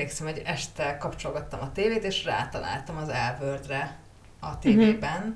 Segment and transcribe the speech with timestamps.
[0.00, 3.98] emlékszem, hogy este kapcsolgattam a tévét, és rátaláltam az elvördre
[4.40, 5.34] a tévében, uh-huh.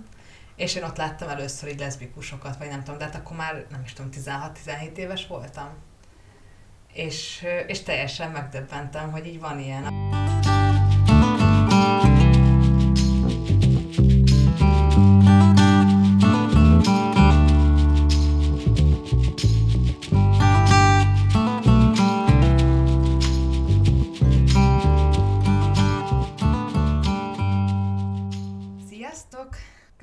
[0.56, 3.82] és én ott láttam először így leszbikusokat, vagy nem tudom, de hát akkor már nem
[3.84, 4.10] is tudom,
[4.92, 5.68] 16-17 éves voltam.
[6.92, 9.82] És, és teljesen megdöbbentem, hogy így van ilyen.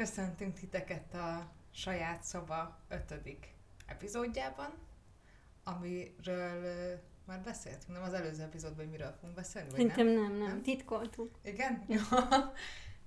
[0.02, 3.54] Köszöntünk titeket a saját szoba ötödik
[3.86, 4.74] epizódjában,
[5.64, 9.70] amiről már beszéltünk, nem az előző epizódban, hogy miről fogunk beszélni?
[9.70, 10.62] Vagy Szerintem nem, nem, nem, nem.
[10.62, 11.40] titkoltuk.
[11.44, 11.84] Igen?
[11.88, 12.00] Jó.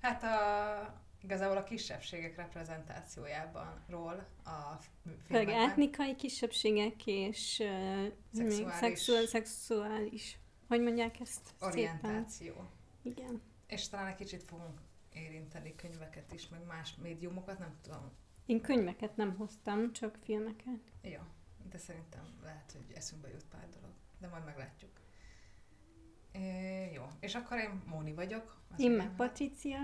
[0.02, 4.78] hát a, igazából a kisebbségek reprezentációjában ról a
[5.26, 5.70] filmekben.
[5.70, 8.78] etnikai kisebbségek és uh, szexuális.
[8.78, 10.38] Szexuális, szexuális.
[10.68, 11.54] Hogy mondják ezt?
[11.60, 12.52] Orientáció.
[12.52, 12.68] Szépen?
[13.02, 13.42] Igen.
[13.66, 14.83] És talán egy kicsit fogunk
[15.14, 18.12] érinteni könyveket is, meg más médiumokat, nem tudom.
[18.46, 20.80] Én könyveket nem hoztam, csak filmeket.
[21.02, 21.20] Jó,
[21.70, 24.90] de szerintem lehet, hogy eszünkbe jut pár dolog, de majd meglátjuk.
[26.32, 28.56] É, jó, és akkor én Móni vagyok.
[28.76, 29.78] Én meg Patricia.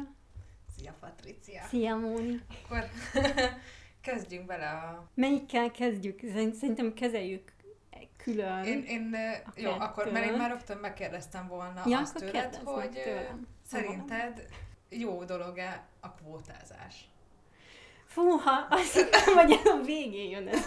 [0.77, 1.63] Szia Patricia.
[1.67, 2.43] Szia Móni.
[2.65, 2.85] Akkor
[4.01, 5.11] kezdjünk bele a...
[5.15, 6.21] Melyikkel kezdjük?
[6.53, 7.53] Szerintem kezeljük
[8.23, 8.65] külön.
[8.65, 9.17] Én, én
[9.57, 13.47] jó, akkor, mert én már rögtön megkérdeztem volna ja, azt tőled, hogy tőlem.
[13.67, 14.49] szerinted
[14.91, 17.09] jó dolog-e a kvótázás?
[18.07, 20.67] Fúha, azt hogy a végén jön ez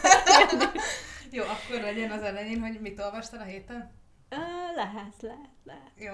[1.31, 3.91] Jó, akkor legyen az elején, hogy mit olvastál a héten?
[4.29, 4.35] Ö,
[4.75, 5.91] lehet, lehet, lehet.
[5.95, 6.13] Jó.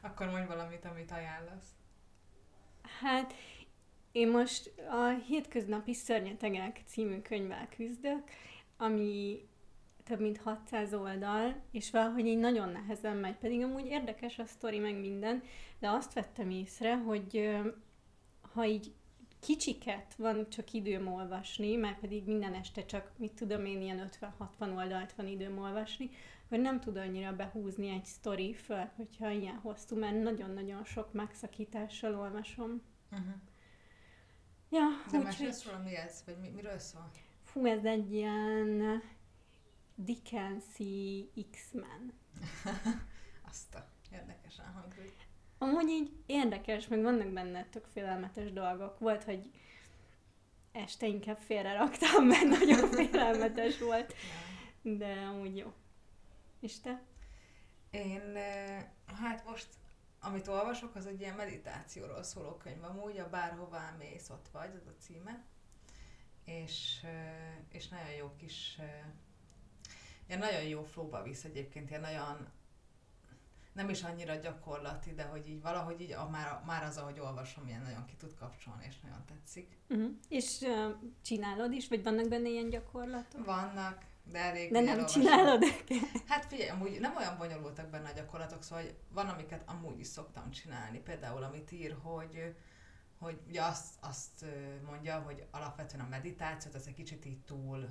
[0.00, 1.66] Akkor mondj valamit, amit ajánlasz.
[3.00, 3.34] Hát,
[4.12, 8.22] én most a Hétköznapi Szörnyetegek című könyvvel küzdök,
[8.76, 9.40] ami
[10.04, 14.78] több mint 600 oldal, és valahogy így nagyon nehezen megy, pedig amúgy érdekes a sztori,
[14.78, 15.42] meg minden,
[15.78, 17.58] de azt vettem észre, hogy
[18.52, 18.94] ha így
[19.40, 24.10] kicsiket van csak időm olvasni, mert pedig minden este csak, mit tudom én, ilyen
[24.58, 26.10] 50-60 oldalt van időm olvasni,
[26.48, 32.14] hogy nem tud annyira behúzni egy sztori föl, hogyha ilyen hosszú, mert nagyon-nagyon sok megszakítással
[32.14, 32.82] olvasom.
[33.10, 33.34] Uh-huh.
[34.70, 36.22] Ja, De mesélsz róla, mi ez?
[36.26, 37.10] Vagy mi, miről szól?
[37.44, 39.02] Fú, ez egy ilyen
[39.94, 42.12] Dickensi X-Men.
[43.50, 45.27] Azt a érdekesen hangzik.
[45.58, 48.98] Amúgy így érdekes, meg vannak benne tök félelmetes dolgok.
[48.98, 49.50] Volt, hogy
[50.72, 54.14] este inkább félre raktam, mert nagyon félelmetes volt.
[54.82, 55.72] De amúgy jó.
[56.60, 57.02] És te?
[57.90, 58.36] Én,
[59.06, 59.68] hát most,
[60.20, 62.84] amit olvasok, az egy ilyen meditációról szóló könyv.
[62.84, 65.44] Amúgy a Bárhová mész, ott vagy, az a címe.
[66.44, 67.06] És,
[67.68, 68.78] és nagyon jó kis
[70.28, 72.48] ilyen nagyon jó flóba visz egyébként, ilyen nagyon
[73.78, 77.66] nem is annyira gyakorlati, de hogy így valahogy így a, már, már az, ahogy olvasom,
[77.66, 79.78] ilyen nagyon ki tud kapcsolni, és nagyon tetszik.
[79.88, 80.10] Uh-huh.
[80.28, 83.44] És uh, csinálod is, vagy vannak benne ilyen gyakorlatok?
[83.44, 85.22] Vannak, de elég De nem elolvasom.
[85.22, 85.64] csinálod
[86.28, 90.06] Hát figyelj, amúgy nem olyan bonyolultak benne a gyakorlatok, szóval hogy van, amiket amúgy is
[90.06, 90.98] szoktam csinálni.
[90.98, 92.54] Például, amit ír, hogy
[93.18, 94.44] hogy ugye azt, azt
[94.86, 97.88] mondja, hogy alapvetően a meditációt az egy kicsit így túl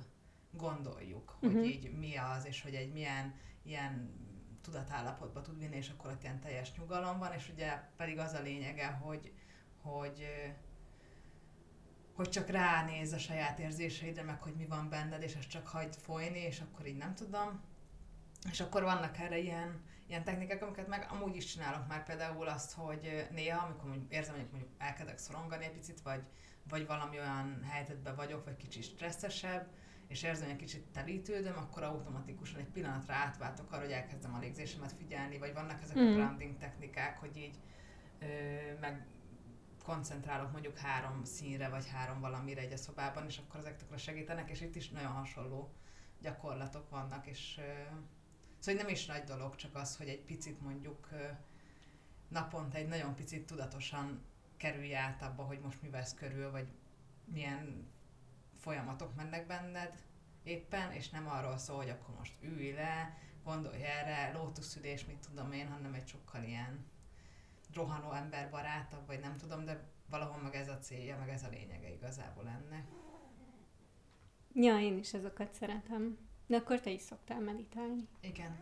[0.50, 1.66] gondoljuk, hogy uh-huh.
[1.66, 4.10] így mi az, és hogy egy milyen ilyen
[4.68, 8.40] tudatállapotba tud vinni, és akkor ott ilyen teljes nyugalom van, és ugye pedig az a
[8.40, 9.32] lényege, hogy,
[9.82, 10.26] hogy
[12.18, 15.94] hogy csak ránéz a saját érzéseidre, meg hogy mi van benned, és ezt csak hagyd
[15.94, 17.60] folyni, és akkor így nem tudom.
[18.50, 22.72] És akkor vannak erre ilyen, ilyen technikák, amiket meg amúgy is csinálok már például azt,
[22.72, 26.22] hogy néha, amikor mondjuk érzem, hogy mondjuk elkezdek szorongani egy picit, vagy,
[26.68, 29.66] vagy valami olyan helyzetben vagyok, vagy kicsit stresszesebb,
[30.08, 34.38] és érzem, hogy egy kicsit telítődöm, akkor automatikusan egy pillanatra átváltok arra, hogy elkezdem a
[34.38, 36.00] légzésemet figyelni, vagy vannak ezek mm.
[36.00, 36.14] a hmm.
[36.14, 37.58] grounding technikák, hogy így
[38.18, 38.26] ö,
[38.80, 39.06] meg
[39.84, 44.50] koncentrálok mondjuk három színre, vagy három valamire egy a szobában, és akkor ezek tökre segítenek,
[44.50, 45.72] és itt is nagyon hasonló
[46.20, 47.94] gyakorlatok vannak, és ö,
[48.58, 51.24] szóval nem is nagy dolog, csak az, hogy egy picit mondjuk ö,
[52.28, 54.22] naponta egy nagyon picit tudatosan
[54.56, 56.68] kerülj át abba, hogy most mi vesz körül, vagy
[57.24, 57.86] milyen
[58.68, 59.94] folyamatok mennek benned
[60.42, 65.52] éppen, és nem arról szól, hogy akkor most ülj le, gondolj erre, lótuszüdés, mit tudom
[65.52, 66.86] én, hanem egy sokkal ilyen
[67.74, 68.08] rohanó
[68.50, 72.44] barátabb, vagy nem tudom, de valahol meg ez a célja, meg ez a lényege igazából
[72.44, 72.84] lenne.
[74.54, 76.18] Ja, én is ezeket szeretem.
[76.46, 78.08] De akkor te is szoktál meditálni.
[78.20, 78.56] Igen.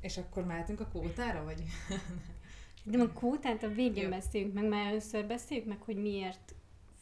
[0.00, 1.62] És akkor mehetünk a kótára, vagy?
[2.84, 4.08] De a kótát a végén Jó.
[4.08, 6.54] beszéljünk meg, mert először beszéljük meg, hogy miért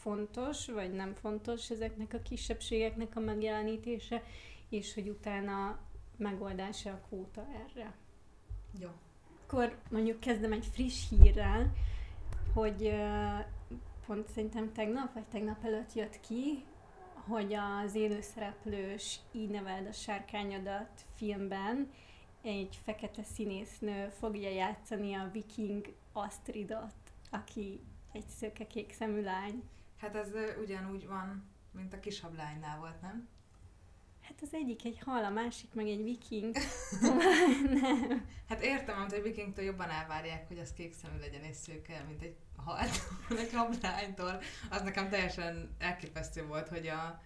[0.07, 4.23] fontos, vagy nem fontos ezeknek a kisebbségeknek a megjelenítése,
[4.69, 5.79] és hogy utána
[6.17, 7.95] megoldása a kvóta erre.
[8.81, 8.89] Jó.
[9.47, 11.73] Akkor mondjuk kezdem egy friss hírrel,
[12.55, 12.95] hogy
[14.07, 16.65] pont szerintem tegnap, vagy tegnap előtt jött ki,
[17.15, 21.91] hogy az élőszereplős Így neveld a sárkányodat filmben
[22.43, 26.95] egy fekete színésznő fogja játszani a viking Astridot,
[27.31, 27.81] aki
[28.13, 29.63] egy szőke-kék szemű lány.
[29.97, 30.29] Hát ez
[30.63, 33.29] ugyanúgy van, mint a kisablánynál volt, nem?
[34.21, 36.57] Hát az egyik egy hal, a másik meg egy viking.
[37.81, 38.27] nem.
[38.49, 42.23] Hát értem, amit egy vikingtől jobban elvárják, hogy az kék szemű legyen és szőke, mint
[42.23, 42.99] egy halt,
[43.43, 44.41] egy hablánytól.
[44.71, 47.21] Az nekem teljesen elképesztő volt, hogy a,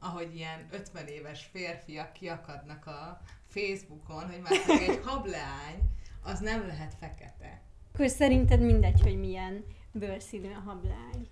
[0.00, 5.78] ahogy ilyen 50 éves férfiak kiakadnak a Facebookon, hogy már egy hablány,
[6.22, 7.62] az nem lehet fekete.
[7.92, 11.30] Akkor szerinted mindegy, hogy milyen bőrszínű a hablány.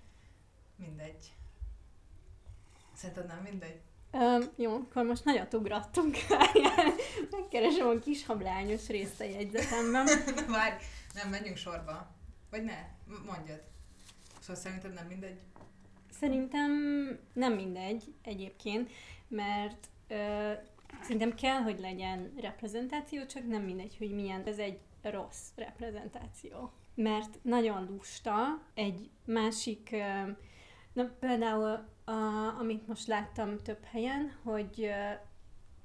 [0.79, 1.33] Mindegy.
[2.93, 3.81] Szerinted nem mindegy?
[4.11, 6.17] Um, jó, akkor most nagyot ugrattunk.
[7.31, 10.07] Megkeresem a kis hablányos részt a jegyzetemben.
[10.47, 10.75] Várj,
[11.13, 12.15] nem, menjünk sorba.
[12.49, 12.87] Vagy ne,
[13.25, 13.61] mondjad.
[14.39, 15.39] Szóval szerinted nem mindegy?
[16.19, 16.71] Szerintem
[17.33, 18.89] nem mindegy egyébként,
[19.27, 20.51] mert ö,
[21.01, 24.43] szerintem kell, hogy legyen reprezentáció, csak nem mindegy, hogy milyen.
[24.45, 26.71] Ez egy rossz reprezentáció.
[26.95, 30.31] Mert nagyon lusta, egy másik, ö,
[30.99, 32.11] na például a,
[32.59, 34.91] amit most láttam több helyen, hogy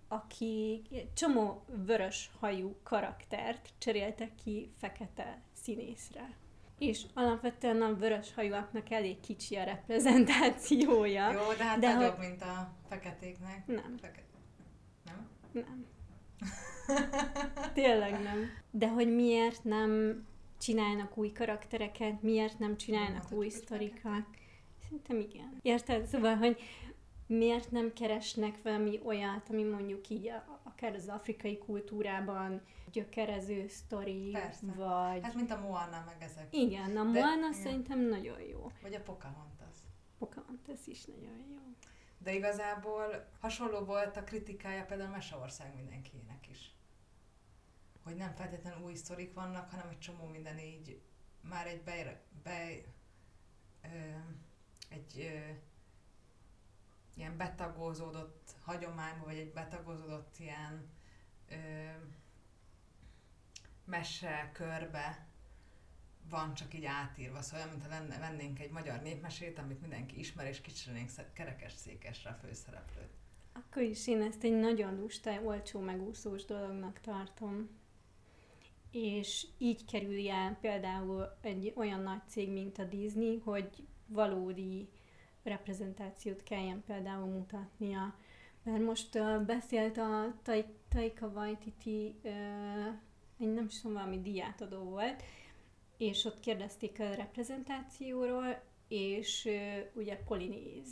[0.08, 0.82] aki
[1.14, 6.30] csomó vörös hajú karaktert cseréltek ki fekete színészre.
[6.78, 11.32] És alapvetően a vörös hajúaknak elég kicsi a reprezentációja.
[11.32, 13.66] Jó, de hát De de hogy- nagyobb, mint a feketéknek.
[13.66, 14.22] Nem, Feke...
[15.04, 15.28] Nem?
[15.52, 15.86] nem.
[17.72, 18.50] Tényleg nem.
[18.70, 20.22] De hogy miért nem
[20.60, 24.26] csinálnak új karaktereket, miért nem csinálnak Mondhatod, új hogy sztorikat?
[24.84, 25.58] Szerintem igen.
[25.62, 26.06] Érted?
[26.06, 26.60] Szóval, hogy
[27.26, 32.60] miért nem keresnek valami olyat, ami mondjuk így a- akár az afrikai kultúrában
[32.92, 34.66] gyökerező sztori, Persze.
[34.66, 35.22] vagy...
[35.22, 36.46] Hát mint a Moana meg ezek.
[36.50, 37.52] Igen, a De- Moana igen.
[37.52, 38.72] szerintem nagyon jó.
[38.82, 39.76] Vagy a Pocahontas.
[40.18, 41.58] Pocahontas is nagyon jó.
[42.18, 46.74] De igazából hasonló volt a kritikája például Meseország mindenkinek is.
[48.04, 51.00] Hogy nem feltétlenül új sztorik vannak, hanem egy csomó minden így
[51.40, 52.68] már egy be, be
[53.82, 53.88] ö,
[54.94, 55.52] egy ö,
[57.16, 60.88] ilyen betagozódott hagyományba, vagy egy betagozódott ilyen
[61.48, 61.54] ö,
[63.84, 65.26] mese körbe
[66.28, 70.46] van csak így átírva, szóval olyan, mintha lenne, vennénk egy magyar népmesét, amit mindenki ismer,
[70.46, 73.12] és kicserélnénk sze- kerekes székesre a főszereplőt.
[73.52, 77.68] Akkor is én ezt egy nagyon lusta, olcsó megúszós dolognak tartom.
[78.90, 84.88] És így kerül el például egy olyan nagy cég, mint a Disney, hogy valódi
[85.42, 88.14] reprezentációt kelljen például mutatnia.
[88.62, 92.86] Mert most uh, beszélt a Tai- Taika Waititi, uh,
[93.38, 95.22] egy nem is tudom, valami díjátadó volt,
[95.96, 100.88] és ott kérdezték a reprezentációról, és uh, ugye polinéz,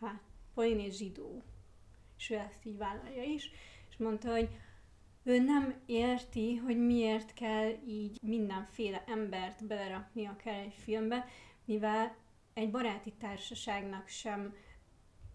[0.00, 0.22] hát
[0.54, 1.42] polinéz zsidó,
[2.18, 3.50] és ő ezt így vállalja is,
[3.90, 4.48] és mondta, hogy
[5.22, 11.26] ő nem érti, hogy miért kell így mindenféle embert belerakni akár egy filmbe,
[11.64, 12.16] mivel
[12.60, 14.54] egy baráti társaságnak sem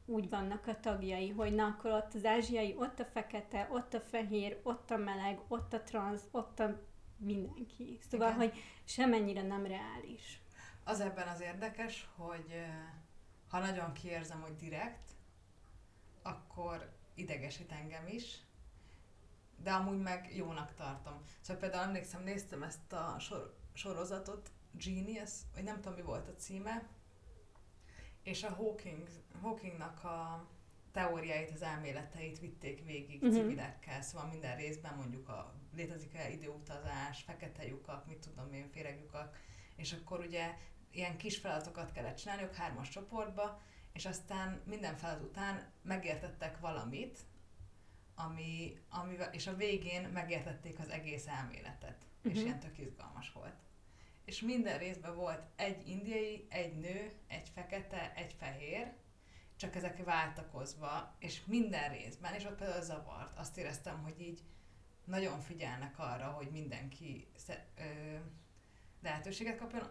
[0.05, 3.99] úgy vannak a tagjai, hogy na akkor ott az ázsiai, ott a fekete, ott a
[3.99, 6.81] fehér, ott a meleg, ott a transz, ott a
[7.17, 7.99] mindenki.
[8.09, 8.39] Szóval, Igen.
[8.39, 10.41] hogy semennyire nem reális.
[10.83, 12.65] Az ebben az érdekes, hogy
[13.49, 15.11] ha nagyon kiérzem, hogy direkt,
[16.21, 18.39] akkor idegesít engem is,
[19.63, 21.21] de amúgy meg jónak tartom.
[21.41, 26.35] Szóval például emlékszem, néztem ezt a sor- sorozatot, Genius, vagy nem tudom mi volt a
[26.35, 26.87] címe,
[28.25, 29.07] és a Hawking,
[29.41, 30.47] Hawkingnak a
[30.91, 33.31] teóriáit, az elméleteit vitték végig Mhm.
[33.31, 39.37] civilekkel, szóval minden részben mondjuk a létezik-e időutazás, fekete lyukak, mit tudom én, féreglyukak,
[39.75, 40.53] és akkor ugye
[40.91, 43.61] ilyen kis feladatokat kellett csinálniuk hármas csoportba,
[43.93, 47.19] és aztán minden feladat után megértettek valamit,
[48.15, 52.31] ami, amivel, és a végén megértették az egész elméletet, uh-huh.
[52.31, 52.45] és Mhm.
[52.45, 53.55] ilyen tök izgalmas volt.
[54.25, 58.93] És minden részben volt egy indiai, egy nő, egy fekete, egy fehér,
[59.55, 63.37] csak ezek váltakozva, és minden részben, és ott például zavart.
[63.37, 64.43] Azt éreztem, hogy így
[65.03, 68.15] nagyon figyelnek arra, hogy mindenki sze- ö,
[69.01, 69.87] lehetőséget kapjon,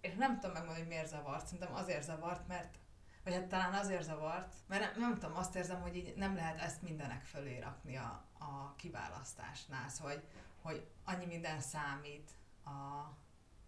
[0.00, 1.46] és nem tudom megmondani, hogy miért zavart.
[1.46, 2.78] Szerintem azért zavart, mert
[3.24, 6.60] vagy hát talán azért zavart, mert nem, nem tudom, azt érzem, hogy így nem lehet
[6.60, 10.24] ezt mindenek fölé rakni a, a kiválasztásnál, szóval, hogy,
[10.62, 12.30] hogy annyi minden számít
[12.64, 13.08] a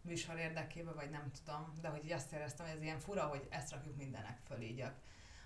[0.09, 3.47] műsor érdekében, vagy nem tudom, de hogy így azt éreztem, hogy ez ilyen fura, hogy
[3.51, 4.95] ezt rakjuk mindenek fölé, így a,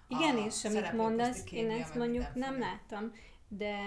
[0.09, 2.67] Igen, a és amit mondasz, én ezt mondjuk nem mindenféle.
[2.67, 3.13] láttam,
[3.49, 3.79] de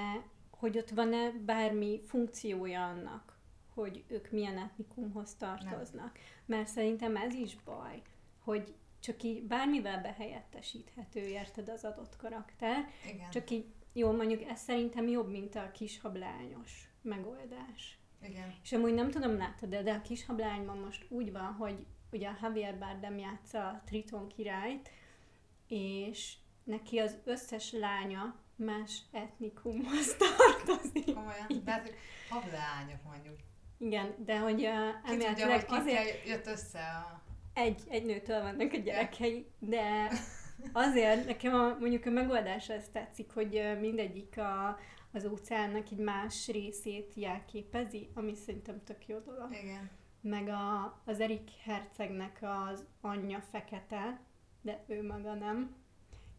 [0.50, 3.38] hogy ott van-e bármi funkciója annak,
[3.74, 6.13] hogy ők milyen etnikumhoz tartoznak.
[6.13, 6.24] Nem.
[6.46, 8.01] Mert szerintem ez is baj,
[8.39, 12.88] hogy csak így bármivel behelyettesíthető, érted az adott karakter.
[13.13, 13.29] Igen.
[13.29, 18.00] Csak így, jó, mondjuk ez szerintem jobb, mint a kishablányos megoldás.
[18.22, 18.53] Igen.
[18.63, 22.38] És amúgy nem tudom, láttad, de, de a kishablányban most úgy van, hogy ugye a
[22.41, 24.89] Javier Bardem játsza a Triton királyt,
[25.67, 31.05] és neki az összes lánya más etnikumhoz tartozik.
[31.05, 31.48] Komolyan?
[31.63, 31.93] De hát,
[32.29, 33.38] hablányok mondjuk.
[33.77, 37.22] Igen, de hogy uh, hogy azért jött össze a...
[37.53, 40.12] egy, egy nőtől vannak a gyerekei, de
[40.74, 44.79] azért nekem a, mondjuk a megoldás ez tetszik, hogy mindegyik a,
[45.15, 49.53] az óceánnak egy más részét jelképezi, ami szerintem tök jó dolog.
[49.63, 49.89] Igen.
[50.22, 54.19] Meg a, az Erik Hercegnek az anyja fekete,
[54.62, 55.75] de ő maga nem.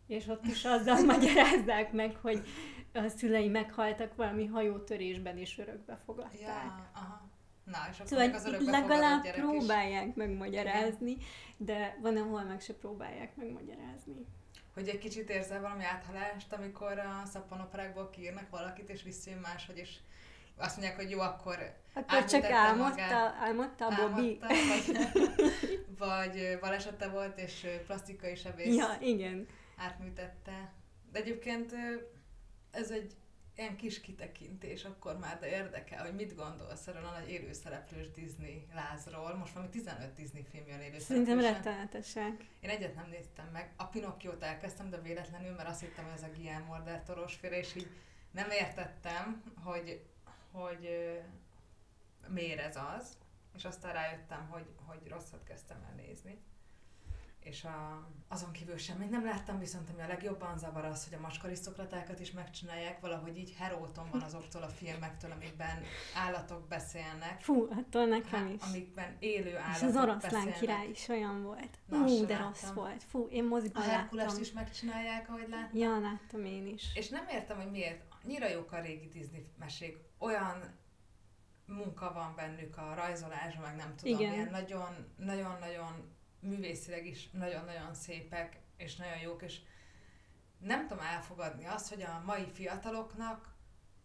[0.06, 2.44] És ott is azzal magyarázzák meg, hogy
[2.92, 6.40] a szülei meghaltak valami hajótörésben, és örökbe fogadták.
[6.40, 7.28] Ja, aha.
[7.64, 9.44] Na, és akkor Szóval az legalább gyerek is.
[9.44, 11.16] próbálják megmagyarázni,
[11.56, 14.26] de van, ahol meg se próbálják megmagyarázni.
[14.76, 19.96] Hogy egy kicsit érzel valami áthalást, amikor a szappanoperákból kiírnak valakit, és visszajön máshogy, és
[20.56, 23.34] azt mondják, hogy jó, akkor Akkor csak álmodta, magát.
[23.40, 24.38] álmodta a Bobby.
[24.40, 25.18] álmodta,
[25.98, 29.46] vagy, vagy balesete volt, és plastikai sebész Ja, igen.
[29.76, 30.72] átműtette.
[31.12, 31.72] De egyébként
[32.70, 33.12] ez egy
[33.56, 38.66] ilyen kis kitekintés akkor már, de érdekel, hogy mit gondolsz erről a nagy élőszereplős Disney
[38.74, 39.34] lázról.
[39.34, 41.52] Most valami 15 Disney film jön Szerintem élőszereplősen.
[41.52, 42.44] rettenetesek.
[42.60, 43.72] Én egyet nem néztem meg.
[43.76, 47.58] A Pinocchiót elkezdtem, de véletlenül, mert azt hittem, hogy ez a Guillermo del Toros féle,
[47.58, 47.88] és így
[48.30, 50.04] nem értettem, hogy,
[50.52, 50.88] hogy
[52.28, 53.18] miért ez az.
[53.54, 56.38] És aztán rájöttem, hogy, hogy rosszat kezdtem el nézni.
[57.46, 61.20] És a, azon kívül semmit nem láttam, viszont ami a legjobban zavar az, hogy a
[61.20, 65.82] macskarisztokratákat is megcsinálják, valahogy így heróton van azoktól a filmektől, amikben
[66.14, 68.62] állatok beszélnek, Fú, attól nekem Há, is.
[68.62, 71.78] amikben élő És állatok az oroszlán király is olyan volt.
[71.86, 72.48] Na, azt Ú, se de láttam.
[72.48, 73.02] rossz volt.
[73.02, 74.42] Fú, én A moziban Herkulest láttam.
[74.42, 75.78] is megcsinálják, ahogy láttam.
[75.78, 76.84] Ja, láttam én is.
[76.94, 78.02] És nem értem, hogy miért.
[78.24, 79.96] Annyira jók a régi Disney mesék.
[80.18, 80.74] Olyan
[81.66, 84.32] munka van bennük a rajzolásban, meg nem tudom, Igen.
[84.32, 86.14] ilyen nagyon, nagyon-nagyon
[86.46, 89.60] művészileg is nagyon-nagyon szépek, és nagyon jók, és
[90.58, 93.54] nem tudom elfogadni azt, hogy a mai fiataloknak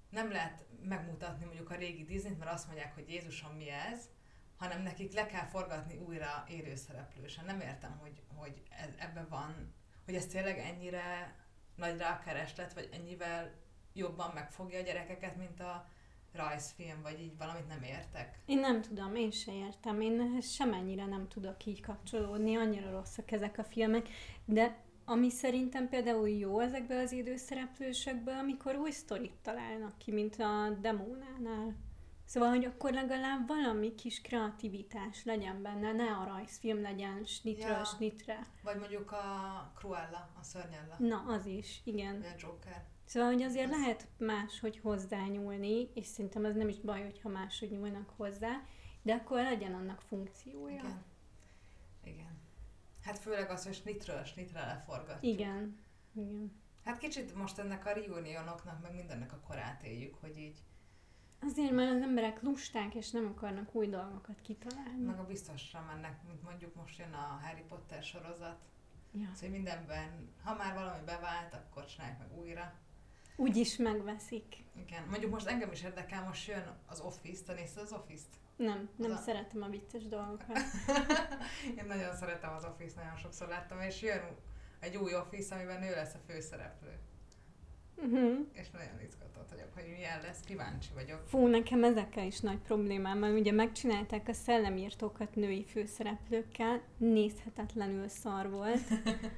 [0.09, 4.09] nem lehet megmutatni mondjuk a régi Disney-t, mert azt mondják, hogy Jézusom mi ez,
[4.57, 7.45] hanem nekik le kell forgatni újra élőszereplősen.
[7.45, 9.73] Nem értem, hogy, hogy ez, ebben van,
[10.05, 11.35] hogy ez tényleg ennyire
[11.75, 13.53] nagy rá a kereslet, vagy ennyivel
[13.93, 15.89] jobban megfogja a gyerekeket, mint a
[16.33, 18.39] rajzfilm, vagy így valamit nem értek.
[18.45, 20.01] Én nem tudom, én se értem.
[20.01, 24.07] Én semennyire nem tudok így kapcsolódni, annyira rosszak ezek a filmek,
[24.45, 30.69] de ami szerintem például jó ezekből az időszereplősökből, amikor új sztorit találnak ki, mint a
[30.81, 31.75] Demónánál.
[32.25, 37.83] Szóval, hogy akkor legalább valami kis kreativitás legyen benne, ne a rajzfilm legyen snitről, ja.
[37.83, 38.39] snitre.
[38.63, 42.21] Vagy mondjuk a Cruella, a szörnyella, Na, az is, igen.
[42.21, 42.83] vagy a Joker.
[43.11, 47.71] Szóval, hogy azért Ez- lehet máshogy hozzányúlni, és szerintem az nem is baj, hogyha máshogy
[47.71, 48.61] nyúlnak hozzá,
[49.01, 50.73] de akkor legyen annak funkciója.
[50.75, 51.03] Igen.
[52.03, 52.39] Igen.
[53.01, 55.33] Hát főleg az, hogy snitről snitre leforgatjuk.
[55.33, 55.79] Igen.
[56.13, 56.51] Igen.
[56.83, 60.57] Hát kicsit most ennek a reunionoknak, meg mindennek a korát éljük, hogy így,
[61.41, 65.03] Azért, mert az emberek lusták, és nem akarnak új dolgokat kitalálni.
[65.05, 68.65] meg a biztosra mennek, mint mondjuk most jön a Harry Potter sorozat.
[69.13, 69.29] Ja.
[69.33, 72.73] Szóval mindenben, ha már valami bevált, akkor csinálják meg újra.
[73.35, 74.63] Úgy is megveszik.
[74.75, 75.03] Igen.
[75.09, 78.39] Mondjuk most engem is érdekel, most jön az Office, te nézted az Office-t?
[78.55, 80.57] Nem, nem Az szeretem a vicces dolgokat.
[81.79, 84.21] Én nagyon szeretem az Office, nagyon sokszor láttam, és jön
[84.79, 86.99] egy új Office, amiben ő lesz a főszereplő.
[87.95, 88.47] Uh-huh.
[88.53, 91.27] És nagyon izgatott vagyok, hogy milyen lesz, kíváncsi vagyok.
[91.27, 98.49] Fú, nekem ezekkel is nagy problémám, mert ugye megcsinálták a szellemírtókat női főszereplőkkel, nézhetetlenül szar
[98.49, 98.87] volt.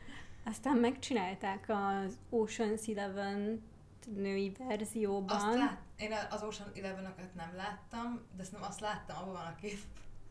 [0.51, 3.63] Aztán megcsinálták az Ocean's Eleven
[4.05, 5.35] női verzióban.
[5.35, 9.55] Azt lát, én az Ocean eleven nem láttam, de szerintem azt láttam, abban van a
[9.55, 9.79] két,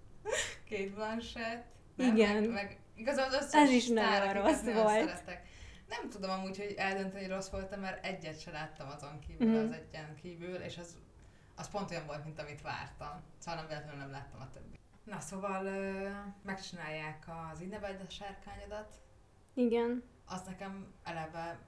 [0.69, 1.65] két Blanchett.
[1.97, 2.17] nem?
[2.17, 2.43] Igen.
[2.43, 5.09] Meg, meg igazából az összes Ez is nagyon rossz nagyon volt.
[5.09, 5.47] Szeretek.
[5.89, 9.69] Nem tudom amúgy, hogy eldönteni, hogy rossz voltam, mert egyet se láttam azon kívül, mm.
[9.69, 10.97] az egyen kívül, és az,
[11.57, 13.23] az pont olyan volt, mint amit vártam.
[13.39, 14.79] Szóval nem véletlenül nem láttam a többi.
[15.05, 16.09] Na szóval ö,
[16.43, 19.01] megcsinálják az neveld a sárkányodat.
[19.55, 20.03] Igen.
[20.27, 21.59] Az nekem eleve,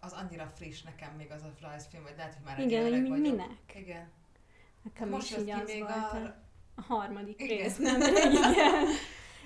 [0.00, 3.18] az annyira friss nekem még az a rajzfilm, vagy lehet, hogy már Igen, hogy vagyok.
[3.18, 3.74] minek?
[3.74, 4.08] Igen.
[4.82, 5.92] Nekem Most is így az még volt.
[5.92, 6.34] a...
[6.74, 6.82] A...
[6.82, 7.56] harmadik Igen.
[7.58, 8.00] rész, nem
[8.32, 8.86] igen.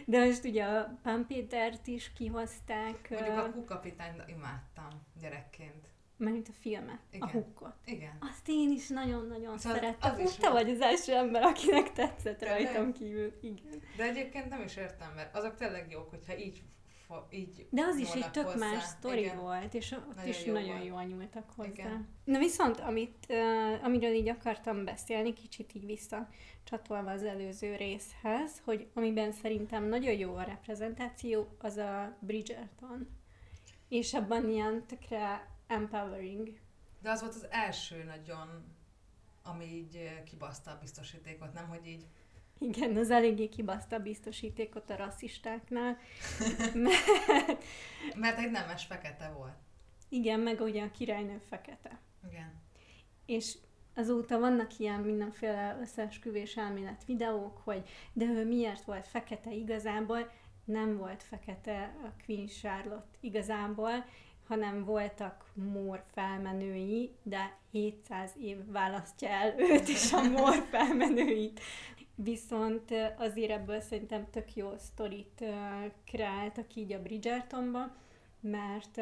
[0.06, 3.10] De most ugye a Pán Pétert is kihozták.
[3.10, 4.88] Mondjuk a kukapitányt imádtam
[5.20, 5.86] gyerekként.
[6.16, 7.28] mert a filmet, Igen.
[7.28, 7.74] a hukkot.
[7.84, 8.16] Igen.
[8.20, 10.12] Azt én is nagyon-nagyon Szóval szerettem.
[10.12, 13.32] az is te vagy az első ember, akinek tetszett rajtam kívül.
[13.42, 13.82] Igen.
[13.96, 16.62] De egyébként nem is értem, mert azok tényleg jók, hogyha így,
[17.30, 18.56] így De az is egy tök hozzá.
[18.70, 19.36] más sztori Igen.
[19.38, 20.84] volt, és ott Nagyon is jó nagyon volt.
[20.84, 21.68] jól nyúltak hozzá.
[21.68, 22.08] Igen.
[22.24, 28.88] Na viszont, amit, uh, amiről így akartam beszélni, kicsit így visszacsatolva az előző részhez, hogy
[28.94, 33.08] amiben szerintem nagyon jó a reprezentáció, az a Bridgerton.
[33.88, 36.58] És abban ilyen tökre empowering.
[37.00, 38.64] De az volt az első nagyon,
[39.42, 42.06] ami így kibaszta a biztosítékot, nem, hogy így
[42.58, 45.98] Igen, az eléggé kibaszta a biztosítékot a rasszistáknál.
[48.16, 49.56] Mert egy nemes fekete volt.
[50.08, 52.00] Igen, meg ugye a királynő fekete.
[52.30, 52.60] Igen.
[53.26, 53.56] És
[53.94, 60.30] azóta vannak ilyen mindenféle összeesküvés elmélet videók, hogy de ő miért volt fekete igazából,
[60.64, 64.04] nem volt fekete a Queen Charlotte igazából,
[64.46, 71.60] hanem voltak mór felmenői, de 700 év választja el őt és a mór felmenőit.
[72.14, 75.44] Viszont azért ebből szerintem tök jó sztorit
[76.04, 77.96] kreáltak így a Bridgertonba,
[78.40, 79.00] mert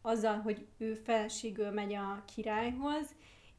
[0.00, 3.14] azzal, hogy ő feleségül megy a királyhoz,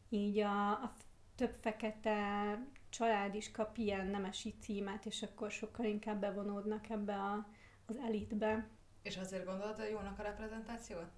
[0.09, 0.93] így a, a
[1.35, 2.59] több fekete
[2.89, 7.47] család is kap ilyen nemesi címet, és akkor sokkal inkább bevonódnak ebbe a,
[7.85, 8.67] az elitbe.
[9.01, 11.11] És azért gondolod, hogy jónak a reprezentációt?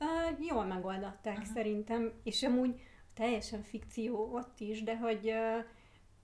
[0.00, 1.44] Uh, jól megoldották Aha.
[1.44, 2.80] szerintem, és amúgy
[3.14, 5.64] teljesen fikció ott is, de hogy, uh,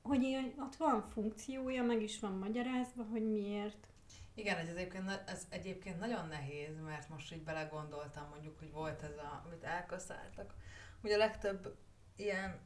[0.05, 3.87] hogy ilyen, ott van funkciója, meg is van magyarázva, hogy miért.
[4.35, 9.17] Igen, ez egyébként, ez egyébként nagyon nehéz, mert most így belegondoltam mondjuk, hogy volt ez
[9.17, 10.55] a, amit elkaszáltak.
[11.03, 11.77] Ugye a legtöbb
[12.17, 12.61] ilyen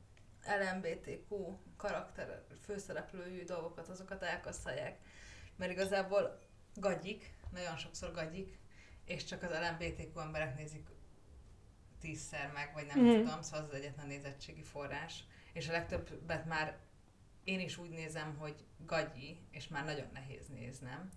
[0.61, 4.99] LMBTQ karakter főszereplőjű dolgokat, azokat elkasszálják.
[5.57, 6.41] Mert igazából
[6.75, 8.59] gagyik, nagyon sokszor gagyik,
[9.05, 10.89] és csak az LMBTQ emberek nézik
[12.01, 13.25] tízszer meg, vagy nem Mhm.
[13.25, 15.25] tudom, szóval az az egyetlen nézettségi forrás.
[15.53, 16.79] És a legtöbbet már
[17.49, 18.55] én is úgy nézem, hogy
[18.87, 21.09] gagyi, és már nagyon nehéz néznem.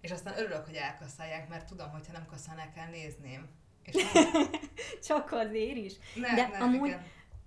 [0.00, 3.48] És aztán örülök, hogy elkasszálják, mert tudom, hogyha nem kasszálnák el, nézném.
[3.82, 3.94] És
[5.06, 5.92] Csak azért is.
[6.14, 7.04] ne, De ne, amúgy- igen.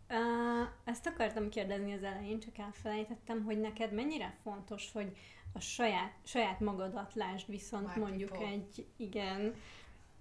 [0.10, 5.17] Uh, ezt akartam kérdezni az elején, csak elfelejtettem, hogy neked mennyire fontos, hogy
[5.54, 8.47] a saját, saját magadat lásd viszont My mondjuk people.
[8.47, 9.54] egy igen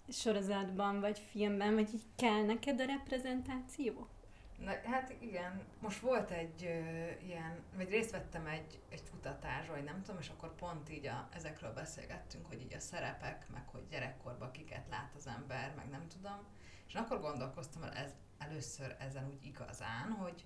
[0.09, 4.09] sorozatban vagy filmben, vagy így kell neked a reprezentáció?
[4.59, 9.85] Na, hát igen, most volt egy ö, ilyen, vagy részt vettem egy, egy kutatásról, vagy
[9.85, 13.87] nem tudom, és akkor pont így a, ezekről beszélgettünk, hogy így a szerepek, meg hogy
[13.91, 16.47] gyerekkorban kiket lát az ember, meg nem tudom.
[16.87, 20.45] És akkor gondolkoztam el ez, először ezen úgy igazán, hogy,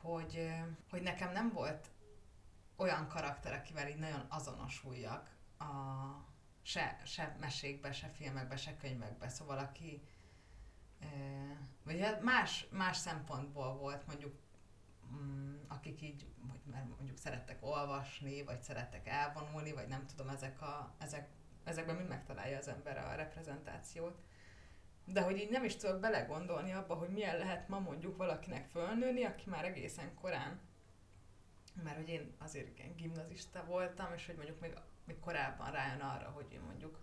[0.00, 1.90] hogy, ö, hogy nekem nem volt
[2.76, 5.64] olyan karakter, akivel így nagyon azonosuljak a,
[6.62, 9.28] se, se mesékbe, se filmekbe, se könyvekbe.
[9.28, 10.02] Szóval aki,
[11.84, 14.34] vagy hát más, más szempontból volt mondjuk,
[15.14, 20.62] mm, akik így, hogy mert mondjuk szerettek olvasni, vagy szerettek elvonulni, vagy nem tudom, ezek
[20.62, 21.28] a, ezek,
[21.64, 24.18] ezekben mind megtalálja az ember a reprezentációt.
[25.04, 29.24] De hogy így nem is tudok belegondolni abba, hogy milyen lehet ma mondjuk valakinek fölnőni,
[29.24, 30.60] aki már egészen korán,
[31.82, 36.30] mert hogy én azért igen gimnazista voltam, és hogy mondjuk még, még korábban rájön arra,
[36.30, 36.98] hogy ő mondjuk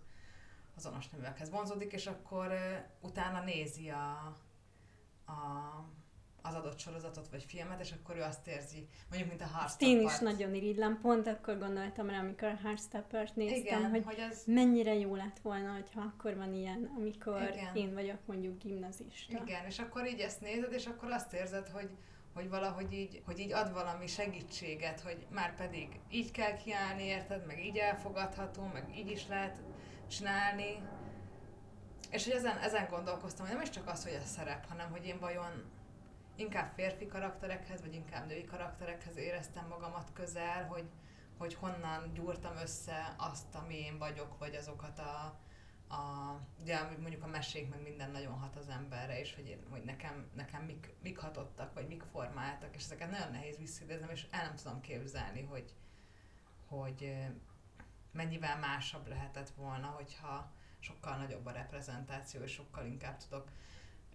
[0.80, 2.52] azonos neműekhez vonzódik, és akkor
[3.00, 4.34] utána nézi a,
[5.26, 5.40] a,
[6.42, 9.88] az adott sorozatot vagy filmet, és akkor ő azt érzi, mondjuk, mint a Heartstopper.
[9.88, 14.18] én is nagyon irigylem, pont akkor gondoltam rá, amikor a Heartstopper-t néztem, Igen, hogy hogy
[14.30, 17.74] ez, mennyire jó lett volna, hogyha akkor van ilyen, amikor Igen.
[17.74, 19.42] én vagyok mondjuk gimnazista.
[19.44, 21.90] igen, és akkor így ezt nézed, és akkor azt érzed, hogy,
[22.34, 27.46] hogy valahogy így, hogy így ad valami segítséget, hogy már pedig így kell kiállni, érted,
[27.46, 29.60] meg így elfogadható, meg így is lehet
[30.10, 30.82] csinálni.
[32.10, 35.06] És hogy ezen, ezen gondolkoztam, hogy nem is csak az, hogy a szerep, hanem hogy
[35.06, 35.70] én vajon
[36.36, 40.88] inkább férfi karakterekhez, vagy inkább női karakterekhez éreztem magamat közel, hogy,
[41.38, 45.38] hogy honnan gyúrtam össze azt, ami én vagyok, vagy azokat a,
[45.94, 49.82] a ugye mondjuk a mesék, meg minden nagyon hat az emberre, és hogy, én, hogy
[49.82, 54.42] nekem, nekem mik, mik hatottak, vagy mik formáltak, és ezeket nagyon nehéz visszidéznem, és el
[54.44, 55.74] nem tudom képzelni, hogy,
[56.66, 57.26] hogy
[58.12, 63.50] mennyivel másabb lehetett volna, hogyha sokkal nagyobb a reprezentáció, és sokkal inkább tudok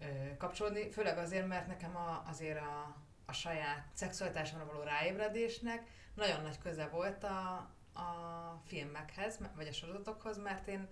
[0.00, 6.42] ö, kapcsolódni, főleg azért, mert nekem a, azért a, a saját szexualitásomra való ráébredésnek nagyon
[6.42, 7.54] nagy köze volt a,
[7.92, 10.88] a filmekhez, vagy a sorozatokhoz, mert én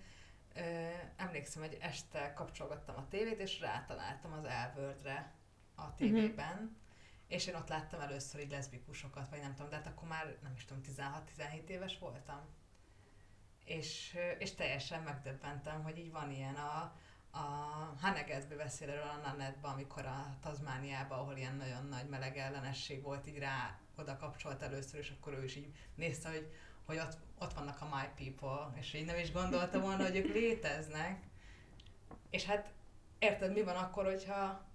[0.54, 5.32] ö, emlékszem, hogy este kapcsolgattam a tévét, és rátaláltam az Elvördre
[5.74, 6.70] a tévében, uh-huh.
[7.26, 10.52] és én ott láttam először így leszbikusokat, vagy nem tudom, de hát akkor már nem
[10.56, 10.82] is tudom,
[11.36, 12.40] 16-17 éves voltam.
[13.64, 16.92] És, és teljesen megdöbbentem, hogy így van ilyen a,
[17.30, 17.40] a
[18.00, 23.26] Hanegetbe beszél erről a Nanetbe, amikor a Tazmániába, ahol ilyen nagyon nagy meleg ellenesség volt,
[23.26, 26.52] így rá oda kapcsolt először, és akkor ő is így nézte, hogy,
[26.84, 30.34] hogy ott, ott vannak a my people, és így nem is gondolta volna, hogy ők
[30.34, 31.22] léteznek.
[32.30, 32.72] És hát
[33.18, 34.66] érted, mi van akkor, hogyha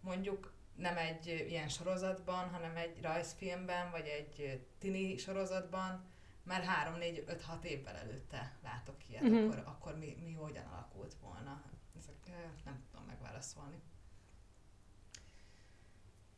[0.00, 6.04] mondjuk nem egy ilyen sorozatban, hanem egy rajzfilmben, vagy egy tini sorozatban,
[6.46, 9.44] már 3, 4, 5, 6 évvel előtte látok ilyet, uh-huh.
[9.44, 11.62] akkor, akkor mi, mi hogyan alakult volna?
[11.96, 12.16] Ezek
[12.64, 13.82] nem tudom megválaszolni.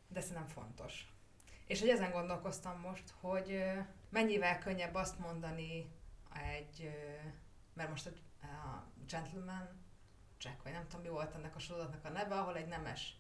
[0.09, 1.13] De szerintem fontos.
[1.67, 3.65] És hogy ezen gondolkoztam most, hogy
[4.09, 5.93] mennyivel könnyebb azt mondani
[6.33, 6.91] egy,
[7.73, 9.87] mert most a, a Gentleman
[10.41, 13.17] Jack, vagy nem tudom mi volt ennek a sorozatnak a neve, ahol egy nemes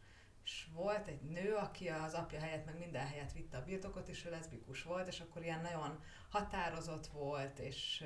[0.48, 4.24] és volt egy nő, aki az apja helyett meg minden helyet vitte a birtokot, és
[4.24, 8.04] ő leszbikus volt, és akkor ilyen nagyon határozott volt, és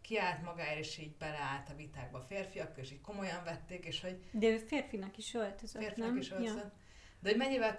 [0.00, 4.24] kiállt magáért, és így beleállt a vitákba a férfiak, és így komolyan vették, és hogy...
[4.32, 6.18] De ő férfinak is öltözött, Férfinak nem?
[6.18, 6.56] is öltözött.
[6.56, 6.72] Ja.
[7.20, 7.78] De hogy mennyivel,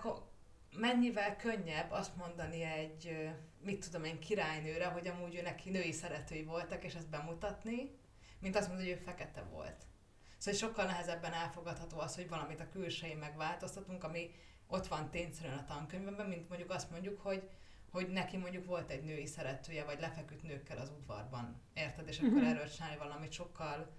[0.71, 3.29] mennyivel könnyebb azt mondani egy,
[3.63, 7.99] mit tudom én, királynőre, hogy amúgy ő neki női szeretői voltak, és ezt bemutatni,
[8.39, 9.85] mint azt mondani, hogy ő fekete volt.
[10.41, 14.31] Szóval sokkal nehezebben elfogadható az, hogy valamit a külsején megváltoztatunk, ami
[14.67, 17.49] ott van tényszerűen a tankönyvben, mint mondjuk azt mondjuk, hogy
[17.91, 22.07] hogy neki mondjuk volt egy női szeretője, vagy lefeküdt nőkkel az udvarban, érted?
[22.07, 22.49] És akkor uh-huh.
[22.49, 23.89] erről csinálni valamit sokkal,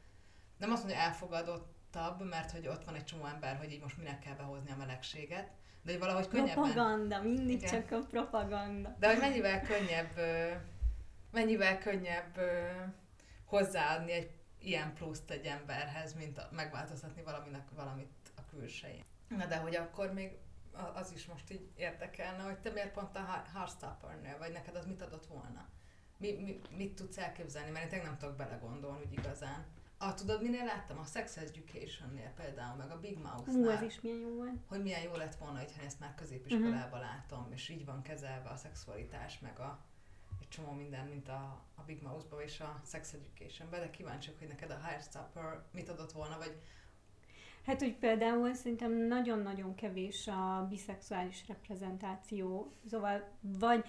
[0.58, 4.18] nem azt mondja, elfogadottabb, mert hogy ott van egy csomó ember, hogy így most minek
[4.18, 5.50] kell behozni a melegséget,
[5.82, 6.54] de hogy valahogy könnyebben...
[6.54, 7.70] Propaganda, mindig igen.
[7.70, 8.96] csak a propaganda.
[8.98, 10.20] De hogy mennyivel könnyebb,
[11.30, 12.38] mennyivel könnyebb
[13.44, 14.30] hozzáadni egy
[14.62, 19.04] ilyen pluszt egy emberhez, mint megváltoztatni valaminek valamit a külsején.
[19.28, 20.36] Na de hogy akkor még
[20.94, 25.02] az is most így érdekelne, hogy te miért pont a Heartstopper-nél, vagy neked az mit
[25.02, 25.68] adott volna?
[26.16, 27.70] Mi, mi, mit tudsz elképzelni?
[27.70, 29.64] Mert én nem tudok belegondolni úgy igazán.
[29.98, 30.98] Ah, tudod, minél láttam?
[30.98, 33.54] A Sex Education-nél például, meg a Big Mouth-nál.
[33.56, 34.56] Hú, ez is milyen jó volt.
[34.68, 37.00] Hogy milyen jó lett volna, hogyha ezt már középiskolában uh-huh.
[37.00, 39.84] látom, és így van kezelve a szexualitás, meg a,
[40.52, 44.70] csomó minden, mint a, a Big Mouse-ba és a Sex Education-be, de kíváncsiak, hogy neked
[44.70, 46.62] a Heartstopper mit adott volna, vagy
[47.66, 53.84] Hát, hogy például szerintem nagyon-nagyon kevés a biszexuális reprezentáció, szóval vagy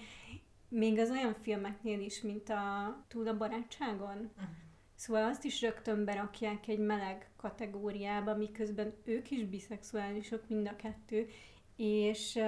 [0.68, 4.16] még az olyan filmeknél is, mint a Túl a barátságon.
[4.16, 4.48] Uh-huh.
[4.94, 11.28] Szóval azt is rögtön berakják egy meleg kategóriába, miközben ők is biszexuálisok mind a kettő,
[11.76, 12.38] és,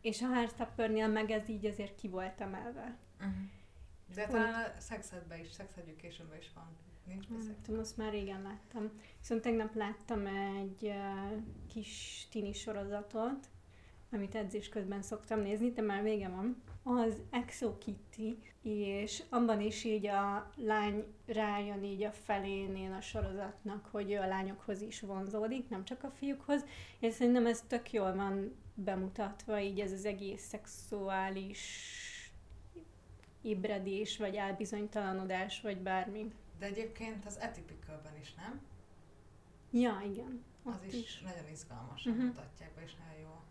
[0.00, 2.96] és a Heartstoppernél meg ez így azért ki volt emelve.
[3.18, 3.34] Uh-huh.
[4.14, 8.42] De talán a Sex is, Sex education is van Nincs Nem tudom, azt már régen
[8.42, 8.90] láttam.
[9.18, 13.48] Viszont tegnap láttam egy uh, kis tini sorozatot,
[14.12, 16.62] amit edzés közben szoktam nézni, de már vége van.
[16.82, 23.88] Az Exo Kitty, és abban is így a lány rájön így a felénél a sorozatnak,
[23.90, 26.64] hogy ő a lányokhoz is vonzódik, nem csak a fiúkhoz,
[26.98, 32.03] és szerintem ez tök jól van bemutatva, így ez az egész szexuális
[33.44, 36.32] ébredés, vagy elbizonytalanodás, vagy bármi.
[36.58, 38.60] De egyébként az Atypical-ben is, nem?
[39.70, 40.44] Ja, igen.
[40.64, 42.26] Az is, is nagyon izgalmasan uh-huh.
[42.26, 43.42] mutatják be, és nagyon jó.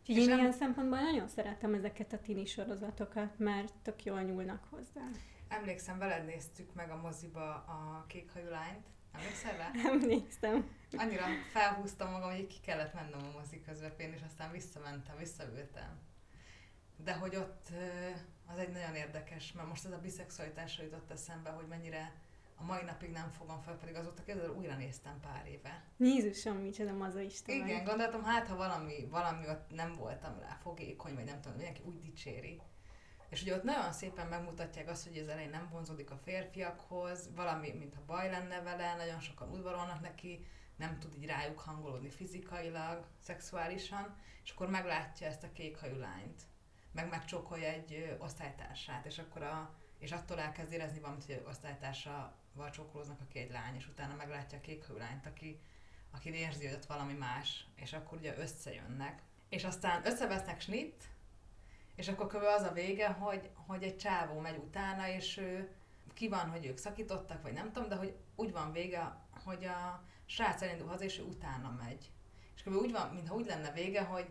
[0.00, 5.08] Úgyhogy én ilyen szempontból nagyon szeretem ezeket a tini sorozatokat, mert tök jól nyúlnak hozzá.
[5.48, 8.86] Emlékszem, veled néztük meg a moziba a kékhajú lányt.
[9.12, 9.70] Emlékszel rá?
[9.92, 10.70] Emlékszem.
[10.96, 15.98] Annyira felhúztam magam, hogy ki kellett mennem a mozi közepén, és aztán visszamentem, visszaültem.
[17.04, 17.68] De hogy ott
[18.46, 22.12] az egy nagyon érdekes, mert most ez a biszexualitásra jutott eszembe, hogy mennyire
[22.56, 25.84] a mai napig nem fogom fel, pedig azóta kezdve újra néztem pár éve.
[25.98, 27.86] Jézusom, micsoda mazoista Igen, vagy.
[27.86, 32.00] gondoltam, hát ha valami, valami ott nem voltam rá fogékony, vagy nem tudom, mindenki úgy
[32.00, 32.60] dicséri.
[33.28, 37.70] És ugye ott nagyon szépen megmutatják azt, hogy az elején nem vonzódik a férfiakhoz, valami,
[37.70, 44.16] mintha baj lenne vele, nagyon sokan udvarolnak neki, nem tud így rájuk hangolódni fizikailag, szexuálisan,
[44.44, 46.42] és akkor meglátja ezt a kékhajú lányt,
[46.92, 52.34] meg megcsókolja egy osztálytársát, és akkor a, és attól elkezd érezni valamit, hogy osztálytársa
[52.72, 55.60] csókolóznak, aki egy lány, és utána meglátja a kék lányt, aki,
[56.10, 59.22] aki érzi, hogy ott valami más, és akkor ugye összejönnek.
[59.48, 61.04] És aztán összevesznek snit,
[61.94, 62.42] és akkor kb.
[62.42, 65.70] az a vége, hogy, hogy egy csávó megy utána, és ő
[66.14, 70.02] ki van, hogy ők szakítottak, vagy nem tudom, de hogy úgy van vége, hogy a
[70.26, 72.10] srác elindul haza, és ő utána megy.
[72.54, 72.74] És kb.
[72.74, 74.28] úgy van, mintha úgy lenne vége, hogy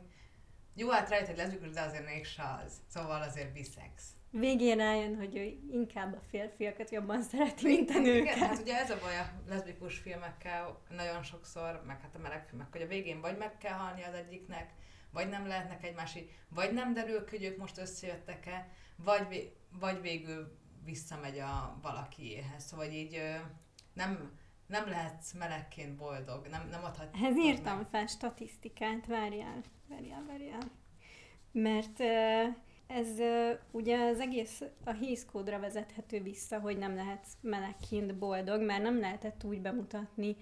[0.74, 2.74] jó, hát hogy leszbikus, de azért mégse az.
[2.88, 8.36] Szóval azért biszex végén rájön, hogy ő inkább a férfiakat jobban szereti, mint a nőket.
[8.36, 12.48] Igen, hát ugye ez a baj a leszbikus filmekkel nagyon sokszor, meg hát a meleg
[12.48, 14.70] filmek, hogy a végén vagy meg kell halni az egyiknek,
[15.12, 21.40] vagy nem lehetnek egymási, vagy nem derül hogy ők most összejöttek-e, vagy, vagy végül visszamegy
[21.40, 22.64] a valakiéhez.
[22.64, 23.22] Szóval így
[23.94, 24.40] nem,
[24.72, 27.16] nem lehetsz melegként boldog, nem, nem adhat.
[27.24, 27.88] Ez írtam meg.
[27.92, 30.72] fel statisztikát, várjál, várjál, várjál.
[31.52, 32.00] Mert
[32.88, 33.08] ez
[33.72, 39.44] ugye az egész a hízkódra vezethető vissza, hogy nem lehetsz melegként boldog, mert nem lehetett
[39.44, 40.36] úgy bemutatni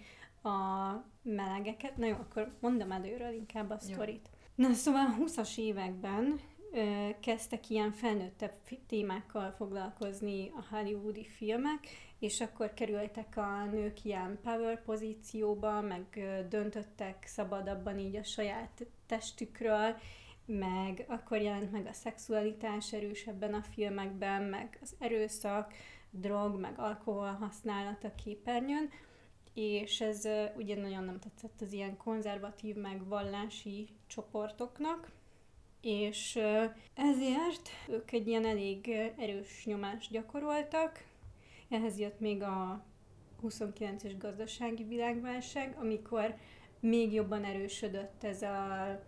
[0.43, 1.97] a melegeket.
[1.97, 4.29] Na jó, akkor mondom előről inkább a sztorit.
[4.55, 6.39] Na szóval a 20-as években
[7.19, 8.53] kezdtek ilyen felnőttebb
[8.87, 11.87] témákkal foglalkozni a hollywoodi filmek,
[12.19, 16.03] és akkor kerültek a nők ilyen power pozícióba, meg
[16.49, 19.95] döntöttek szabadabban így a saját testükről,
[20.45, 25.73] meg akkor jelent meg a szexualitás erősebben a filmekben, meg az erőszak,
[26.11, 28.89] drog, meg alkohol használat a képernyőn,
[29.53, 30.27] és ez
[30.57, 35.11] ugye nagyon nem tetszett az ilyen konzervatív, meg vallási csoportoknak,
[35.81, 36.39] és
[36.93, 41.03] ezért ők egy ilyen elég erős nyomást gyakoroltak.
[41.69, 42.85] Ehhez jött még a
[43.43, 46.35] 29-es gazdasági világválság, amikor
[46.79, 48.99] még jobban erősödött ez a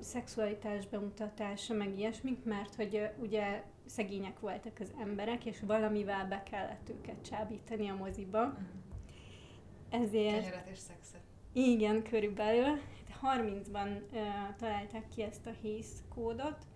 [0.00, 6.88] szexualitás bemutatása, meg ilyesmik, mert hogy ugye szegények voltak az emberek, és valamivel be kellett
[6.88, 8.42] őket csábítani a moziba.
[8.42, 8.66] Uh-huh.
[9.90, 10.40] Ezért...
[10.40, 11.20] Kenyeret és szexet.
[11.52, 12.80] Igen, körülbelül.
[13.22, 14.20] 30-ban uh,
[14.58, 16.66] találták ki ezt a HÉSZ kódot,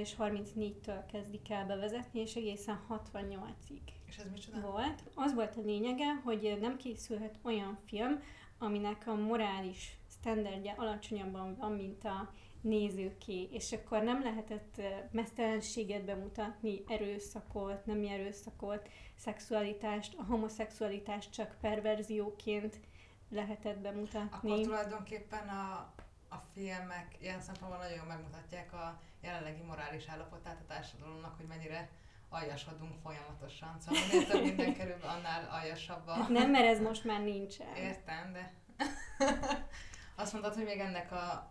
[0.00, 4.60] és 34-től kezdik el bevezetni, és egészen 68-ig és ez micsoda?
[4.60, 5.02] volt.
[5.14, 8.22] Az volt a lényege, hogy nem készülhet olyan film,
[8.58, 14.80] aminek a morális standardja alacsonyabban van, mint a nézőké, és akkor nem lehetett
[15.10, 22.80] mesztelenséget bemutatni, erőszakot, nem erőszakot, szexualitást, a homoszexualitást csak perverzióként
[23.28, 24.50] lehetett bemutatni.
[24.50, 25.92] Akkor tulajdonképpen a,
[26.28, 31.88] a filmek ilyen szempontból nagyon megmutatják a jelenlegi morális állapotát a társadalomnak, hogy mennyire
[32.28, 33.76] aljasodunk folyamatosan.
[33.80, 36.12] Szóval minél több minden kerül, annál aljasabb a...
[36.12, 37.74] Hát nem, mert ez most már nincsen.
[37.76, 38.52] Értem, de...
[40.22, 41.50] Azt mondtad, hogy még ennek a...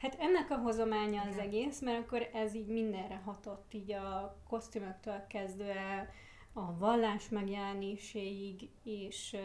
[0.00, 5.26] Hát ennek a hozománya az egész, mert akkor ez így mindenre hatott, így a kosztümöktől
[5.28, 6.08] kezdve
[6.52, 9.36] a vallás megjelenéséig, és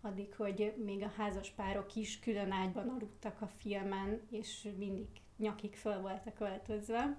[0.00, 5.06] addig, hogy még a házas párok is külön ágyban aludtak a filmen, és mindig
[5.44, 7.16] nyakig föl voltak öltözve.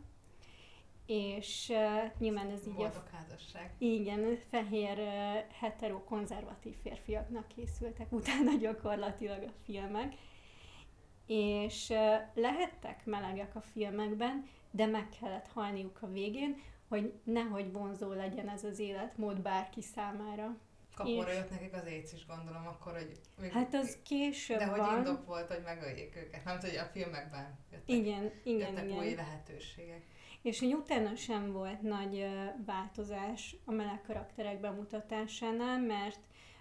[1.05, 3.03] És uh, nyilván ez így a...
[3.11, 3.73] házasság.
[3.77, 10.15] Igen, fehér, uh, hetero, konzervatív férfiaknak készültek utána gyakorlatilag a filmek
[11.25, 11.93] és
[12.33, 18.63] lehettek melegek a filmekben, de meg kellett halniuk a végén, hogy nehogy vonzó legyen ez
[18.63, 20.57] az életmód bárki számára.
[20.95, 21.37] Kapóra és...
[21.37, 23.19] jött nekik az éc is, gondolom, akkor, hogy...
[23.41, 24.97] Még, hát az később De hogy van.
[24.97, 28.97] indok volt, hogy megöljék őket, nem hogy a filmekben jöttek, igen, igen, jöttek igen.
[28.97, 30.01] új lehetőségek.
[30.41, 32.27] És hogy utána sem volt nagy
[32.65, 36.19] változás a meleg karakterek bemutatásánál, mert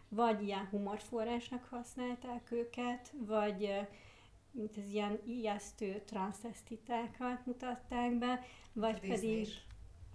[0.08, 3.86] vagy ilyen humorforrásnak használták őket, vagy
[4.50, 9.40] mint az ilyen ijesztő transzesztitákat mutatták be, vagy Disney pedig...
[9.40, 9.63] Is.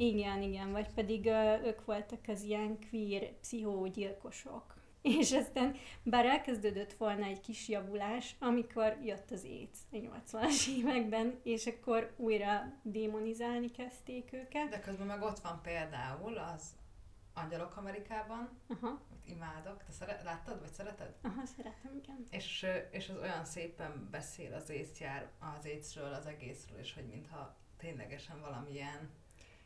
[0.01, 4.77] Igen, igen, vagy pedig uh, ők voltak az ilyen queer pszichógyilkosok.
[5.19, 11.39] És aztán, bár elkezdődött volna egy kis javulás, amikor jött az AIDS a 80-as években,
[11.43, 14.69] és akkor újra démonizálni kezdték őket.
[14.69, 16.63] De közben meg ott van például az
[17.33, 19.83] Angyalok Amerikában, Aha imádok.
[19.83, 21.15] Te szeret, láttad, vagy szereted?
[21.21, 22.27] Aha, szeretem, igen.
[22.29, 27.57] És, és az olyan szépen beszél az észjár, az észről, az egészről, és hogy mintha
[27.77, 29.09] ténylegesen valamilyen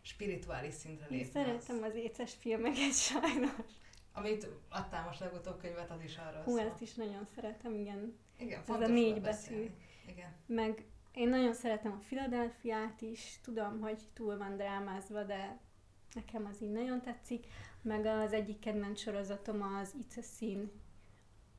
[0.04, 1.26] spirituális szintre lépne.
[1.26, 3.66] Én szeretem az éces filmeket sajnos.
[4.14, 8.18] Amit adtál most legutóbb könyvet, az is arra Hú, ezt is nagyon szeretem, igen.
[8.38, 9.70] Igen, Ez a négy betű.
[10.08, 10.34] Igen.
[10.46, 15.60] Meg én nagyon szeretem a Filadelfiát is, tudom, hogy túl van drámázva, de
[16.14, 17.46] nekem az így nagyon tetszik
[17.84, 20.72] meg az egyik kedvenc sorozatom az It's a Sin,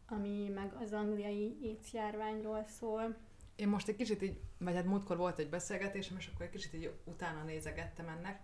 [0.07, 3.17] ami meg az angliai étjárványról szól.
[3.57, 6.75] Én most egy kicsit így, vagy hát múltkor volt egy beszélgetésem, és akkor egy kicsit
[6.75, 8.43] így utána nézegettem ennek,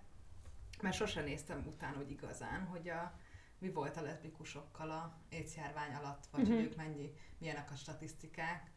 [0.83, 3.19] mert sosem néztem utána hogy igazán, hogy a,
[3.59, 6.57] mi volt a leszbikusokkal a étjárvány alatt, vagy uh-huh.
[6.57, 8.71] hogy ők mennyi, milyenek a statisztikák.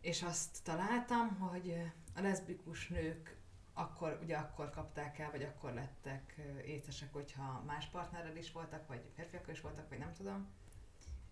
[0.00, 3.38] És azt találtam, hogy a leszbikus nők
[3.72, 9.10] akkor, ugye akkor kapták el, vagy akkor lettek écesek, hogyha más partnerrel is voltak, vagy
[9.14, 10.48] férfiakkal is voltak, vagy nem tudom.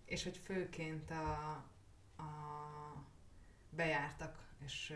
[0.05, 1.49] És hogy főként a,
[2.15, 2.78] a
[3.69, 4.93] bejártak, és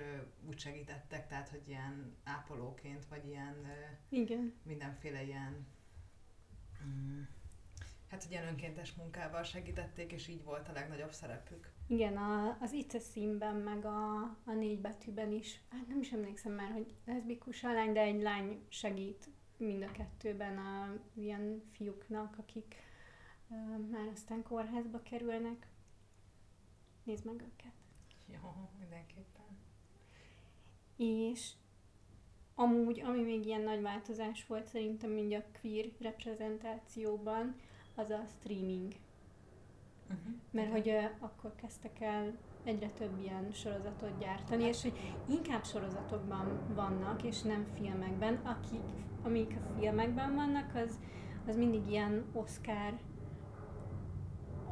[0.47, 3.67] úgy segítettek, tehát, hogy ilyen ápolóként, vagy ilyen
[4.09, 4.53] Igen.
[4.63, 5.67] mindenféle ilyen
[6.85, 7.21] mm,
[8.07, 11.71] hát, hogy ilyen önkéntes munkával segítették, és így volt a legnagyobb szerepük.
[11.87, 16.11] Igen, a, az itt a színben, meg a, a négy betűben is, hát nem is
[16.11, 21.63] emlékszem már, hogy leszbikus a lány, de egy lány segít mind a kettőben a ilyen
[21.71, 22.75] fiúknak, akik
[23.91, 25.67] már aztán kórházba kerülnek.
[27.03, 27.73] Nézd meg őket.
[28.33, 29.45] Jó, mindenképpen.
[30.97, 31.51] És
[32.55, 37.55] amúgy, ami még ilyen nagy változás volt szerintem mind a queer reprezentációban,
[37.95, 38.93] az a streaming.
[40.03, 40.33] Uh-huh.
[40.51, 46.73] Mert hogy uh, akkor kezdtek el egyre több ilyen sorozatot gyártani, és hogy inkább sorozatokban
[46.75, 48.35] vannak, és nem filmekben.
[48.35, 50.99] Akik, amik a filmekben vannak, az,
[51.47, 52.99] az mindig ilyen Oscar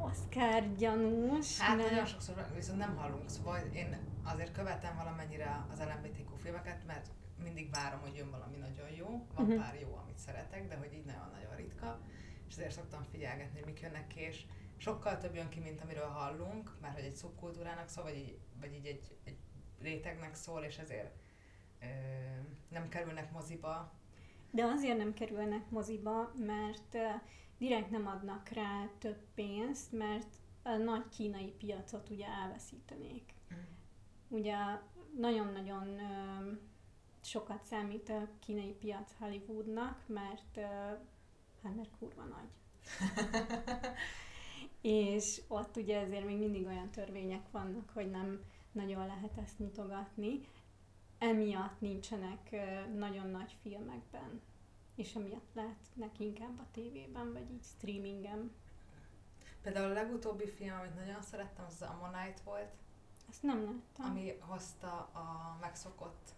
[0.04, 1.60] Oscar gyanús.
[1.60, 6.86] Hát mert- nagyon sokszor viszont nem hallunk, szóval én azért követem valamennyire az LMBTQ filmeket,
[6.86, 7.10] mert
[7.44, 9.58] mindig várom, hogy jön valami nagyon jó, van Mhm.
[9.58, 12.00] pár jó, amit szeretek, de hogy így nagyon-nagyon ritka,
[12.48, 14.46] és ezért szoktam figyelgetni, hogy mik jönnek ki, és
[14.78, 18.74] sokkal több jön ki, mint amiről hallunk, mert hogy egy szubkultúrának szól, vagy így, vagy
[18.74, 19.38] így egy, egy
[19.82, 21.16] rétegnek szól, és ezért
[21.82, 21.86] ö,
[22.70, 23.92] nem kerülnek moziba.
[24.52, 26.98] De azért nem kerülnek moziba, mert
[27.62, 33.34] direkt nem adnak rá több pénzt, mert a nagy kínai piacot ugye elveszítenék.
[34.28, 34.56] Ugye
[35.18, 36.00] nagyon-nagyon
[37.24, 40.60] sokat számít a kínai piac Hollywoodnak, mert
[41.64, 42.50] hát mert kurva nagy.
[44.82, 50.48] És ott ugye ezért még mindig olyan törvények vannak, hogy nem nagyon lehet ezt mutogatni.
[51.18, 52.50] Emiatt nincsenek
[52.96, 54.42] nagyon nagy filmekben,
[54.96, 58.52] és emiatt lehetnek inkább a tévében, vagy így streamingen.
[59.62, 62.72] Például a legutóbbi film, amit nagyon szerettem, az az Ammonite volt,
[63.30, 64.12] Ezt nem láttam.
[64.12, 66.34] ami hozta a megszokott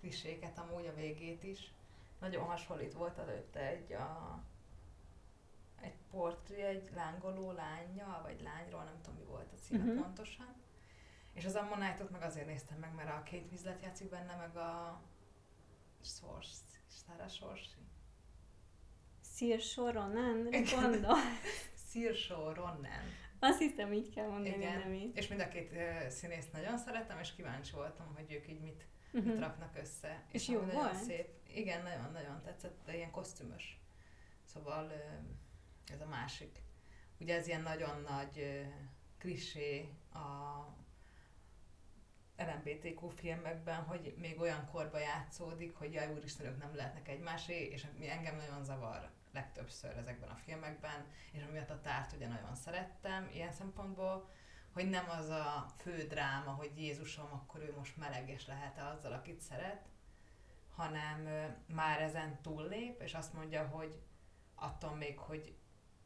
[0.00, 1.72] kliséket, amúgy a végét is.
[2.20, 4.42] Nagyon hasonlít volt előtte egy, a,
[5.80, 10.02] egy portré, egy lángoló lányjal, vagy lányról, nem tudom mi volt a címe uh-huh.
[10.02, 10.54] pontosan.
[11.32, 15.00] És az Ammonite-ot meg azért néztem meg, mert a Kate Winslet játszik benne, meg a
[16.02, 17.78] Source, Sarah Sorsi.
[19.36, 20.64] Saoirse Ronan, Igen.
[20.80, 21.16] gondol.
[21.92, 22.86] Saoirse Ronan.
[23.38, 24.74] Azt hiszem, így kell mondani Igen.
[24.76, 25.16] a nevét.
[25.16, 28.84] És mind a két ö, színészt nagyon szeretem, és kíváncsi voltam, hogy ők így mit
[29.12, 29.28] Mhm.
[29.28, 30.24] mit raknak össze.
[30.32, 30.94] És ami jó nagyon volt?
[31.02, 31.28] szép.
[31.54, 33.80] Igen, nagyon-nagyon tetszett, de ilyen kosztümös.
[34.44, 36.58] Szóval ö, ez a másik.
[37.20, 38.60] Ugye ez ilyen nagyon nagy ö,
[39.18, 40.18] klisé a
[42.40, 47.86] LMBTQ filmekben, hogy még olyan korba játszódik, hogy jaj úristen, ők nem lehetnek egymásé, és
[47.94, 53.28] ami engem nagyon zavar legtöbbször ezekben a filmekben, és amiatt a tárt ugye nagyon szerettem
[53.32, 54.28] ilyen szempontból,
[54.72, 59.12] hogy nem az a fő dráma, hogy Jézusom, akkor ő most meleg és lehet-e azzal,
[59.12, 59.88] akit szeret,
[60.74, 61.28] hanem
[61.66, 64.02] már ezen túllép, és azt mondja, hogy
[64.54, 65.54] attól még, hogy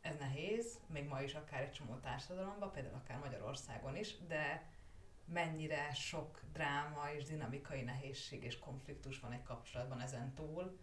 [0.00, 4.72] ez nehéz, még ma is akár egy csomó társadalomban, például akár Magyarországon is, de
[5.24, 10.78] mennyire sok dráma és dinamikai nehézség és konfliktus van egy kapcsolatban ezen túl,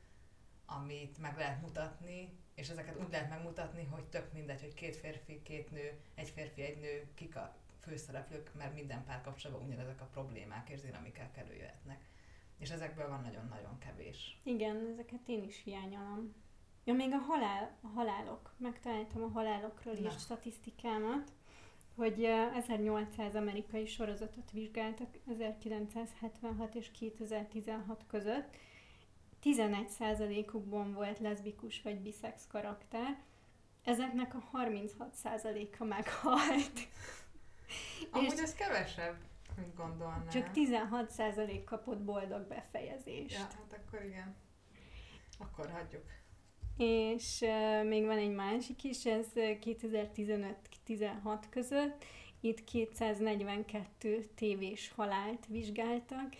[0.65, 5.41] amit meg lehet mutatni, és ezeket úgy lehet megmutatni, hogy tök mindegy, hogy két férfi,
[5.41, 10.69] két nő, egy férfi, egy nő, kik a főszereplők, mert minden párkapcsolatban ugyanezek a problémák
[10.69, 12.09] és dinamikák előjöhetnek.
[12.57, 14.39] És ezekből van nagyon-nagyon kevés.
[14.43, 16.35] Igen, ezeket én is hiányolom.
[16.83, 18.53] Ja, még a, halál, a halálok.
[18.57, 19.99] Megtaláltam a halálokról Na.
[19.99, 21.31] írt statisztikámat,
[21.95, 28.57] hogy eh, 1800 amerikai sorozatot vizsgáltak 1976 és 2016 között.
[29.43, 33.17] 11%-ukban volt leszbikus vagy biszex karakter.
[33.83, 36.79] Ezeknek a 36%-a meghalt.
[38.11, 39.17] Amúgy ez kevesebb,
[39.55, 40.29] mint gondolnám.
[40.29, 43.33] Csak 16% kapott boldog befejezést.
[43.33, 44.35] Ja, hát akkor igen.
[45.37, 46.05] Akkor hagyjuk.
[46.81, 47.45] És
[47.83, 49.43] még van egy másik is, ez uh,
[50.87, 52.05] 2015-16 között.
[52.39, 56.35] Itt 242 tévés halált vizsgáltak,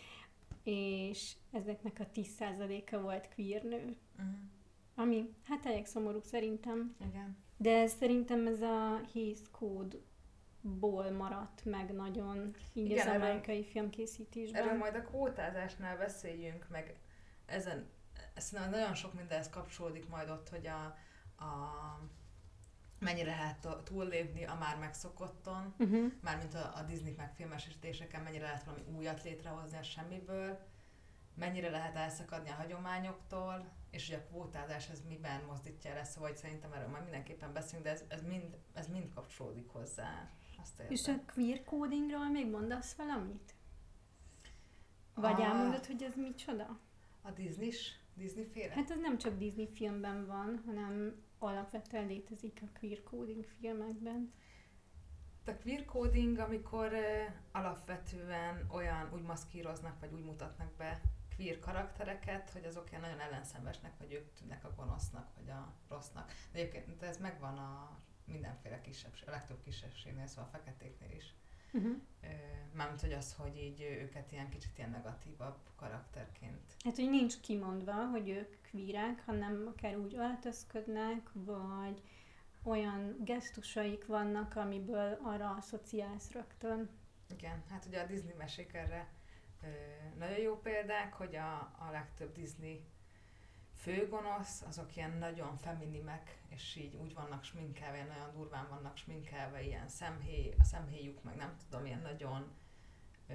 [0.64, 3.96] és ezeknek a 10%-a volt queer nő.
[4.18, 4.34] Uh-huh.
[4.96, 6.96] Ami hát elég szomorú szerintem.
[7.10, 7.38] Igen.
[7.58, 13.64] De ez szerintem ez a Hays Code-ból maradt meg nagyon így Igen, az erről- amerikai
[13.64, 14.64] filmkészítésben.
[14.64, 16.96] Erről majd a kvótázásnál beszéljünk, meg
[17.46, 17.90] ezen,
[18.36, 20.84] szerintem nagyon sok mindenhez kapcsolódik majd ott, hogy a,
[21.44, 22.00] a
[23.00, 26.12] mennyire lehet túllépni a már megszokotton, Uh-huh.
[26.22, 30.60] mármint a, a Disney meg filmesítéseken, mennyire lehet valami újat létrehozni a semmiből,
[31.34, 36.36] mennyire lehet elszakadni a hagyományoktól, és hogy a kvótázás ez miben mozdítja el ezt, szóval
[36.36, 40.30] szerintem erről majd mindenképpen beszélünk, de ez, ez, mind, ez mind kapcsolódik hozzá.
[40.62, 43.54] Azt És a queer codingról még mondasz valamit?
[45.14, 46.80] Vagy A- elmondod, hogy ez micsoda?
[47.22, 47.92] A Disney-s,
[48.22, 48.74] Disney féle?
[48.74, 54.34] Hát ez nem csak Disney filmben van, hanem alapvetően létezik a queer coding filmekben.
[55.46, 61.02] A queer coding, amikor uh, alapvetően olyan úgy maszkíroznak, vagy úgy mutatnak be
[61.36, 66.32] queer karaktereket, hogy azok ilyen nagyon ellenszenvesnek, vagy ők tűnnek a gonosznak, vagy a rossznak.
[66.52, 71.34] De egyébként ez megvan a mindenféle kisebbség, a legtöbb kisebbségnél, szóval a feketéknél is.
[71.74, 71.96] Uh-huh.
[72.74, 76.76] Mármint, hogy az, hogy így őket ilyen kicsit ilyen negatívabb karakterként.
[76.84, 82.02] Hát, hogy nincs kimondva, hogy ők kvírák, hanem akár úgy öltözködnek, vagy
[82.64, 86.90] olyan gesztusaik vannak, amiből arra asszociálsz rögtön.
[87.30, 89.08] Igen, hát ugye a Disney mesék erre
[89.64, 89.68] ö,
[90.18, 92.86] nagyon jó példák, hogy a, a legtöbb Disney
[93.82, 99.64] főgonosz, azok ilyen nagyon feminimek, és így úgy vannak sminkelve, ilyen nagyon durván vannak sminkelve,
[99.64, 102.52] ilyen szemhéj, a szemhéjuk meg nem tudom, ilyen nagyon
[103.28, 103.34] ö,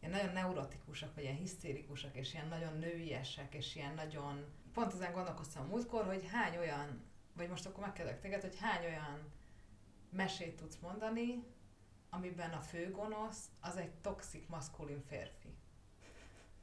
[0.00, 4.44] ilyen nagyon neurotikusak, vagy ilyen hisztérikusak, és ilyen nagyon nőiesek, és ilyen nagyon...
[4.72, 7.02] Pont ezen gondolkoztam múltkor, hogy hány olyan,
[7.32, 9.32] vagy most akkor megkérdek téged, hogy hány olyan
[10.10, 11.44] mesét tudsz mondani,
[12.10, 15.54] amiben a főgonosz az egy toxik, maszkulin férfi.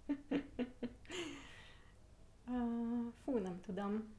[2.48, 4.16] Uh, fú, nem tudom.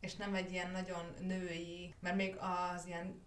[0.00, 3.22] És nem egy ilyen nagyon női, mert még az ilyen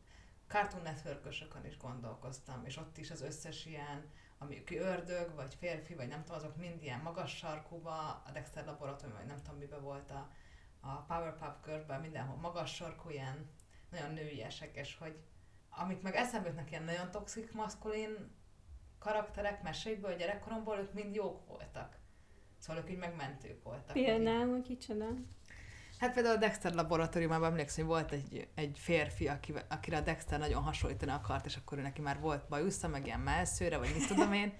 [0.47, 1.27] Cartoon network
[1.65, 6.37] is gondolkoztam, és ott is az összes ilyen, ami ördög, vagy férfi, vagy nem tudom,
[6.37, 10.29] azok mind ilyen magas sarkúba, a Dexter Laboratórium, vagy nem tudom, miben volt a,
[10.79, 13.45] a Powerpuff körben, mindenhol magas sarkú, ilyen
[13.89, 15.19] nagyon nőiesek, és hogy
[15.69, 18.35] amik meg eszembe jutnak ilyen nagyon toxik, maszkulin
[18.99, 21.97] karakterek mesékből, gyerekkoromból, ők mind jók voltak.
[22.57, 23.93] Szóval ők így megmentők voltak.
[23.93, 25.05] Például kicsoda?
[25.99, 30.39] Hát például a Dexter laboratóriumában emlékszem, hogy volt egy, egy férfi, aki, akire a Dexter
[30.39, 34.07] nagyon hasonlítani akart, és akkor ő neki már volt bajusza, meg ilyen melszőre, vagy mit
[34.07, 34.53] tudom én,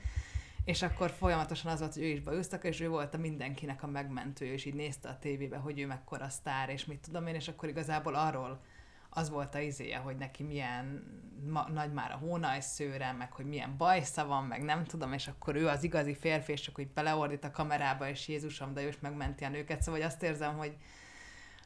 [0.66, 3.88] és akkor folyamatosan az volt, hogy ő is bajusztak, és ő volt a mindenkinek a
[3.88, 7.48] megmentő, és így nézte a tévébe, hogy ő mekkora sztár, és mit tudom én, és
[7.48, 8.62] akkor igazából arról
[9.10, 11.04] az volt a izéje, hogy neki milyen
[11.50, 15.56] ma, nagy már a hónajszőre, meg hogy milyen bajsza van, meg nem tudom, és akkor
[15.56, 19.00] ő az igazi férfi, és csak hogy beleordít a kamerába, és Jézusom, de ő is
[19.00, 20.78] megmenti a nőket, szóval azt érzem, hogy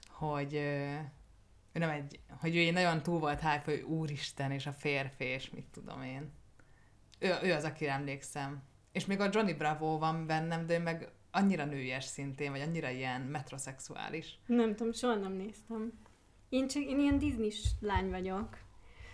[0.08, 0.54] hogy
[1.74, 5.50] ő nem egy, hogy ő nagyon túl volt hype, hogy úristen, és a férfi, és
[5.50, 6.32] mit tudom én.
[7.20, 8.64] Ő, ő az, akire emlékszem.
[8.92, 12.90] És még a Johnny Bravo van bennem, de ő meg annyira nőies szintén, vagy annyira
[12.90, 14.40] ilyen metrosexuális.
[14.46, 15.94] Nem tudom, soha nem néztem.
[16.52, 18.58] Én csak én ilyen disney lány vagyok.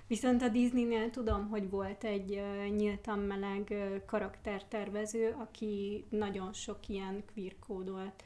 [0.08, 3.74] Viszont a Disney-nél tudom, hogy volt egy uh, nyíltan meleg
[4.06, 8.24] karaktertervező, aki nagyon sok ilyen queer kódolt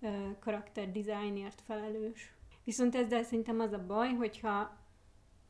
[0.00, 2.34] uh, karakterdizájnért felelős.
[2.64, 4.76] Viszont ezzel szerintem az a baj, hogyha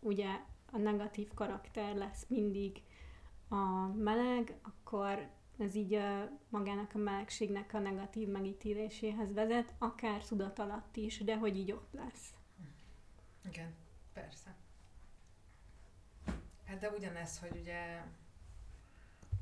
[0.00, 0.28] ugye
[0.72, 2.82] a negatív karakter lesz mindig
[3.48, 5.28] a meleg, akkor
[5.58, 11.36] ez így a, magának a melegségnek a negatív megítéléséhez vezet, akár tudat alatt is, de
[11.36, 12.35] hogy így ott lesz.
[13.48, 13.74] Igen,
[14.12, 14.54] persze.
[16.64, 18.02] Hát de ugyanez, hogy ugye,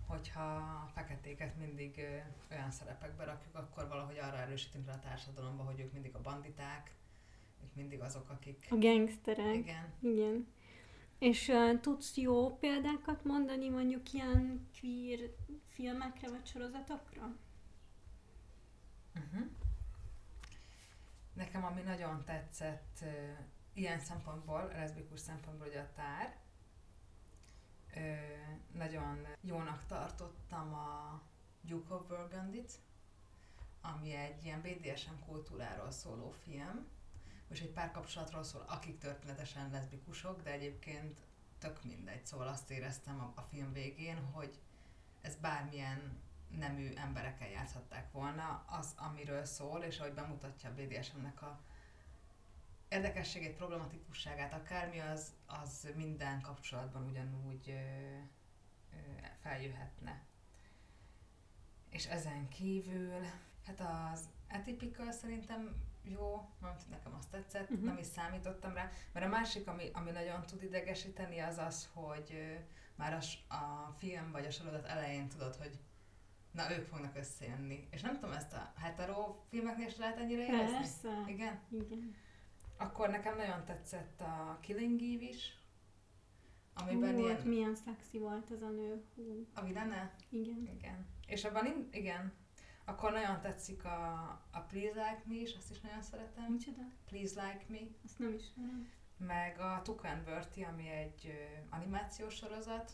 [0.07, 2.00] hogyha a feketéket mindig
[2.50, 6.94] olyan szerepekbe rakjuk, akkor valahogy arra erősítünk rá a társadalomba, hogy ők mindig a banditák,
[7.64, 8.66] ők mindig azok, akik...
[8.70, 9.55] A gangsterek.
[9.55, 9.92] Igen.
[10.00, 10.46] Igen.
[11.18, 15.18] És uh, tudsz jó példákat mondani mondjuk ilyen queer
[15.68, 17.36] filmekre vagy sorozatokra?
[19.14, 19.46] Uh-huh.
[21.32, 23.05] Nekem ami nagyon tetszett,
[23.75, 26.37] ilyen szempontból, leszbikus szempontból, hogy a tár,
[27.95, 28.14] ö,
[28.72, 31.22] nagyon jónak tartottam a
[31.61, 32.64] Duke of burgundy
[33.85, 36.87] ami egy ilyen BDSM kultúráról szóló film,
[37.49, 41.20] és egy párkapcsolatról szól, akik történetesen leszbikusok, de egyébként
[41.59, 42.27] tök mindegy.
[42.27, 44.59] Szóval azt éreztem a, a film végén, hogy
[45.20, 51.61] ez bármilyen nemű emberekkel játszhatták volna, az, amiről szól, és ahogy bemutatja a BDSM-nek a
[52.95, 57.72] érdekességét, problematikusságát, akármi, az, az minden kapcsolatban ugyanúgy ö,
[58.92, 58.97] ö,
[59.42, 60.22] feljöhetne.
[61.90, 63.24] És ezen kívül,
[63.66, 63.80] hát
[64.12, 67.84] az Atypical szerintem jó, mert nekem azt tetszett, uh-huh.
[67.84, 72.30] nem is számítottam rá, mert a másik, ami, ami nagyon tud idegesíteni, az az, hogy
[72.32, 72.55] ö,
[72.95, 75.78] már a, a film vagy a sorozat elején tudod, hogy
[76.51, 77.88] na ők fognak összejönni.
[77.90, 80.76] És nem tudom, ezt a hetero filmeknél is lehet ennyire érezni?
[80.76, 81.24] Persze.
[81.26, 81.61] Igen?
[81.70, 82.14] Igen.
[82.77, 85.59] Akkor nekem nagyon tetszett a Killing Eve is,
[86.75, 87.41] amiben Hú, ilyen...
[87.41, 89.05] milyen szexi volt az a nő.
[89.14, 89.47] Hú.
[89.55, 90.14] A Vilene?
[90.29, 90.68] Igen.
[90.79, 91.07] Igen.
[91.27, 91.89] És abban, in...
[91.91, 92.33] igen.
[92.85, 96.45] Akkor nagyon tetszik a, a Please Like Me is, azt is nagyon szeretem.
[96.53, 96.83] Micsoda?
[97.07, 97.79] Please Like Me.
[98.05, 98.91] Azt nem ismerem.
[99.16, 102.93] Meg a Tuca and Bertie, ami egy ö, animációs sorozat,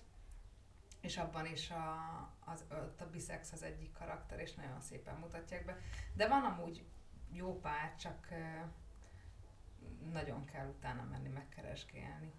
[1.00, 1.96] és abban is a,
[2.44, 2.64] az,
[2.98, 5.78] a bisex az egyik karakter, és nagyon szépen mutatják be.
[6.14, 6.84] De van amúgy
[7.32, 8.28] jó pár, csak
[10.12, 12.32] nagyon kell utána menni, megkeresgélni.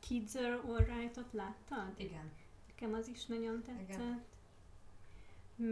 [0.00, 1.92] Kids are alright-ot láttad?
[1.96, 2.30] Igen.
[2.66, 3.88] Nekem az is nagyon tetszett.
[3.88, 4.22] Igen.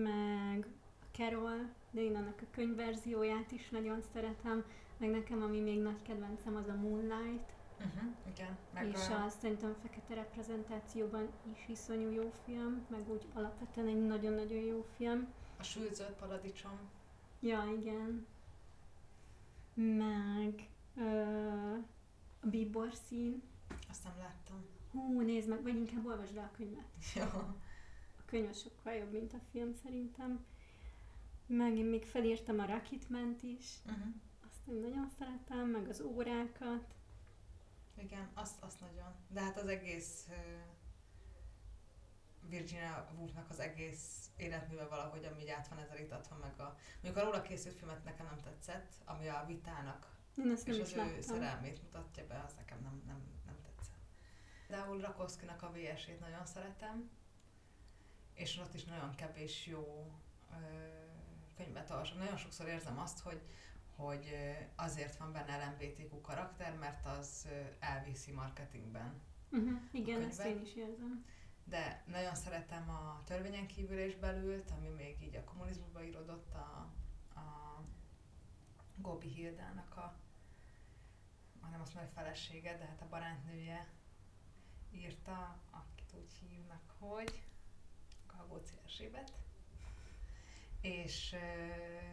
[0.03, 0.67] Meg
[1.01, 4.65] a Carol, de én annak a könyvverzióját is nagyon szeretem,
[4.97, 7.53] meg nekem, ami még nagy kedvencem, az a Moonlight,
[7.87, 8.57] Uh-huh, igen.
[8.75, 9.25] Meg és a...
[9.25, 15.29] a, szerintem fekete reprezentációban is iszonyú jó film, meg úgy alapvetően egy nagyon-nagyon jó film.
[15.59, 16.79] A sült zöld paradicsom.
[17.41, 18.27] Ja, igen.
[19.75, 20.69] Meg
[22.43, 23.43] a bíbor szín.
[23.88, 24.64] Azt nem láttam.
[24.90, 26.84] Hú, nézd meg, vagy inkább olvasd el a könyvet.
[27.14, 27.22] Jó.
[28.18, 30.45] A könyv sokkal jobb, mint a film szerintem.
[31.47, 33.78] Meg én még felírtam a Rocketment is.
[33.86, 34.14] Uh-huh.
[34.49, 36.95] Azt én nagyon szeretem, meg az órákat.
[37.97, 39.14] Igen, azt, azt nagyon.
[39.28, 40.28] De hát az egész
[42.49, 46.76] Virginia Woolfnak az egész életműve valahogy, ami így át van ezzel itatva, meg a...
[47.03, 50.07] Mondjuk a róla készült filmet nekem nem tetszett, ami a vitának
[50.37, 51.20] Én ezt nem és is az ő láttam.
[51.20, 53.97] szerelmét mutatja be, az nekem nem, nem, nem tetszett.
[54.66, 57.11] Például Rakowskinak a VS-ét nagyon szeretem,
[58.35, 60.12] és ott is nagyon kevés jó
[60.51, 60.57] ö,
[61.57, 62.18] könyvet olvasom.
[62.18, 63.41] Nagyon sokszor érzem azt, hogy,
[63.97, 64.37] hogy
[64.76, 69.20] azért van benne LMBTQ karakter, mert az elviszi marketingben.
[69.51, 69.80] Uh-huh.
[69.91, 71.24] Igen, ezt én is érzem.
[71.64, 76.91] De nagyon szeretem a törvényen kívül és belült, ami még így a kommunizmusba írodott a,
[77.39, 77.83] a
[78.97, 80.14] Gobi Hildának a
[81.71, 83.87] nem azt mondja, felesége, de hát a barátnője
[84.91, 87.43] írta, akit úgy hívnak, hogy
[88.27, 89.33] Galgóci Erzsébet.
[90.81, 91.37] És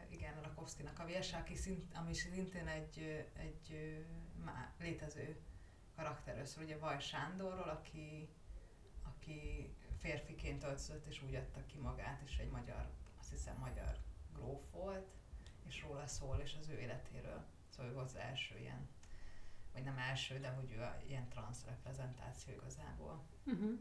[0.09, 3.99] igen, a Rakowskinak a Viesa, aki szint, ami szintén egy, egy ö,
[4.43, 5.39] má, létező
[5.95, 8.29] karakterről szól, ugye Vaj Sándorról, aki,
[9.03, 12.89] aki férfiként öltözött, és úgy adta ki magát, és egy magyar,
[13.19, 13.97] azt hiszem magyar
[14.33, 15.07] gróf volt,
[15.67, 17.45] és róla szól, és az ő életéről.
[17.69, 18.89] Szóval ő volt az első ilyen,
[19.79, 23.23] vagy nem első, de hogy ő a, ilyen transz reprezentáció igazából.
[23.45, 23.79] Uh-huh.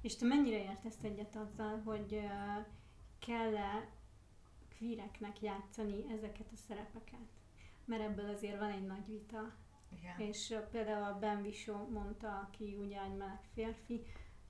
[0.00, 2.66] És te mennyire értesz egyet azzal, hogy uh,
[3.18, 3.88] kell-e
[4.68, 7.28] kvíreknek játszani ezeket a szerepeket?
[7.84, 9.54] Mert ebből azért van egy nagy vita.
[9.98, 10.18] Igen.
[10.20, 14.04] És uh, például a Ben Whishaw mondta, aki ugye egy meleg férfi,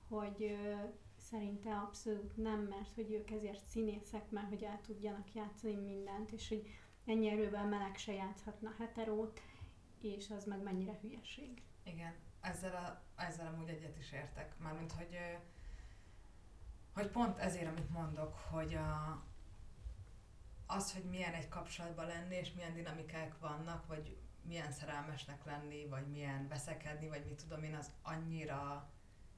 [0.07, 5.75] hogy uh, szerinte abszolút nem, mert hogy ők ezért színészek, mert hogy el tudjanak játszani
[5.75, 6.67] mindent, és hogy
[7.05, 9.41] ennyi erővel meleg se játszhatna heterót,
[10.03, 11.61] és az meg mennyire hülyeség.
[11.83, 14.57] Igen, ezzel, a, ezzel amúgy egyet is értek.
[14.57, 15.17] Mármint, hogy,
[16.93, 19.23] hogy pont ezért, amit mondok, hogy a,
[20.65, 26.07] az, hogy milyen egy kapcsolatban lenni, és milyen dinamikák vannak, vagy milyen szerelmesnek lenni, vagy
[26.07, 28.89] milyen veszekedni, vagy mit tudom én, az annyira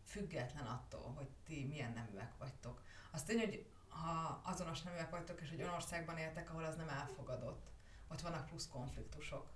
[0.05, 2.81] független attól, hogy ti milyen neműek vagytok.
[3.11, 6.89] Az tény, hogy ha azonos neműek vagytok, és egy olyan országban éltek, ahol az nem
[6.89, 7.69] elfogadott,
[8.07, 9.49] ott vannak plusz konfliktusok.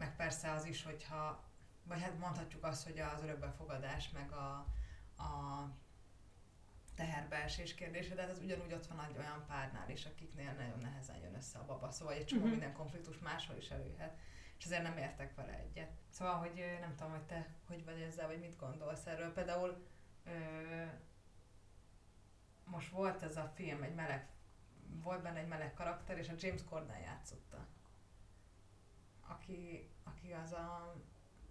[0.00, 1.44] Meg persze az is, hogyha,
[1.82, 4.66] vagy hát mondhatjuk azt, hogy az örökbefogadás, meg a,
[5.22, 5.68] a
[6.94, 11.16] teherbeesés kérdése, de hát ez ugyanúgy ott van egy olyan párnál is, akiknél nagyon nehezen
[11.16, 12.50] jön össze a baba, szóval egy csomó Mhm.
[12.50, 14.18] minden konfliktus máshol is előhet,
[14.58, 15.90] és ezért nem értek vele egyet.
[16.10, 19.32] Szóval, hogy nem tudom, hogy te hogy vagy ezzel, vagy mit gondolsz erről.
[19.32, 19.86] Például
[20.24, 20.84] ö,
[22.64, 24.28] most volt ez a film, egy meleg,
[25.02, 27.66] volt benne egy meleg karakter, és a James Corden játszotta.
[29.30, 30.94] Aki, aki az a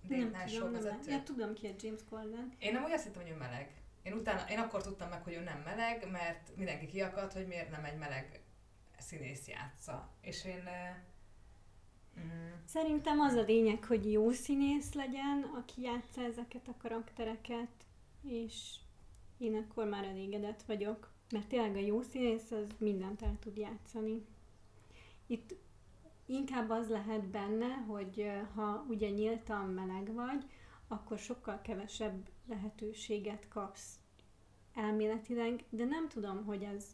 [0.07, 1.11] Date Nem Night Show vezető.
[1.11, 2.53] ja, tudom ki a James Corden.
[2.59, 3.81] Én nem úgy azt hittem, hogy ő meleg.
[4.03, 7.69] Én, utána, én akkor tudtam meg, hogy ő nem meleg, mert mindenki kiakadt, hogy miért
[7.71, 8.41] nem egy meleg
[8.97, 10.09] színész játsza.
[10.21, 10.63] És én...
[12.19, 17.85] Mm, Szerintem az a lényeg, hogy jó színész legyen, aki játsza ezeket a karaktereket,
[18.23, 18.75] és
[19.37, 21.11] én akkor már elégedett vagyok.
[21.31, 24.25] Mert tényleg a jó színész az mindent el tud játszani.
[25.27, 25.55] Itt
[26.29, 30.45] inkább az lehet benne, hogy ha ugye nyíltan meleg vagy,
[30.87, 33.99] akkor sokkal kevesebb lehetőséget kapsz
[34.73, 36.85] elméletileg, de nem tudom, hogy ez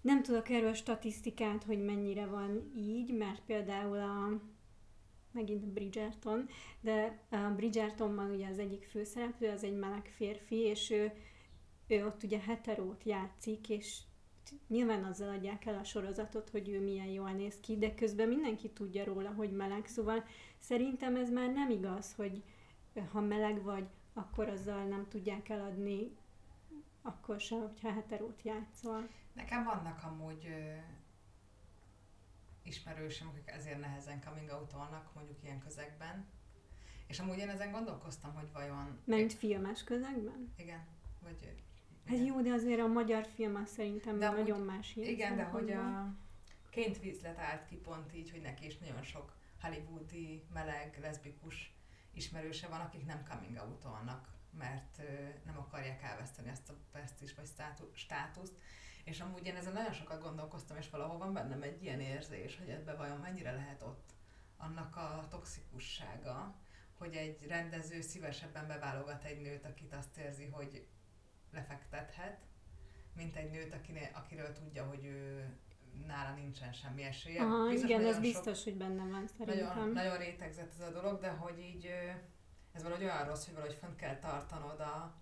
[0.00, 4.40] nem tudok erről statisztikát, hogy mennyire van így, mert például a
[5.32, 6.48] megint Bridgerton,
[6.80, 11.12] de a Bridgertonban ugye az egyik főszereplő, az egy meleg férfi, és ő,
[11.86, 13.98] ő ott ugye heterót játszik, és
[14.68, 18.70] nyilván azzal adják el a sorozatot, hogy ő milyen jól néz ki, de közben mindenki
[18.70, 20.24] tudja róla, hogy meleg, szóval
[20.58, 22.42] szerintem ez már nem igaz, hogy
[23.12, 26.16] ha meleg vagy, akkor azzal nem tudják eladni,
[27.02, 29.08] akkor sem, hogyha heterót játszol.
[29.32, 30.74] Nekem vannak amúgy ö,
[32.62, 34.74] ismerősöm, akik ezért nehezen coming out
[35.14, 36.26] mondjuk ilyen közegben.
[37.06, 38.98] És amúgy én ezen gondolkoztam, hogy vajon...
[39.04, 40.52] Mert filmes közegben?
[40.56, 40.86] Igen,
[41.22, 41.54] vagy...
[42.06, 45.36] Hát jó, de azért a magyar film az szerintem De amúgy- nagyon más ilyen Igen,
[45.36, 46.14] de hogy a
[46.70, 51.74] Kate Winslet állt ki pont így, hogy neki is nagyon sok hollywoodi, meleg, leszbikus
[52.12, 53.84] ismerőse van, akik nem coming out
[54.58, 55.00] mert
[55.44, 58.54] nem akarják elveszteni ezt a presztis vagy státu- státuszt.
[59.04, 62.68] És amúgy én ezen nagyon sokat gondolkoztam, és valahol van bennem egy ilyen érzés, hogy
[62.68, 64.14] ebbe vajon mennyire lehet ott
[64.56, 66.54] annak a toxikussága,
[66.98, 70.86] hogy egy rendező szívesebben beválogat egy nőt, akit azt érzi, hogy
[71.56, 72.38] lefektethet,
[73.14, 75.48] mint egy nőt, akinél, akiről tudja, hogy ő
[76.06, 77.42] nála nincsen semmi esélye.
[77.42, 79.66] Aha, igen, ez biztos, hogy benne van szerintem.
[79.66, 81.90] Nagyon, nagyon rétegzett ez a dolog, de hogy így
[82.72, 85.14] ez valahogy olyan rossz, hogy valahogy fent kell tartanod a,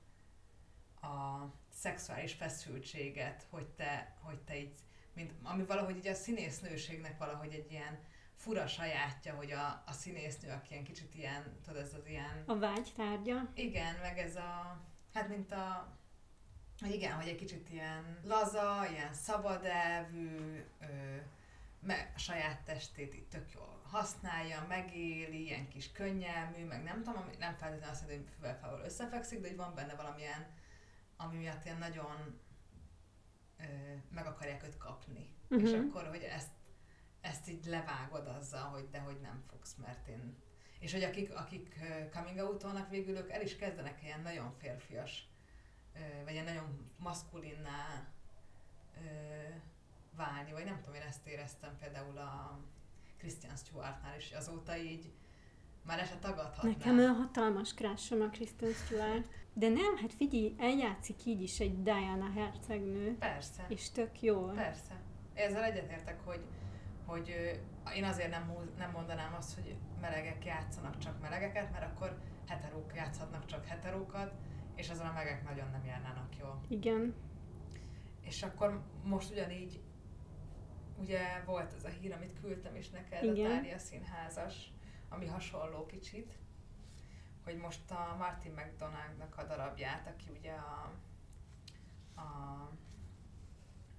[1.07, 4.74] a szexuális feszültséget, hogy te, hogy te így,
[5.14, 7.99] mint, ami valahogy így a színésznőségnek valahogy egy ilyen
[8.37, 12.43] fura sajátja, hogy a, a színésznő, aki ilyen kicsit ilyen, tudod, ez az ilyen...
[12.47, 13.51] A vágy tárgya.
[13.55, 14.80] Igen, meg ez a,
[15.12, 15.97] hát mint a,
[16.81, 21.16] igen, hogy egy kicsit ilyen laza, ilyen szabadelvű, ö,
[21.81, 27.55] me, saját testét itt tök jól használja, megéli, ilyen kis könnyelmű, meg nem tudom, nem
[27.55, 30.47] feltétlenül azt mondja, hogy füvelfával összefekszik, de hogy van benne valamilyen,
[31.16, 32.41] ami miatt ilyen nagyon
[33.59, 33.64] ö,
[34.11, 35.29] meg akarják őt kapni.
[35.49, 35.68] Uh-huh.
[35.68, 36.53] És akkor, hogy ezt,
[37.20, 40.43] ezt így levágod azzal, hogy de hogy nem fogsz, mert én...
[40.79, 41.79] És hogy akik, akik
[42.12, 45.29] coming out végül ők el is kezdenek ilyen nagyon férfias,
[46.24, 48.07] vagy ilyen nagyon maszkulinná
[50.16, 52.59] válni, vagy nem tudom, én ezt éreztem például a
[53.18, 55.12] Christian Stewartnál is, azóta így
[55.82, 56.70] már ezt tagadhatná.
[56.70, 59.28] Nekem olyan hatalmas krásom a Kristen Stewart.
[59.53, 63.16] De nem, hát figyelj, eljátszik így is egy Diana hercegnő.
[63.18, 63.64] Persze.
[63.68, 64.45] És tök jó.
[64.45, 65.01] Persze.
[65.34, 66.45] Ezzel egyetértek, hogy,
[67.07, 67.28] hogy
[67.95, 72.18] én azért nem, nem mondanám azt, hogy melegek játszanak csak melegeket, mert akkor
[72.49, 74.32] heterók játszhatnak csak heterókat,
[74.75, 76.61] és azon a megek nagyon nem járnának jól.
[76.68, 77.14] Igen.
[78.20, 79.81] És akkor most ugyanígy
[80.97, 83.51] ugye volt az a hír, amit küldtem is neked, Igen.
[83.51, 84.72] a Tália színházas,
[85.09, 86.39] ami hasonló kicsit,
[87.45, 90.93] hogy most a Martin McDonaldnak a darabját, aki ugye a,
[92.20, 92.70] a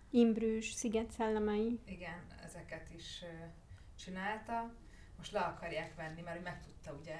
[0.09, 1.79] Imbrűs, Sziget szellemei.
[1.85, 3.23] Igen, ezeket is
[3.95, 4.73] csinálta.
[5.17, 7.19] Most le akarják venni, mert megtudta ugye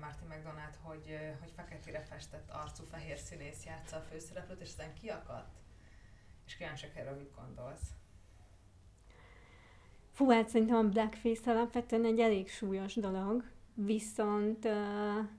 [0.00, 5.58] Martin McDonald, hogy, hogy feketére festett arcú fehér színész játsza a főszereplőt, és ezen kiakadt.
[6.46, 7.88] És kíváncsiak erről mit gondolsz?
[10.12, 13.44] Fú, hát szerintem a blackface alapvetően egy elég súlyos dolog,
[13.74, 14.72] viszont uh,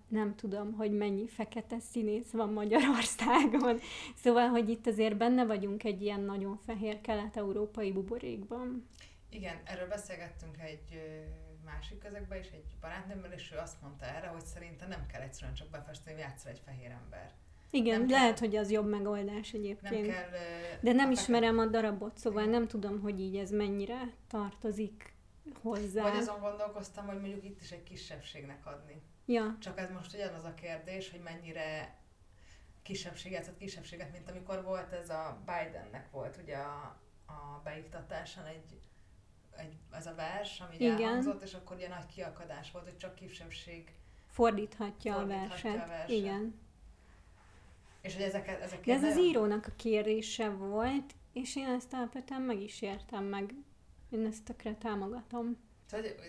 [0.08, 3.80] nem tudom, hogy mennyi fekete színész van Magyarországon.
[4.24, 8.88] Szóval, hogy itt azért benne vagyunk egy ilyen nagyon fehér kelet-európai buborékban.
[9.30, 11.00] Igen, erről beszélgettünk egy
[11.74, 15.54] másik közegben is, egy barátnőmmel, és ő azt mondta erre, hogy szerintem nem kell egyszerűen
[15.54, 17.32] csak befesteni, játszol egy fehér ember.
[17.70, 20.06] Igen, nem lehet, kell, hogy az jobb megoldás egyébként.
[20.06, 20.30] Nem kell,
[20.82, 25.14] De nem ismerem a darabot, szóval nem tudom, hogy így ez mennyire tartozik
[25.62, 26.02] hozzá.
[26.02, 29.02] Vagy azon gondolkoztam, hogy mondjuk itt is egy kisebbségnek adni.
[29.26, 29.58] Ja.
[29.60, 31.96] Csak ez most ugyanaz a kérdés, hogy mennyire
[32.82, 38.80] kisebbséget, tehát kisebbséget, mint amikor volt ez a Bidennek volt ugye a, a beiktatáson egy,
[39.58, 41.02] egy, ez a vers, ami Igen.
[41.02, 43.94] elhangzott, és akkor ilyen nagy kiakadás volt, hogy csak kisebbség
[44.28, 45.84] fordíthatja, fordíthatja a verset.
[45.84, 46.10] A verset.
[46.10, 46.60] Igen.
[48.02, 49.18] És hogy ezeket, ezeket De ez nagyon...
[49.18, 53.54] az írónak a kérése volt, és én ezt alapvetően meg is értem, meg
[54.10, 55.58] én ezt tökre támogatom.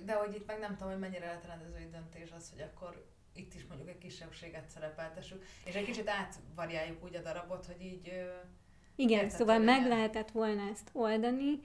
[0.05, 3.55] De hogy itt meg nem tudom, hogy mennyire lehet rendezői döntés az, hogy akkor itt
[3.55, 8.12] is mondjuk egy kisebbséget szerepeltessük, és egy kicsit átvariáljuk úgy a darabot, hogy így...
[8.95, 11.61] Igen, szóval meg lehetett volna ezt oldani.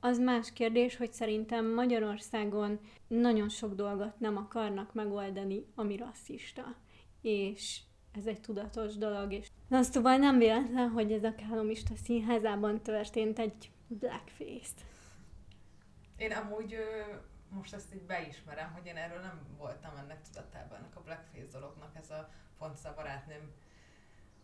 [0.00, 6.76] Az más kérdés, hogy szerintem Magyarországon nagyon sok dolgot nem akarnak megoldani, ami rasszista.
[7.20, 7.80] És
[8.12, 13.38] ez egy tudatos dolog, és na, szóval nem véletlen, hogy ez a Kálomista színházában történt
[13.38, 14.84] egy blackface-t.
[16.16, 16.76] Én amúgy
[17.48, 21.96] most ezt így beismerem, hogy én erről nem voltam ennek tudatában, ennek a blackface dolognak,
[21.96, 22.28] ez a
[22.58, 23.52] pont a barátnőm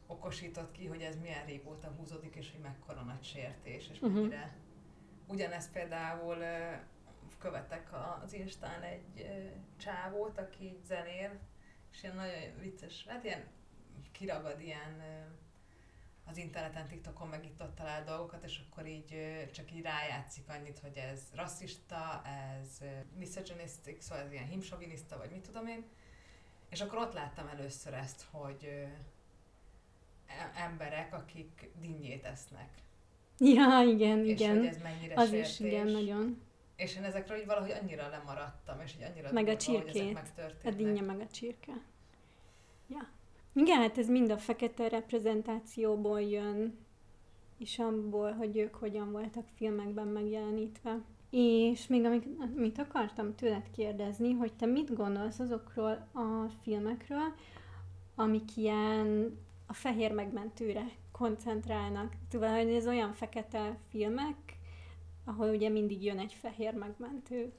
[0.07, 4.35] okosított ki, hogy ez milyen régóta húzódik, és hogy mekkora nagy sértés, és uh-huh.
[5.27, 6.45] Ugyanezt például
[7.39, 7.89] követek
[8.23, 9.27] az Instán egy
[9.77, 11.39] csávót, aki zenél,
[11.93, 13.45] és ilyen nagyon vicces, hát ilyen
[14.13, 15.03] kiragad ilyen
[16.25, 19.15] az interneten, TikTokon meg itt ott talál dolgokat, és akkor így
[19.53, 22.81] csak így rájátszik annyit, hogy ez rasszista, ez
[23.17, 25.85] misogynistic, szóval ez ilyen himsoviniszta, vagy mit tudom én.
[26.69, 28.65] És akkor ott láttam először ezt, hogy
[30.27, 32.71] e, emberek, akik dinnyét esznek.
[33.55, 34.57] Ja, igen, és igen.
[34.59, 35.51] hogy ez mennyire Az sértés.
[35.51, 36.41] is, igen, nagyon.
[36.77, 40.19] És én ezekről így valahogy annyira lemaradtam, és így annyira meg a csirkét.
[40.65, 41.73] A dinnye meg a csirke.
[42.89, 43.09] Ja.
[43.53, 46.79] Igen, hát ez mind a fekete reprezentációból jön,
[47.59, 51.01] és abból, hogy ők hogyan voltak filmekben megjelenítve.
[51.31, 52.27] És még amit,
[52.57, 57.35] amit akartam tőled kérdezni, hogy te mit gondolsz azokról a filmekről,
[58.15, 62.13] amik ilyen a fehér megmentőre koncentrálnak.
[62.29, 64.37] Tudod, hogy ez olyan fekete filmek,
[65.25, 67.53] ahol ugye mindig jön egy fehér megmentő.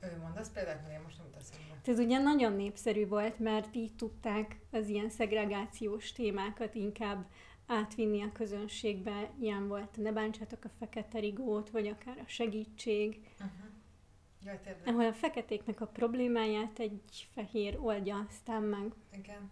[0.00, 3.94] Ő mondasz példát, mert én most nem teszem Ez ugye nagyon népszerű volt, mert így
[3.94, 7.26] tudták az ilyen szegregációs témákat inkább
[7.66, 9.30] átvinni a közönségbe.
[9.40, 13.20] Ilyen volt, ne bántsátok a fekete rigót, vagy akár a segítség.
[13.32, 13.70] Uh-huh.
[14.44, 18.92] Jaj, ahol a feketéknek a problémáját egy fehér oldja aztán meg.
[19.12, 19.50] Igen.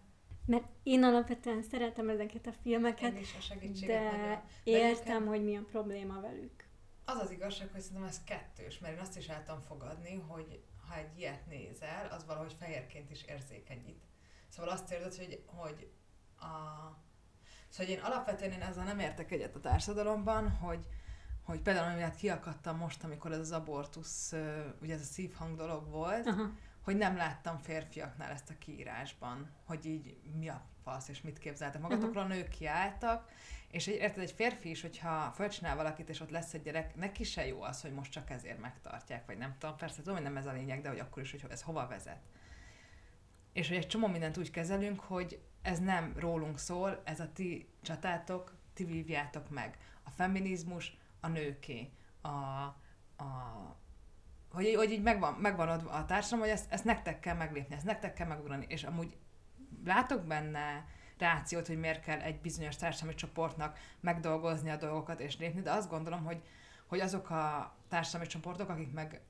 [0.51, 4.41] Mert én alapvetően szeretem ezeket a filmeket, én is a de nagyon.
[4.63, 6.65] értem, hogy mi a probléma velük.
[7.05, 10.63] Az az igazság, hogy szerintem ez kettős, mert én azt is el tudom fogadni, hogy
[10.87, 14.03] ha egy ilyet nézel, az valahogy fehérként is érzékenyít.
[14.49, 15.91] Szóval azt érzed, hogy, hogy
[16.39, 16.55] a...
[17.69, 20.85] Szóval én alapvetően én ezzel nem értek egyet a társadalomban, hogy,
[21.43, 24.33] hogy például amiatt kiakadtam most, amikor ez az abortusz,
[24.81, 26.51] ugye ez a szívhang dolog volt, Aha.
[26.81, 31.81] Hogy nem láttam férfiaknál ezt a kiírásban, hogy így mi a fasz, és mit képzeltek
[31.81, 32.37] magatokról, uh-huh.
[32.37, 33.29] nők kiálltak,
[33.71, 37.23] és egy, érted, egy férfi is, hogyha fölcsinál valakit, és ott lesz egy gyerek, neki
[37.23, 40.37] se jó az, hogy most csak ezért megtartják, vagy nem tudom, persze tudom, hogy nem
[40.37, 42.21] ez a lényeg, de hogy akkor is, hogy ez hova vezet.
[43.53, 47.69] És hogy egy csomó mindent úgy kezelünk, hogy ez nem rólunk szól, ez a ti
[47.81, 49.77] csatátok, ti vívjátok meg.
[50.03, 51.89] A feminizmus a nőké,
[52.21, 52.27] a,
[53.17, 53.75] a
[54.51, 58.13] hogy, hogy így megvan, megvan a társadalom, hogy ezt, ezt nektek kell meglépni, ezt nektek
[58.13, 59.17] kell megugrani, és amúgy
[59.85, 60.85] látok benne
[61.17, 65.89] rációt, hogy miért kell egy bizonyos társadalmi csoportnak megdolgozni a dolgokat és lépni, de azt
[65.89, 66.41] gondolom, hogy,
[66.85, 69.21] hogy azok a társadalmi csoportok, akik meg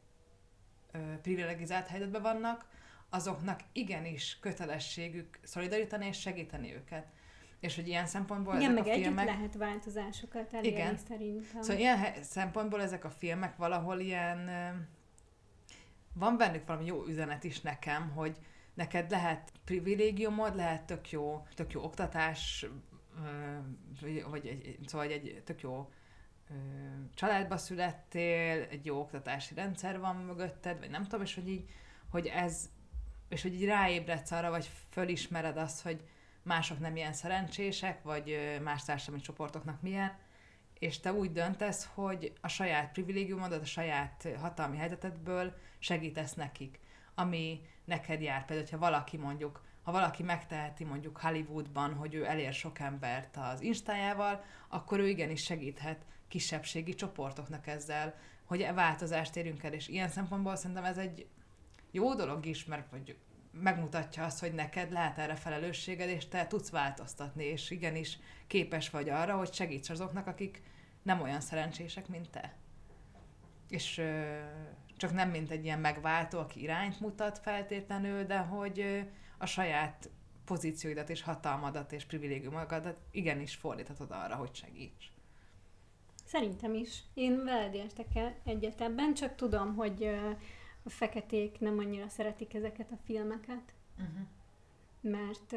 [0.92, 2.66] ö, privilegizált helyzetben vannak,
[3.10, 7.08] azoknak igenis kötelességük szolidarítani és segíteni őket.
[7.60, 9.26] És hogy ilyen szempontból Igen, ezek meg a filmek...
[9.26, 10.98] lehet változásokat elérni Igen.
[10.98, 11.62] szerintem.
[11.62, 14.50] Szóval ilyen szempontból ezek a filmek valahol ilyen...
[16.14, 18.38] Van bennük valami jó üzenet is nekem, hogy
[18.74, 22.66] neked lehet privilégiumod, lehet tök jó, tök jó oktatás,
[24.30, 25.90] vagy egy, szóval egy tök jó
[27.14, 31.70] családba születtél, egy jó oktatási rendszer van mögötted, vagy nem tudom, és hogy így,
[32.10, 32.70] hogy ez,
[33.30, 36.04] és hogy így ráébredsz arra, vagy fölismered azt, hogy
[36.44, 40.18] mások nem ilyen szerencsések, vagy más társadalmi csoportoknak milyen,
[40.82, 46.80] és te úgy döntesz, hogy a saját privilégiumodat, a saját hatalmi helyzetedből segítesz nekik,
[47.16, 48.46] ami neked jár.
[48.46, 53.62] Például, ha valaki mondjuk, ha valaki megteheti mondjuk Hollywoodban, hogy ő elér sok embert az
[53.62, 58.16] instájával, akkor ő igenis segíthet kisebbségi csoportoknak ezzel,
[58.46, 61.28] hogy változást érjünk el, és ilyen szempontból szerintem ez egy
[61.92, 63.18] jó dolog is, mert mondjuk
[63.52, 69.10] megmutatja azt, hogy neked lehet erre felelősséged, és te tudsz változtatni, és igenis képes vagy
[69.10, 70.62] arra, hogy segíts azoknak, akik
[71.02, 72.56] nem olyan szerencsések, mint te.
[73.70, 74.40] És ö,
[74.98, 79.00] csak nem mint egy ilyen megváltó, aki irányt mutat feltétlenül, de hogy ö,
[79.38, 80.10] a saját
[80.46, 85.12] pozícióidat és hatalmadat és privilégiumokat igenis fordíthatod arra, hogy segíts.
[86.26, 87.04] Szerintem is.
[87.14, 90.04] Én veled értek el egyet ebben, csak tudom, hogy
[90.84, 94.28] a feketék nem annyira szeretik ezeket a filmeket, uh-huh.
[95.02, 95.54] Mert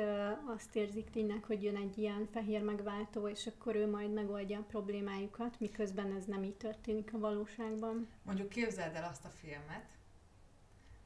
[0.55, 4.65] azt érzik tényleg, hogy jön egy ilyen fehér megváltó, és akkor ő majd megoldja a
[4.69, 8.09] problémájukat, miközben ez nem így történik a valóságban.
[8.23, 9.91] Mondjuk képzeld el azt a filmet,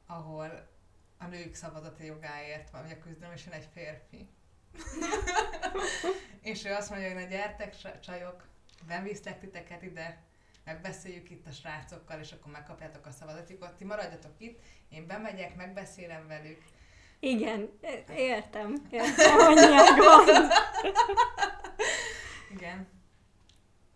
[0.05, 0.67] ahol
[1.17, 4.29] a nők szavazati jogáért van, vagy a jön egy férfi.
[6.51, 8.47] és ő azt mondja, hogy na gyertek, csajok,
[8.87, 10.23] nem viszlek titeket ide,
[10.63, 13.77] megbeszéljük itt a srácokkal, és akkor megkapjátok a szavazatjukat.
[13.77, 16.63] Ti maradjatok itt, én bemegyek, megbeszélem velük.
[17.19, 17.69] Igen,
[18.15, 19.57] értem, értem, hogy.
[22.51, 22.87] Igen.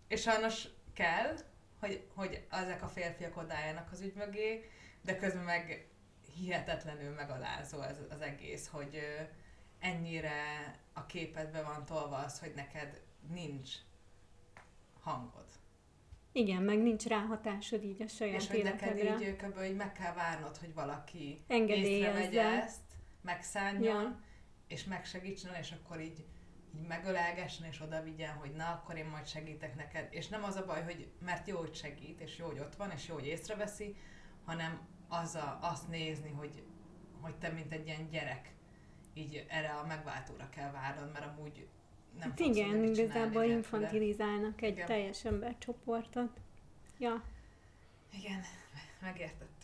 [0.07, 1.36] És sajnos kell,
[1.80, 4.69] hogy, hogy ezek a férfiak odálljanak az ügy mögé,
[5.01, 5.88] de közben meg
[6.36, 8.99] hihetetlenül megalázó ez az egész, hogy
[9.80, 13.01] ennyire a képedbe van tolva az, hogy neked
[13.34, 13.71] nincs
[15.01, 15.45] hangod.
[16.32, 19.57] Igen, meg nincs ráhatásod így a saját És hogy neked így kb.
[19.57, 22.93] hogy meg kell várnod, hogy valaki észrevegye ezt,
[23.24, 24.19] megszánjon, ja.
[24.67, 26.26] és megsegítsen, és akkor így,
[26.76, 30.07] így megölelgessen, és oda vigyen, hogy na, akkor én majd segítek neked.
[30.09, 32.91] És nem az a baj, hogy mert jó, hogy segít, és jó, hogy ott van,
[32.91, 33.95] és jó, hogy észreveszi,
[34.45, 36.63] hanem az a, azt nézni, hogy,
[37.21, 38.53] hogy te, mint egy ilyen gyerek,
[39.13, 41.67] így erre a megváltóra kell várnod, mert amúgy
[42.19, 44.86] nem hát igen, igazából infantilizálnak egy igen.
[44.86, 46.39] teljes embercsoportot.
[46.97, 47.24] Ja.
[48.11, 48.41] Igen,
[49.01, 49.62] megértettük.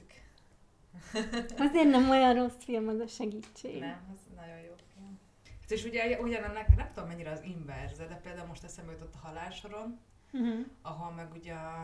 [1.68, 3.80] Azért nem olyan rossz film az a segítség.
[3.80, 5.20] Nem, az nagyon jó film.
[5.62, 9.28] Hát és ugye ugyanennek, nem tudom mennyire az inverze, de például most eszembe jutott a
[9.28, 10.00] halálsoron,
[10.32, 10.66] uh-huh.
[10.82, 11.84] ahol meg ugye a,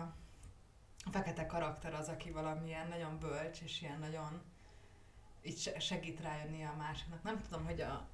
[1.05, 4.41] a fekete karakter az, aki valamilyen nagyon bölcs, és ilyen nagyon
[5.41, 7.23] így segít rájönni a másiknak.
[7.23, 8.07] Nem tudom, hogy a,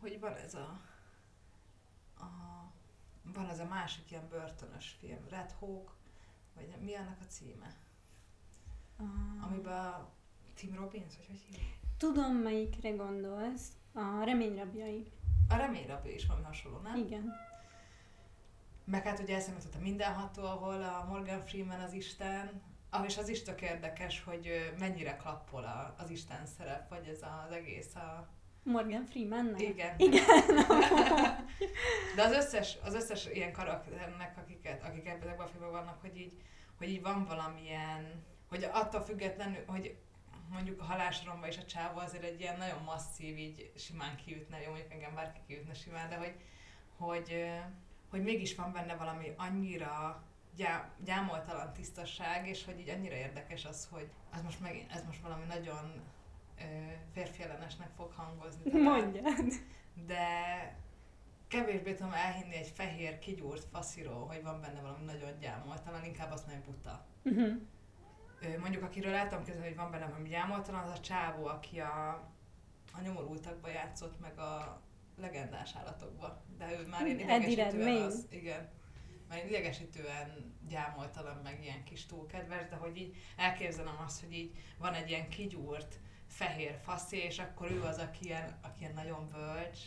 [0.00, 0.80] hogy van ez a
[3.34, 5.94] van az a másik ilyen börtönös film, Red Hawk,
[6.54, 7.74] vagy mi annak a címe?
[8.96, 9.46] Ah.
[9.46, 10.06] Amiben
[10.54, 11.78] Tim Robbins, vagy hogy hívják?
[11.98, 13.68] Tudom, melyikre gondolsz.
[13.94, 15.12] A reményrabjai.
[15.48, 16.96] A reményrabja is valami hasonló, nem?
[16.96, 17.32] Igen.
[18.84, 23.28] Meg hát ugye eszembe a mindenható, ahol a Morgan Freeman az Isten, ah, és az
[23.28, 28.28] is tök érdekes, hogy mennyire klappol a, az Isten szerep, vagy ez az egész a...
[28.62, 29.94] Morgan Freeman Igen.
[29.98, 30.38] Igen.
[32.16, 36.42] De az összes, az összes ilyen karakternek, akiket, akik ebben a filmben vannak, hogy így,
[36.78, 39.96] hogy így van valamilyen, hogy attól függetlenül, hogy
[40.50, 44.68] mondjuk a halásromba is a csávó azért egy ilyen nagyon masszív, így simán kiütne, jó,
[44.68, 46.34] mondjuk engem bárki kiütne simán, de hogy,
[46.96, 47.50] hogy,
[48.10, 50.22] hogy mégis van benne valami annyira
[50.56, 55.20] gyá, gyámoltalan tisztaság, és hogy így annyira érdekes az, hogy ez most, meg, ez most
[55.20, 56.02] valami nagyon
[56.58, 56.62] ö,
[57.12, 58.70] férfiellenesnek fog hangozni.
[58.70, 59.52] talán Mondjad.
[60.06, 60.26] de
[61.48, 66.46] kevésbé tudom elhinni egy fehér, kigyúrt fasziról, hogy van benne valami nagyon gyámoltalan, inkább azt
[66.46, 67.06] mondja, buta.
[67.22, 67.60] Uh-huh.
[68.60, 72.08] Mondjuk akiről láttam közben, hogy van benne valami gyámoltalan, az a csávó, aki a,
[72.92, 74.82] a nyomorultakba játszott, meg a
[75.16, 76.42] legendás állatokba.
[76.58, 78.68] De ő már ilyen idegesítően az, igen.
[79.28, 84.94] Már idegesítően gyámoltalan, meg ilyen kis túlkedves, de hogy így elképzelem azt, hogy így van
[84.94, 89.78] egy ilyen kigyúrt, fehér faszi, és akkor ő az, aki ilyen, aki ilyen nagyon bölcs.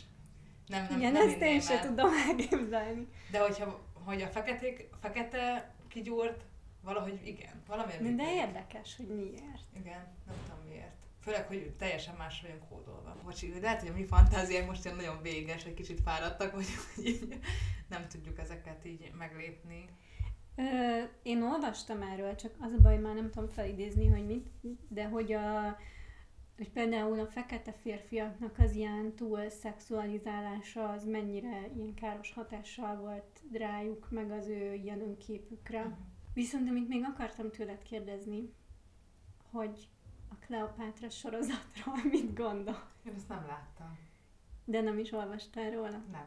[0.66, 3.08] Nem, nem, Igen, nem ezt én sem tudom elképzelni.
[3.30, 6.44] De hogyha hogy a feketék, fekete kigyúrt,
[6.82, 8.32] valahogy igen, valamiért De működik.
[8.32, 9.64] érdekes, hogy miért.
[9.76, 10.98] Igen, nem tudom miért.
[11.20, 13.16] Főleg, hogy teljesen más vagyunk kódolva.
[13.24, 16.78] Bocsi, de lehet, hogy a mi fantáziánk most ilyen nagyon véges, egy kicsit fáradtak vagyunk,
[16.94, 17.38] hogy így
[17.88, 19.84] nem tudjuk ezeket így meglépni.
[20.56, 20.62] Ö,
[21.22, 24.48] én olvastam erről, csak az a baj, már nem tudom felidézni, hogy mit,
[24.88, 25.76] de hogy a
[26.56, 33.40] hogy például a fekete férfiaknak az ilyen túl szexualizálása az mennyire ilyen káros hatással volt
[33.52, 35.96] rájuk, meg az ő ilyen önképükre.
[36.34, 38.52] Viszont amit még akartam tőled kérdezni,
[39.50, 39.88] hogy
[40.28, 42.88] a Kleopátra sorozatról mit gondol?
[43.06, 43.98] Én ezt nem láttam.
[44.64, 46.02] De nem is olvastál róla?
[46.12, 46.26] Nem.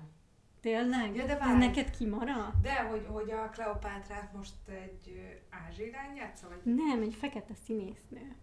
[0.59, 1.15] Tényleg?
[1.15, 1.57] Ja, de Ez várj.
[1.57, 2.61] neked kimaradt?
[2.61, 6.73] De hogy, hogy a Kleopátrát most egy lány játsza, vagy?
[6.75, 8.35] Nem, egy fekete színésznő.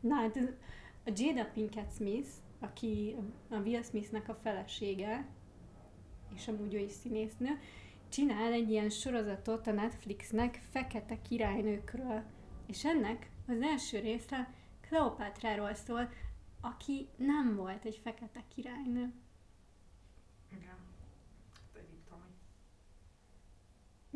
[0.00, 0.54] Na hát ez-
[1.08, 2.28] a Jada Pinkett Smith,
[2.58, 3.16] aki
[3.48, 5.26] a Will Smithnek a felesége,
[6.34, 7.58] és amúgy ő is színésznő,
[8.16, 12.22] csinál egy ilyen sorozatot a Netflixnek fekete királynőkről.
[12.66, 16.12] És ennek az első része Kleopátráról szól,
[16.60, 19.12] aki nem volt egy fekete királynő.
[20.52, 20.76] Igen.
[21.52, 22.22] Hát Egyiptomi.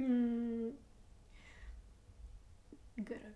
[0.01, 0.69] Mm,
[2.95, 3.35] görög.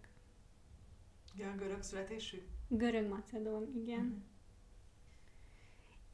[1.36, 2.42] Ja, görög születésű?
[2.68, 4.04] Görög-macedón, igen.
[4.04, 4.33] Mhm.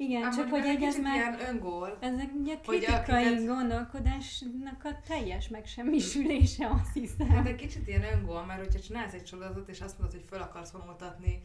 [0.00, 1.14] Igen, Amúgy csak hogy meg egy ez már...
[1.14, 1.96] ilyen öngól.
[2.00, 7.28] Ezek ugye kritikai akiket- gondolkodásnak a teljes megsemmisülése, azt hiszem.
[7.28, 10.40] Hát egy kicsit ilyen öngól, mert hogyha csinálsz egy sorozatot, és azt mondod, hogy föl
[10.40, 11.42] akarsz vonultatni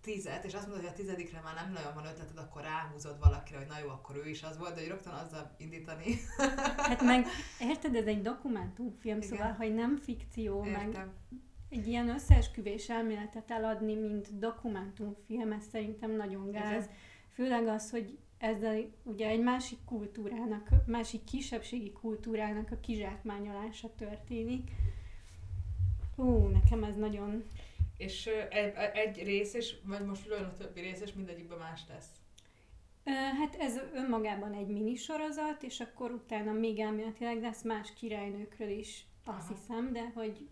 [0.00, 3.58] tízet, és azt mondod, hogy a tizedikre már nem nagyon van ötleted, akkor ráhúzod valakire,
[3.58, 6.16] hogy na jó, akkor ő is az volt, de hogy rögtön azzal indítani.
[6.76, 7.26] Hát meg,
[7.60, 9.28] érted, ez egy dokumentumfilm, Igen.
[9.28, 11.12] szóval, hogy nem fikció, meg Értem.
[11.68, 16.84] egy ilyen összeesküvés elméletet eladni, mint dokumentumfilm, ez szerintem nagyon gáz.
[16.84, 16.88] Igen.
[17.34, 24.70] Főleg az, hogy ezzel ugye egy másik kultúrának, másik kisebbségi kultúrának a kizsákmányolása történik.
[26.16, 27.44] Ó, nekem ez nagyon
[27.96, 31.80] És ö, egy, egy rész, és vagy most lőn a többi rész, és mindegyikben más
[31.88, 32.08] lesz.
[33.38, 39.50] Hát ez önmagában egy minisorozat, és akkor utána még elméletileg lesz más királynőkről is, azt
[39.50, 39.54] Aha.
[39.54, 40.48] hiszem, de hogy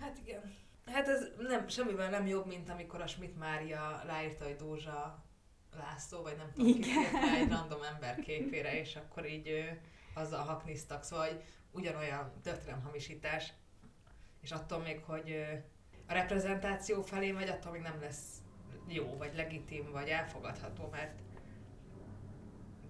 [0.00, 0.54] Hát igen.
[0.92, 5.24] Hát ez nem, semmivel nem jobb, mint amikor a Schmidt Mária ráírta, hogy Dózsa
[5.76, 6.90] László, vagy nem tudom, ki
[7.40, 9.62] egy random ember képére, és akkor így ö,
[10.20, 11.02] azzal hakniztak.
[11.02, 13.52] Szóval hogy ugyanolyan történelemhamisítás,
[14.40, 15.46] és attól még, hogy
[16.06, 18.42] a reprezentáció felé megy, attól még nem lesz
[18.86, 21.20] jó, vagy legitim, vagy elfogadható, mert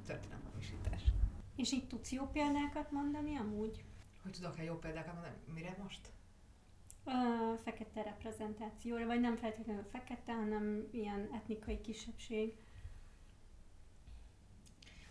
[0.06, 1.02] történelemhamisítás.
[1.56, 3.84] És így tudsz jó példákat mondani amúgy?
[4.22, 5.36] Hogy tudok-e jó példákat mondani?
[5.54, 6.12] Mire most?
[7.10, 12.56] A fekete reprezentációra, vagy nem feltétlenül fekete, hanem ilyen etnikai kisebbség.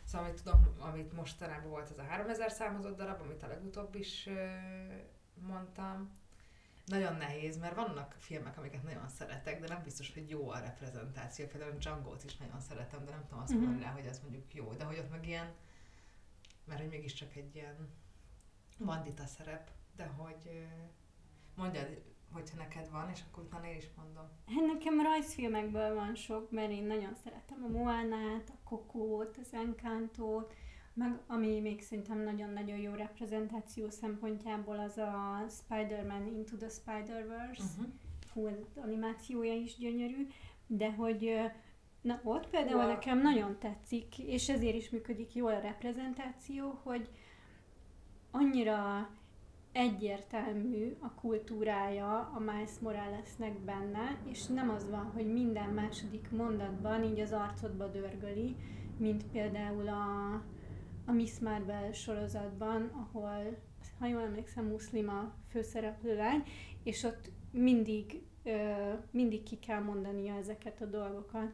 [0.03, 4.29] Szóval, amit tudom, amit mostanában volt, az a 3000 számozott darab, amit a legutóbb is
[5.47, 6.11] mondtam.
[6.85, 11.45] Nagyon nehéz, mert vannak filmek, amiket nagyon szeretek, de nem biztos, hogy jó a reprezentáció.
[11.47, 14.53] Például a Django-t is nagyon szeretem, de nem tudom azt mondani rá, hogy ez mondjuk
[14.53, 14.73] jó.
[14.73, 15.53] De hogy ott meg ilyen,
[16.65, 17.89] mert hogy mégiscsak egy ilyen
[18.77, 20.67] bandita szerep, de hogy
[21.57, 22.01] mondjad,
[22.31, 24.23] hogyha neked van, és akkor utána én is mondom.
[24.47, 30.53] Hát nekem rajzfilmekből van sok, mert én nagyon szeretem a Moánát, a Kokót, az Encantót,
[30.93, 37.63] Meg ami még szerintem nagyon-nagyon jó reprezentáció szempontjából az a Spider-Man Into the Spider-Verse.
[37.63, 37.93] Uh-huh.
[38.33, 40.27] Hú, az animációja is gyönyörű,
[40.67, 41.39] de hogy
[42.01, 42.87] na ott például wow.
[42.87, 47.09] nekem nagyon tetszik, és ezért is működik jól a reprezentáció, hogy
[48.31, 49.09] annyira
[49.77, 57.03] egyértelmű a kultúrája a Miles Moralesnek benne, és nem az van, hogy minden második mondatban
[57.03, 58.55] így az arcodba dörgöli,
[58.97, 60.33] mint például a,
[61.05, 63.57] a Miss Marvel sorozatban, ahol,
[63.99, 66.43] ha jól emlékszem, muszlim a főszereplő lány,
[66.83, 68.71] és ott mindig, ö,
[69.11, 71.51] mindig ki kell mondania ezeket a dolgokat.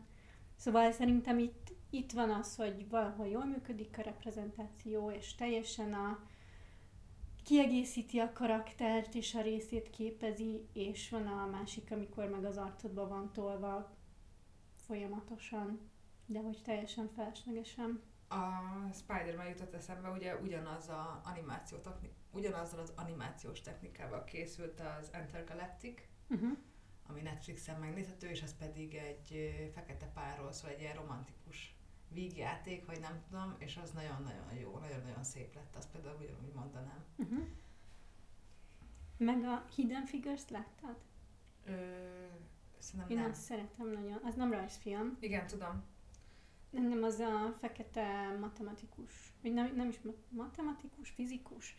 [0.55, 6.19] Szóval szerintem itt, itt van az, hogy valahol jól működik a reprezentáció, és teljesen a,
[7.43, 13.07] kiegészíti a karaktert, és a részét képezi, és van a másik, amikor meg az arcodba
[13.07, 13.95] van tolva
[14.75, 15.91] folyamatosan,
[16.25, 18.01] de hogy teljesen feleslegesen.
[18.27, 18.45] A
[18.93, 21.77] Spider-Man jutott eszembe, ugye ugyanaz a animáció
[22.31, 26.57] ugyanazzal az animációs technikával készült az Intergalactic, uh-huh.
[27.07, 31.72] ami Netflixen megnézhető, és az pedig egy fekete párról szól, egy ilyen romantikus
[32.13, 37.03] vígjáték, vagy nem tudom, és az nagyon-nagyon jó, nagyon-nagyon szép lett, azt például ugyanúgy mondanám.
[37.15, 37.45] Uh-huh.
[39.17, 40.95] Meg a Hidden Figures-t láttad?
[41.65, 41.71] Ö,
[42.77, 43.29] szerintem Én nem.
[43.29, 44.19] azt szeretem nagyon.
[44.23, 45.17] Az nem rajzfilm.
[45.19, 45.83] Igen, tudom.
[46.69, 49.99] Nem, nem, az a fekete matematikus, vagy nem, nem is
[50.29, 51.75] matematikus, fizikus.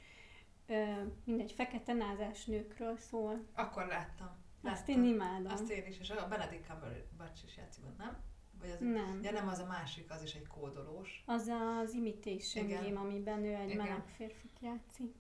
[0.67, 3.45] Ö, mindegy, fekete názás nőkről szól.
[3.55, 4.27] Akkor láttam.
[4.27, 4.73] láttam.
[4.73, 5.53] Azt én imádom.
[5.53, 8.17] Azt én is, és a Benedict Cumberbatch is játszik, nem?
[8.65, 9.21] Vagy az, nem.
[9.23, 11.23] Ja nem, az a másik, az is egy kódolós.
[11.27, 12.83] Az az Imitation Igen.
[12.83, 13.77] Game, amiben ő egy Igen.
[13.87, 15.15] meleg férfit játszik.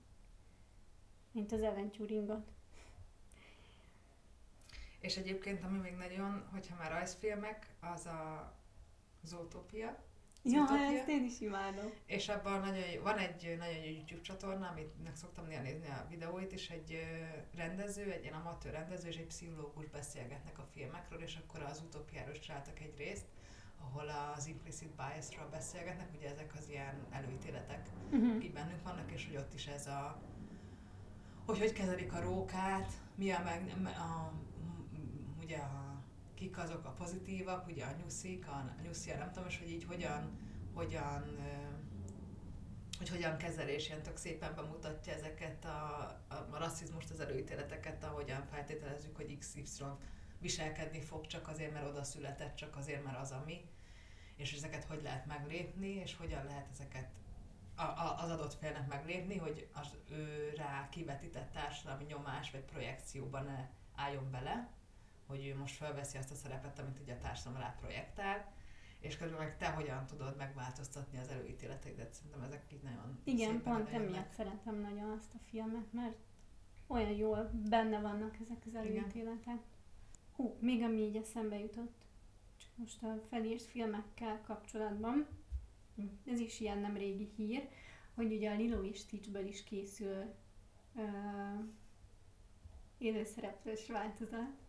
[1.32, 2.53] Mint az Ellen Turingot.
[5.01, 8.53] És egyébként, ami még nagyon, hogyha már rajzfilmek, az a
[9.22, 10.03] Zootopia.
[10.45, 10.66] Ja,
[10.99, 11.90] ezt én is imádom.
[12.07, 16.07] És abban nagyon, van egy nagyon jó YouTube csatorna, amit meg szoktam néha nézni a
[16.09, 16.99] videóit, és egy
[17.55, 22.38] rendező, egy ilyen amatőr rendező és egy pszichológus beszélgetnek a filmekről, és akkor az utópiáról
[22.38, 23.26] csináltak egy részt,
[23.80, 28.45] ahol az implicit biasról beszélgetnek, ugye ezek az ilyen előítéletek uh-huh.
[28.45, 30.22] így bennünk vannak, és hogy ott is ez a
[31.47, 34.32] hogy hogy kezelik a rókát, mi a, meg, a
[35.42, 35.84] ugye a,
[36.45, 40.38] kik azok a pozitívak, ugye a nyuszik, a, nyuszia, nem tudom, és hogy így hogyan,
[40.74, 41.38] hogyan
[42.99, 45.68] hogy hogyan kezel, és ilyen tök szépen bemutatja ezeket a,
[46.28, 49.84] a, a rasszizmust, az előítéleteket, ahogyan feltételezzük, hogy XY
[50.38, 53.64] viselkedni fog csak azért, mert oda született, csak azért, mert az ami,
[54.36, 57.09] és ezeket hogy lehet meglépni, és hogyan lehet ezeket
[57.74, 63.45] a, a, az adott félnek meglépni, hogy az ő rá kivetített társadalmi nyomás vagy projekcióban
[63.45, 64.68] ne álljon bele,
[65.27, 68.53] hogy ő most felveszi azt a szerepet, amit ugye a társadalom rá projektál,
[69.01, 72.12] és közben meg te hogyan tudod megváltoztatni az előítéleteidet.
[72.12, 76.16] Szerintem ezek így nagyon Igen, pont emiatt szeretem nagyon azt a filmet, mert
[76.87, 79.59] olyan jól benne vannak ezek az előítéletek.
[80.37, 82.05] Hú, még ami így eszembe jutott,
[82.57, 85.27] csak most a felírt filmekkel kapcsolatban,
[86.27, 87.68] ez is ilyen nem régi hír,
[88.14, 90.35] hogy ugye a Lilo és Stitchből is készül
[90.95, 91.05] uh,
[92.99, 94.64] élőszereplős változat.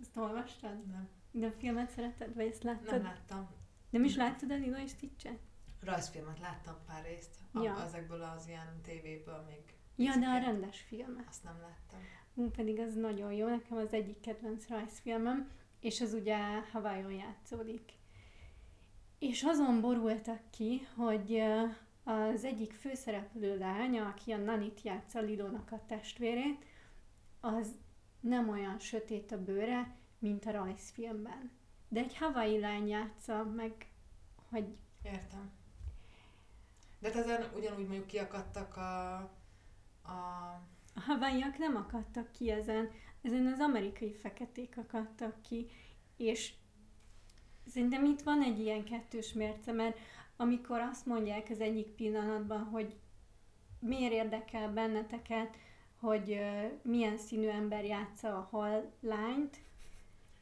[0.00, 0.86] Ezt olvastad?
[0.86, 1.08] Nem.
[1.30, 2.90] De a filmet szereted, vagy ezt láttad?
[2.90, 3.48] Nem láttam.
[3.90, 5.38] Nem is láttad a Lilo és Stitch-et?
[5.80, 7.36] Rajzfilmet láttam pár részt.
[7.54, 7.82] Ja.
[7.84, 9.74] Ezekből az ilyen tévéből még.
[9.96, 11.24] Ja, de a rendes filmet.
[11.28, 12.00] Azt nem láttam.
[12.34, 13.48] Ú, pedig az nagyon jó.
[13.48, 16.38] Nekem az egyik kedvenc rajzfilmem, és az ugye
[16.72, 17.92] Hawaiion játszódik.
[19.18, 21.42] És azon borultak ki, hogy
[22.04, 26.64] az egyik főszereplő lánya, aki a Nanit játsza Lidónak a testvérét,
[27.40, 27.76] az
[28.28, 31.50] nem olyan sötét a bőre, mint a rajzfilmben.
[31.88, 33.72] De egy Hawaii lány játsza, meg
[34.48, 34.76] hogy...
[35.02, 35.50] Értem.
[36.98, 39.14] De hát ezen ugyanúgy mondjuk kiakadtak a...
[40.02, 40.60] A,
[40.94, 42.90] a havaiak nem akadtak ki ezen,
[43.22, 45.66] ezen az amerikai feketék akadtak ki,
[46.16, 46.52] és
[47.66, 49.98] Szerintem itt van egy ilyen kettős mérce, mert
[50.36, 52.96] amikor azt mondják az egyik pillanatban, hogy
[53.78, 55.56] miért érdekel benneteket,
[56.00, 56.40] hogy
[56.82, 59.56] milyen színű ember játsza a hal lányt,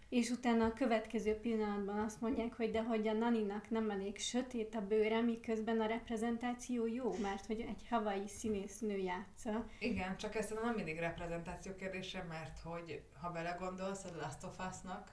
[0.09, 4.75] és utána a következő pillanatban azt mondják, hogy de hogy a Naninak nem elég sötét
[4.75, 9.67] a bőre, miközben a reprezentáció jó, mert hogy egy havai színésznő játsza.
[9.79, 15.13] Igen, csak ez nem mindig reprezentáció kérdése, mert hogy ha belegondolsz, a Last of Us-nak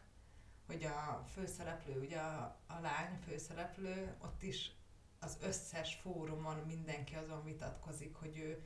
[0.71, 4.71] hogy a főszereplő, ugye a, a lány főszereplő, ott is
[5.19, 8.61] az összes fórumon mindenki azon vitatkozik, hogy ő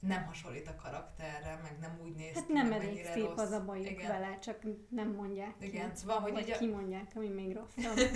[0.00, 3.38] nem hasonlít a karakterre, meg nem úgy néz hát ki, nem elég szép rossz.
[3.38, 4.06] az a bajuk Igen.
[4.10, 5.96] vele, csak nem mondják Igen, ki.
[5.98, 6.58] szóval, hogy Vagy ugye...
[6.58, 7.98] kimondják, ami még rosszabb.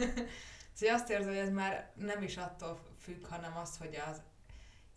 [0.76, 4.22] Szóval azt érzem, hogy ez már nem is attól függ, hanem az, hogy az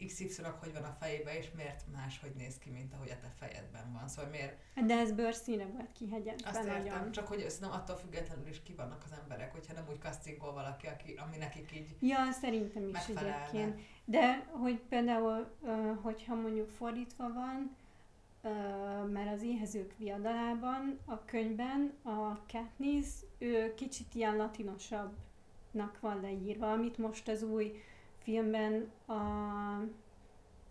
[0.06, 3.94] XY-nak hogy van a fejében, és miért máshogy néz ki, mint ahogy a te fejedben
[3.94, 4.08] van.
[4.08, 4.58] Szóval miért...
[4.86, 7.12] De ez bőrszínre volt kihegyezve Azt értem, nagyon.
[7.12, 10.88] csak hogy szerintem attól függetlenül is ki vannak az emberek, hogyha nem úgy castingol valaki,
[10.88, 13.48] aki, ami nekik így Ja, szerintem is megfelelne.
[13.50, 13.80] egyébként.
[14.10, 15.48] De hogy például,
[16.02, 17.76] hogyha mondjuk fordítva van,
[19.12, 26.98] mert az éhezők viadalában, a könyvben a Katniss, ő kicsit ilyen latinosabbnak van leírva, amit
[26.98, 27.82] most az új
[28.18, 29.14] filmben a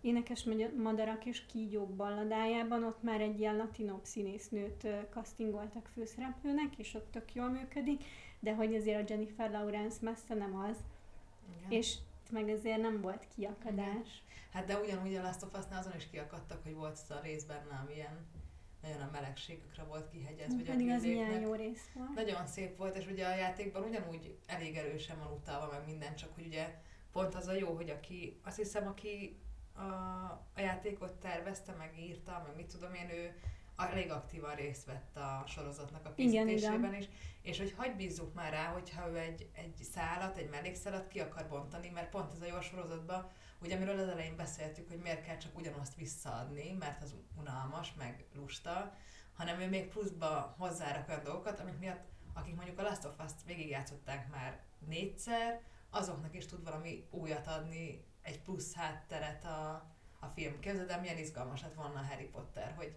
[0.00, 0.46] Énekes
[0.82, 7.34] Madarak és Kígyók balladájában ott már egy ilyen latinobb színésznőt castingoltak főszereplőnek, és ott tök
[7.34, 8.04] jól működik,
[8.40, 10.76] de hogy azért a Jennifer Lawrence messze nem az,
[11.58, 11.70] Igen.
[11.70, 11.96] és
[12.26, 14.22] itt meg azért nem volt kiakadás.
[14.52, 17.44] Hát de ugyanúgy a Last of Us-nál azon is kiakadtak, hogy volt az a rész
[17.44, 18.26] benne, ami ilyen
[18.82, 21.28] nagyon a melegségükre volt kihegyezve, a Pedig az villéknek.
[21.28, 22.14] ilyen jó rész volt.
[22.14, 26.34] Nagyon szép volt, és ugye a játékban ugyanúgy elég erősen van utalva meg minden, csak
[26.34, 26.74] hogy ugye
[27.12, 29.40] pont az a jó, hogy aki, azt hiszem, aki
[29.72, 29.80] a,
[30.54, 33.34] a játékot tervezte, meg írta, meg mit tudom én, ő
[33.76, 36.94] elég aktívan részt vett a sorozatnak a készítésében igen.
[36.94, 37.08] is,
[37.42, 41.48] és hogy hagy bízzuk már rá, hogyha ő egy, egy szálat, egy mellékszálat ki akar
[41.48, 45.36] bontani, mert pont ez a jó sorozatban, ugye amiről az elején beszéltük, hogy miért kell
[45.36, 48.96] csak ugyanazt visszaadni, mert az unalmas, meg lusta,
[49.34, 52.04] hanem ő még pluszba hozzárak olyan dolgokat, amik miatt
[52.36, 55.60] akik mondjuk a Last of Us-t végigjátszották már négyszer,
[55.90, 59.70] azoknak is tud valami újat adni, egy plusz hátteret a,
[60.20, 60.60] a film.
[60.60, 62.96] Képzeld el, milyen izgalmas lett volna a Harry Potter, hogy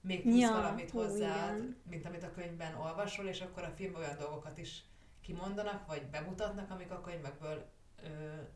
[0.00, 1.76] még plusz Ja, valamit hozzáad, igen.
[1.90, 4.84] mint amit a könyvben olvasol, és akkor a filmben olyan dolgokat is
[5.20, 7.70] kimondanak, vagy bemutatnak, amik a könyvekből
[8.02, 8.08] ö,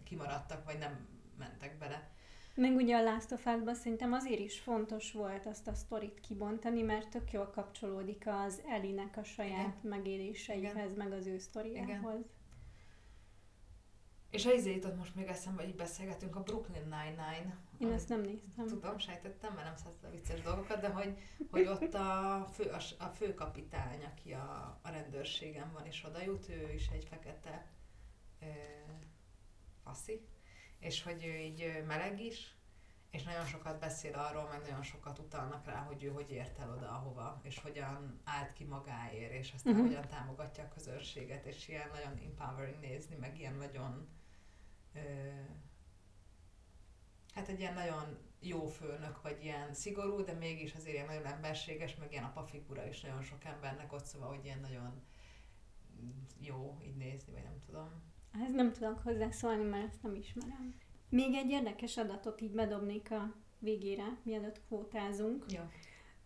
[0.04, 2.08] kimaradtak, vagy nem mentek bele.
[2.54, 6.82] Meg ugye a Last of Us-ban szerintem azért is fontos volt azt a sztorit kibontani,
[6.82, 12.24] mert tök jól kapcsolódik az Elinek a saját megéléseihez, meg az ő sztoriához.
[14.34, 17.58] És a izé jutott most még eszembe, hogy így beszélgetünk, a Brooklyn Nine-Nine.
[17.78, 18.66] Én ezt nem néztem.
[18.66, 21.18] Tudom, sejtettem, mert nem szeretem a vicces dolgokat, de hogy,
[21.50, 26.48] hogy ott a, fő, a, a főkapitány, aki a, a rendőrségen van, és oda jut,
[26.48, 27.66] ő is egy fekete
[28.40, 28.46] ö,
[29.84, 30.26] faszi,
[30.78, 32.56] és hogy ő így meleg is,
[33.10, 36.70] és nagyon sokat beszél arról, meg nagyon sokat utalnak rá, hogy ő hogy ért el
[36.70, 39.88] oda, ahova, és hogyan állt ki magáért, és aztán uh-huh.
[39.88, 44.08] hogyan támogatja a közönséget, és ilyen nagyon empowering nézni, meg ilyen nagyon
[47.34, 51.96] hát egy ilyen nagyon jó főnök, vagy ilyen szigorú, de mégis azért ilyen nagyon emberséges,
[51.96, 55.02] meg ilyen apa figura is nagyon sok embernek ott, szóval, hogy ilyen nagyon
[56.40, 57.88] jó így nézni, vagy nem tudom.
[58.44, 60.74] Ez nem tudok hozzászólni, mert ezt nem ismerem.
[61.08, 65.62] Még egy érdekes adatot így bedobnék a végére, mielőtt kvótázunk, Jó.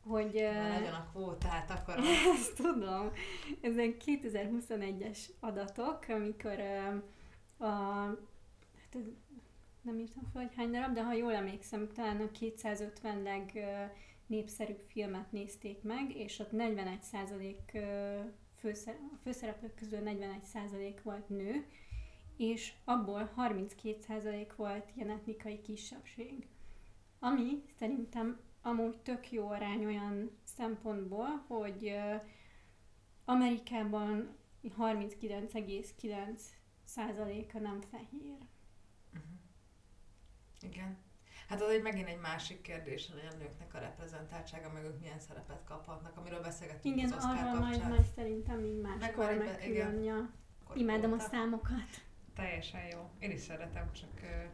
[0.01, 0.37] hogy...
[0.37, 2.05] Ö, nagyon a kvótát akarom.
[2.37, 3.11] Ezt tudom.
[3.61, 6.61] Ezek 2021-es adatok, amikor
[7.59, 7.66] a...
[8.93, 9.03] Hát
[9.82, 15.32] nem írtam fel, hogy hány darab, de ha jól emlékszem, talán a 250 legnépszerűbb filmet
[15.32, 18.18] nézték meg, és ott 41% ö,
[18.59, 21.66] főszer- a főszereplők közül 41% volt nő,
[22.36, 26.47] és abból 32% volt ilyen etnikai kisebbség.
[27.18, 31.95] Ami szerintem amúgy tök jó arány olyan szempontból, hogy
[33.24, 34.36] Amerikában
[34.78, 38.36] 39,9%-a nem fehér.
[40.61, 40.96] Igen.
[41.48, 45.18] Hát az egy megint egy másik kérdés, hogy a nőknek a reprezentáltsága, meg ők milyen
[45.18, 47.89] szerepet kaphatnak, amiről beszélgettünk Igen, az Oscar arra kapcsán.
[47.89, 49.86] majd szerintem így máskor Megvan egy be- meg igen.
[49.90, 50.30] külön, ja.
[50.64, 52.02] Akkor Imádom a számokat.
[52.35, 53.10] Teljesen jó.
[53.18, 54.44] Én is szeretem, csak uh,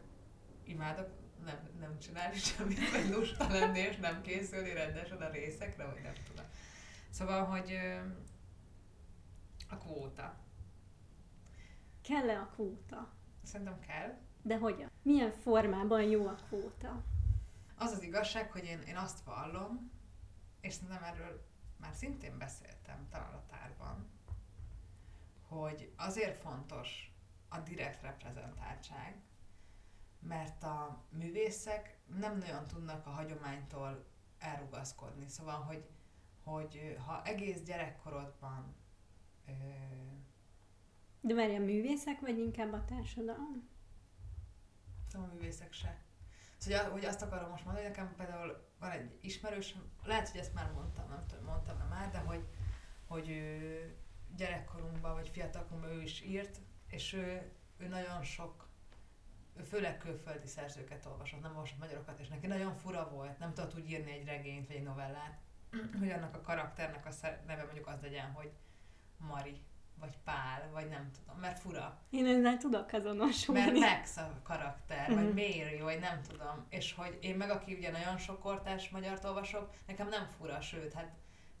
[0.63, 1.09] imádok
[1.45, 6.13] nem, nem csinálni semmit, vagy lusta lenni, és nem készülni rendesen a részekre, vagy nem
[6.27, 6.45] tudom.
[7.09, 8.11] Szóval, hogy uh,
[9.69, 10.35] a kvóta.
[12.01, 13.13] Kell-e a kvóta?
[13.43, 14.17] Szerintem kell.
[14.45, 14.91] De hogyan?
[15.01, 17.03] Milyen formában jó a kvóta?
[17.75, 19.91] Az az igazság, hogy én, én azt vallom,
[20.61, 21.45] és szerintem erről
[21.77, 24.09] már szintén beszéltem talán a tárban,
[25.47, 27.13] hogy azért fontos
[27.49, 29.21] a direkt reprezentáltság,
[30.19, 34.05] mert a művészek nem nagyon tudnak a hagyománytól
[34.37, 35.27] elrugaszkodni.
[35.27, 35.89] Szóval, hogy,
[36.43, 38.75] hogy ha egész gyerekkorodban
[39.47, 39.51] ö,
[41.21, 43.73] De várj, a művészek, vagy inkább a társadalom?
[45.15, 45.97] A művészek se.
[46.57, 50.53] Szóval, hogy azt akarom most mondani, hogy nekem például van egy ismerősöm, lehet, hogy ezt
[50.53, 52.45] már mondtam, nem tudom, mondtam-e már, de hogy,
[53.07, 53.95] hogy ő
[54.35, 58.67] gyerekkorunkban, vagy fiatalkorunkban ő is írt, és ő, ő nagyon sok,
[59.57, 63.75] ő főleg külföldi szerzőket olvasott, nem olvasott magyarokat, és neki nagyon fura volt, nem tudott
[63.75, 65.39] úgy írni egy regényt, vagy egy novellát,
[65.99, 68.51] hogy annak a karakternek a szer- neve mondjuk az legyen, hogy
[69.17, 69.61] Mari.
[69.99, 71.97] Vagy Pál, vagy nem tudom, mert fura.
[72.09, 73.61] Én ezzel tudok azonosulni.
[73.79, 75.35] Mert Max a karakter, vagy Mhm.
[75.35, 76.65] Mary, vagy nem tudom.
[76.69, 80.93] És hogy én meg, aki ugye nagyon sok kortás magyart olvasok, nekem nem fura, sőt,
[80.93, 81.11] hát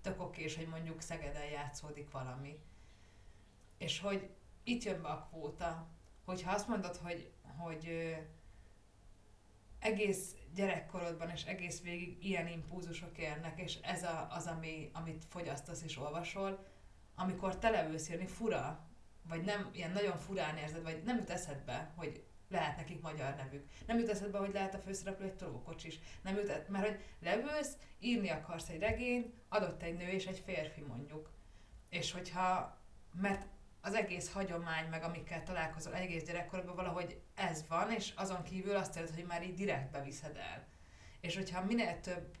[0.01, 2.59] tök okés, hogy mondjuk Szegeden játszódik valami.
[3.77, 4.29] És hogy
[4.63, 5.87] itt jön be a kvóta,
[6.25, 8.15] hogyha azt mondod, hogy, hogy
[9.79, 15.81] egész gyerekkorodban és egész végig ilyen impulzusok érnek, és ez a, az, ami, amit fogyasztasz
[15.81, 16.65] és olvasol,
[17.15, 18.87] amikor te leülsz írni, fura,
[19.27, 23.69] vagy nem, ilyen nagyon furán érzed, vagy nem jut eszedbe, hogy lehet nekik magyar nevük.
[23.87, 25.99] Nem jut eszedbe, hogy lehet a főszereplő egy tolókocsis.
[26.21, 30.39] Nem jut eszedbe, mert hogy leülsz, írni akarsz egy regényt, adott egy nő és egy
[30.39, 31.31] férfi mondjuk.
[31.89, 32.77] És hogyha,
[33.13, 33.45] mert
[33.81, 38.97] az egész hagyomány, meg amikkel találkozol egész gyerekkorodban valahogy ez van, és azon kívül azt
[38.97, 40.67] érzed, hogy már így direkt beviszed el.
[41.21, 42.37] És hogyha minél több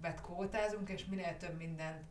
[0.00, 2.04] bet kvótázunk, és minél több mindent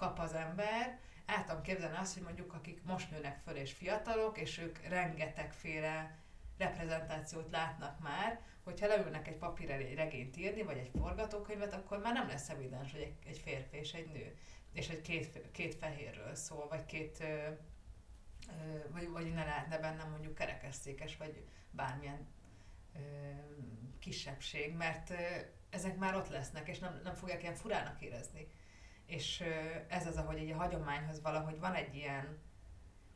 [0.00, 4.38] kap az ember, el tudom képzelni azt, hogy mondjuk akik most nőnek föl és fiatalok,
[4.38, 6.18] és ők rengetegféle
[6.58, 12.12] reprezentációt látnak már, hogyha leülnek egy papírra egy regényt írni, vagy egy forgatókönyvet, akkor már
[12.12, 14.36] nem lesz evidens, hogy egy, egy férfi és egy nő,
[14.72, 17.22] és egy két, két fehérről szól, vagy két,
[18.88, 22.28] vagy, vagy ne lehetne benne mondjuk kerekesszékes, vagy bármilyen
[22.94, 23.00] ö,
[23.98, 25.14] kisebbség, mert ö,
[25.70, 28.48] ezek már ott lesznek, és nem, nem fogják ilyen furának érezni.
[29.10, 29.44] És
[29.88, 32.38] ez az, ahogy egy a hagyományhoz valahogy van egy ilyen,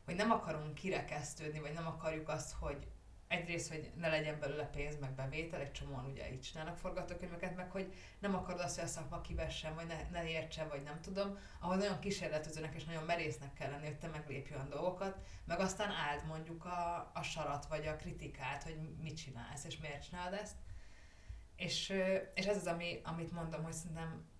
[0.05, 2.87] hogy nem akarunk kirekesztődni, vagy nem akarjuk azt, hogy
[3.27, 7.71] egyrészt, hogy ne legyen belőle pénz, meg bevétel, egy csomóan ugye így csinálnak forgatókönyveket, meg
[7.71, 11.37] hogy nem akarod azt, hogy a szakma kivessen, vagy ne, ne értsen, vagy nem tudom,
[11.59, 15.91] ahhoz nagyon kísérletezőnek és nagyon merésznek kell lenni, hogy te meglépj olyan dolgokat, meg aztán
[15.91, 20.55] áld mondjuk a, a sarat, vagy a kritikát, hogy mit csinálsz, és miért csinálod ezt.
[21.55, 21.93] És,
[22.33, 24.33] és ez az, ami, amit mondom, hogy szerintem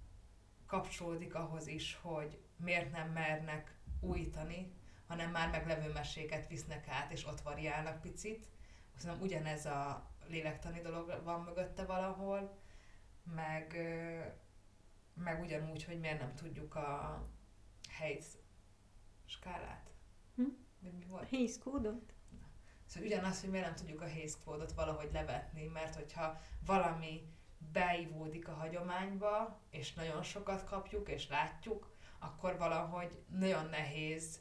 [0.75, 4.73] kapcsolódik ahhoz is, hogy miért nem mernek újítani,
[5.07, 8.47] hanem már meglevő meséket visznek át, és ott variálnak picit.
[8.95, 12.59] Szerintem ugyanez a lélektani dolog van mögötte valahol,
[13.35, 13.77] meg,
[15.13, 17.21] meg ugyanúgy, hogy miért nem tudjuk a
[17.99, 18.25] Hayes
[19.25, 19.91] skálát.
[20.35, 20.43] Hm?
[20.79, 21.29] Mi volt?
[21.29, 22.13] Hayes kódot?
[22.85, 27.34] Szóval ugyanaz, hogy miért nem tudjuk a Hayes kódot valahogy levetni, mert hogyha valami
[27.71, 34.39] beivódik a hagyományba, és nagyon sokat kapjuk, és látjuk, akkor valahogy nagyon nehéz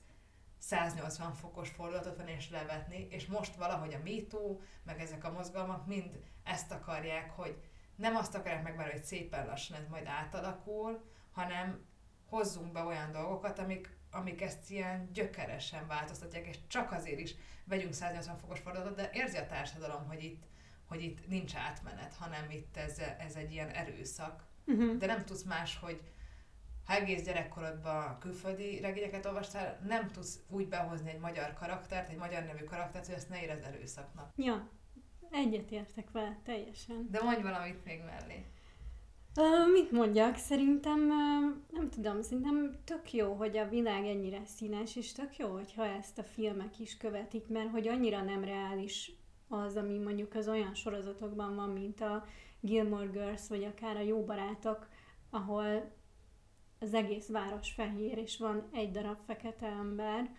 [0.59, 5.86] 180 fokos fordulatot venni és levetni, és most valahogy a MeToo, meg ezek a mozgalmak
[5.86, 7.62] mind ezt akarják, hogy
[7.96, 11.84] nem azt akarják megvárni, hogy szépen lassan ez majd átalakul, hanem
[12.28, 17.34] hozzunk be olyan dolgokat, amik, amik ezt ilyen gyökeresen változtatják, és csak azért is
[17.64, 20.44] vegyünk 180 fokos fordulatot, de érzi a társadalom, hogy itt,
[20.89, 24.44] hogy itt nincs átmenet, hanem itt ez, ez egy ilyen erőszak.
[24.66, 24.97] Uh-huh.
[24.97, 26.01] De nem tudsz más, hogy
[26.86, 32.43] ha egész gyerekkorodban külföldi regényeket olvastál, nem tudsz úgy behozni egy magyar karaktert, egy magyar
[32.44, 34.32] nevű karaktert, hogy ezt ne érez erőszaknak.
[34.36, 34.69] Ja,
[35.31, 37.09] egyetértek vele teljesen.
[37.11, 38.44] De mondj valamit még mellé.
[39.36, 40.36] Uh, mit mondjak?
[40.36, 45.52] Szerintem, uh, nem tudom, szerintem tök jó, hogy a világ ennyire színes, és tök jó,
[45.52, 49.12] hogyha ezt a filmek is követik, mert hogy annyira nem reális
[49.55, 52.24] az, ami mondjuk az olyan sorozatokban van, mint a
[52.60, 54.89] Gilmore Girls, vagy akár a Jó Barátok,
[55.31, 55.93] ahol
[56.78, 60.36] az egész város fehér, és van egy darab fekete ember,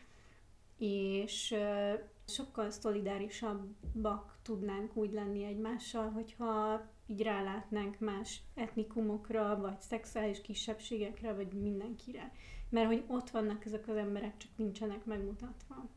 [0.77, 1.55] és
[2.27, 11.53] sokkal szolidárisabbak tudnánk úgy lenni egymással, hogyha így rálátnánk más etnikumokra, vagy szexuális kisebbségekre, vagy
[11.53, 12.31] mindenkire.
[12.69, 15.89] Mert hogy ott vannak ezek az emberek, csak nincsenek megmutatva.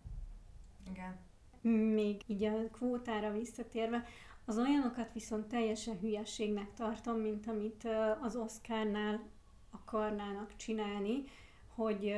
[0.91, 1.28] Igen.
[1.61, 4.05] Még így a kvótára visszatérve,
[4.45, 7.89] az olyanokat viszont teljesen hülyességnek tartom, mint amit
[8.21, 9.21] az Oscarnál
[9.71, 11.25] akarnának csinálni,
[11.75, 12.15] hogy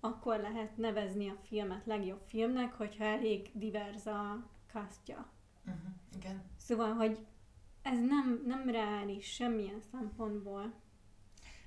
[0.00, 5.30] akkor lehet nevezni a filmet legjobb filmnek, hogyha elég divers a kasztja.
[5.66, 5.92] Uh-huh.
[6.16, 6.42] Igen.
[6.56, 7.26] Szóval, hogy
[7.82, 10.72] ez nem, nem reális semmilyen szempontból.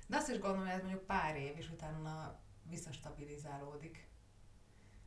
[0.06, 4.05] De azt is gondolom, hogy ez mondjuk pár év, és utána visszastabilizálódik.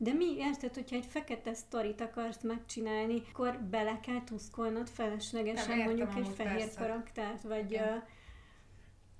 [0.02, 5.84] De mi érted, hogyha egy fekete sztorit akarsz megcsinálni, akkor bele kell tuszkolnod feleslegesen értem
[5.84, 6.80] mondjuk egy fehér persze.
[6.80, 7.70] karaktert, vagy...
[7.70, 7.96] Igen.
[7.96, 8.02] Uh,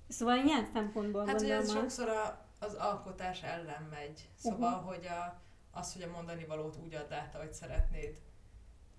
[0.09, 4.29] szóval ilyen szempontból Hát gondolom ez sokszor a, az alkotás ellen megy.
[4.35, 4.95] Szóval, uh-huh.
[4.95, 5.41] hogy a,
[5.71, 8.21] az, hogy a mondani valót úgy add át, ahogy szeretnéd,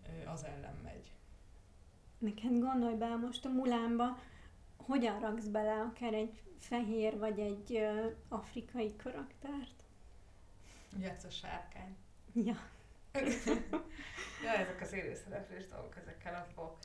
[0.05, 1.11] ö, az ellen megy.
[2.17, 4.17] Neked gondolj bele most a Mulánba,
[4.77, 9.80] hogyan raksz bele akár egy fehér vagy egy uh, afrikai karaktert?
[10.99, 11.95] Ez a sárkány.
[12.33, 12.55] Ja.
[14.43, 16.77] Ja, ezek az élőszereplős dolgok, ezekkel nem fogok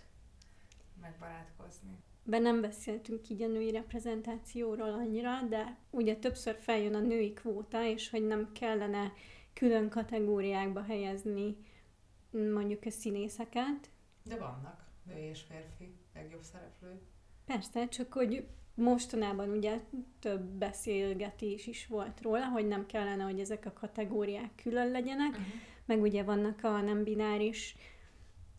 [1.01, 1.99] megbarátkozni.
[2.23, 7.85] be nem beszéltünk így a női reprezentációról annyira, de ugye többször feljön a női kvóta,
[7.85, 9.13] és hogy nem kellene
[9.53, 11.57] külön kategóriákba helyezni
[12.31, 13.91] mondjuk a színészeket.
[14.25, 17.03] De vannak női és férfi legjobb szereplők.
[17.45, 18.47] Persze, csak hogy
[18.77, 19.81] mostanában ugye
[20.21, 25.45] több beszélgetés is volt róla, hogy nem kellene, hogy ezek a kategóriák külön legyenek, uh-huh.
[25.85, 27.77] meg ugye vannak a nem bináris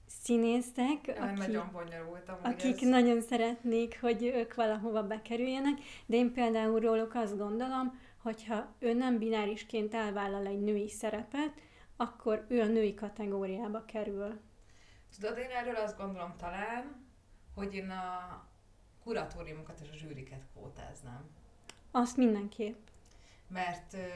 [0.08, 2.88] színészek, akik, nagyon bonyolult, akik ez...
[2.88, 9.18] nagyon szeretnék, hogy ők valahova bekerüljenek, de én például róluk azt gondolom, hogyha ő nem
[9.18, 11.52] binárisként elvállal egy női szerepet,
[11.96, 14.40] akkor ő a női kategóriába kerül.
[15.20, 17.06] Tudod, én erről azt gondolom talán,
[17.56, 18.47] hogy én a
[19.08, 21.30] kuratóriumokat és a zsűriket kvótáznám.
[21.92, 22.88] Azt mindenképp.
[23.48, 24.08] Mert ö,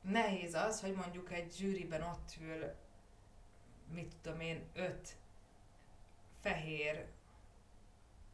[0.00, 2.74] nehéz az, hogy mondjuk egy zsűriben ott ül,
[3.92, 5.16] mit tudom én, öt
[6.40, 7.06] fehér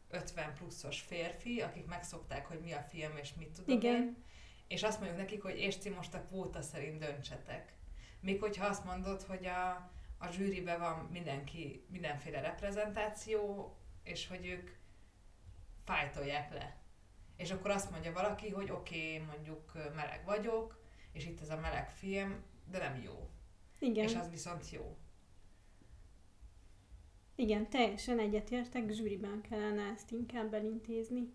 [0.09, 3.95] 50 pluszos férfi, akik megszokták, hogy mi a film és mit tudom Igen.
[3.95, 4.23] én,
[4.67, 7.73] és azt mondjuk nekik, hogy és ti most a kvóta szerint döntsetek.
[8.19, 9.69] Még hogyha azt mondod, hogy a,
[10.17, 13.71] a zsűriben van mindenki, mindenféle reprezentáció,
[14.03, 14.69] és hogy ők
[15.83, 16.77] fájtolják le.
[17.37, 20.81] És akkor azt mondja valaki, hogy oké, okay, mondjuk meleg vagyok,
[21.11, 23.29] és itt ez a meleg film, de nem jó.
[23.79, 24.03] Igen.
[24.03, 24.97] És az viszont jó.
[27.35, 31.33] Igen, teljesen egyetértek, zsűriben kellene ezt inkább elintézni.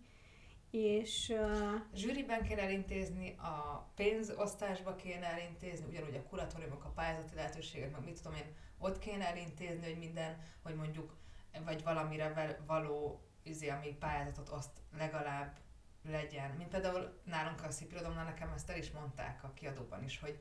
[0.71, 1.29] És...
[1.29, 1.81] Uh...
[1.93, 8.21] Zsűriben kell elintézni, a pénzosztásba kéne elintézni, ugyanúgy a kuratóriumok, a pályázati lehetőségek, meg mit
[8.21, 11.15] tudom én, ott kéne elintézni, hogy minden, hogy mondjuk,
[11.65, 15.57] vagy valamire való izé, ami pályázatot azt legalább
[16.03, 16.51] legyen.
[16.51, 20.39] Mint például nálunk a Szipirodomnál nekem ezt el is mondták a kiadóban is, hogy,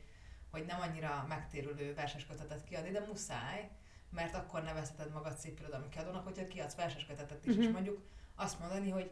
[0.50, 3.70] hogy nem annyira megtérülő verseskötetet kiadni, de muszáj,
[4.10, 7.62] mert akkor nevezheted magad szépirodalmi kiadónak, hogyha kiadsz verseskötetet is, uh-huh.
[7.62, 7.74] és mhm.
[7.74, 8.02] mondjuk
[8.34, 9.10] azt mondani, hogy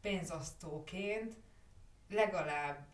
[0.00, 1.36] pénzosztóként
[2.08, 2.86] legalább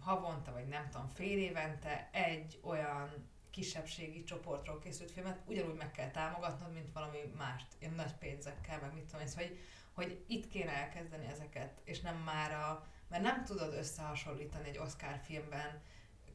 [0.00, 6.10] havonta, vagy nem tudom, fél évente egy olyan kisebbségi csoportról készült filmet ugyanúgy meg kell
[6.10, 9.58] támogatnod, mint valami mást, ilyen nagy pénzekkel, meg mit tudom én, szóval, hogy,
[9.92, 15.20] hogy itt kéne elkezdeni ezeket, és nem már a, mert nem tudod összehasonlítani egy Oscar
[15.24, 15.82] filmben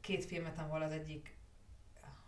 [0.00, 1.36] két filmet, ahol az egyik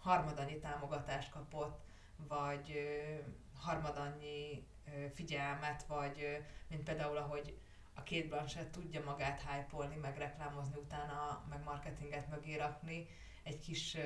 [0.01, 1.85] harmadannyi támogatást kapott,
[2.29, 3.15] vagy ö,
[3.59, 6.37] harmadannyi ö, figyelmet, vagy ö,
[6.69, 7.59] mint például, ahogy
[7.95, 13.07] a két Blanchett tudja magát hype meg reklámozni utána, meg marketinget mögé rakni,
[13.43, 13.97] egy kis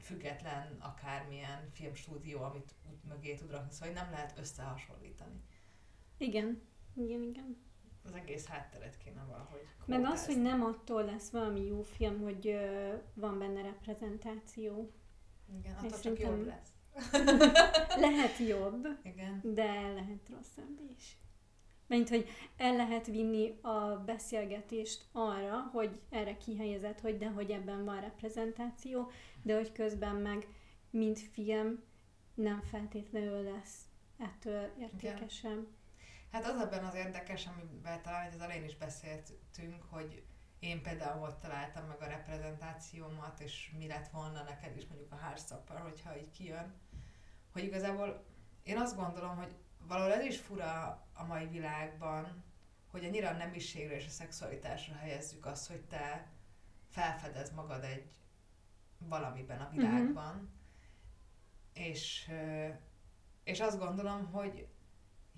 [0.00, 5.42] független akármilyen filmstúdió, amit út mögé tud rakni, szóval nem lehet összehasonlítani.
[6.16, 6.62] Igen,
[6.94, 7.56] igen, igen.
[8.04, 12.46] Az egész hátteret kéne valahogy Meg az, hogy nem attól lesz valami jó film, hogy
[12.46, 14.92] ö, van benne reprezentáció.
[15.58, 16.36] Igen, attól csak szerintem...
[16.36, 16.72] jobb lesz.
[18.06, 19.40] lehet jobb, Igen.
[19.42, 21.18] de lehet rosszabb is.
[21.90, 27.84] Mert hogy el lehet vinni a beszélgetést arra, hogy erre kihelyezett, hogy de hogy ebben
[27.84, 29.10] van reprezentáció,
[29.42, 30.46] de hogy közben meg,
[30.90, 31.82] mint film,
[32.34, 33.84] nem feltétlenül lesz
[34.18, 35.66] ettől értékesem.
[36.32, 40.22] Hát az ebben az érdekes, amivel talán az elején is beszéltünk, hogy
[40.58, 45.16] én például ott találtam meg a reprezentációmat, és mi lett volna neked is mondjuk a
[45.16, 46.74] Heartstopper, hogyha így kijön,
[47.52, 48.24] hogy igazából
[48.62, 49.54] én azt gondolom, hogy
[49.88, 52.44] valahol ez is fura a mai világban,
[52.90, 56.26] hogy annyira a nemiségre és a szexualitásra helyezzük azt, hogy te
[56.88, 58.10] felfedez magad egy
[58.98, 59.76] valamiben a mhm.
[59.76, 60.34] világban.
[60.34, 60.48] Mm-hmm.
[61.72, 62.30] És,
[63.44, 64.68] és azt gondolom, hogy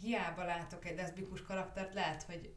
[0.00, 2.56] hiába látok egy leszbikus karaktert, lehet, hogy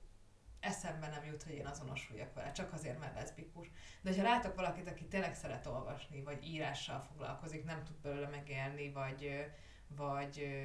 [0.60, 3.72] eszembe nem jut, hogy én azonosuljak vele, csak azért, mert leszbikus.
[4.02, 8.91] De ha látok valakit, aki tényleg szeret olvasni, vagy írással foglalkozik, nem tud belőle megélni,
[8.91, 9.45] vagy,
[9.88, 10.64] vagy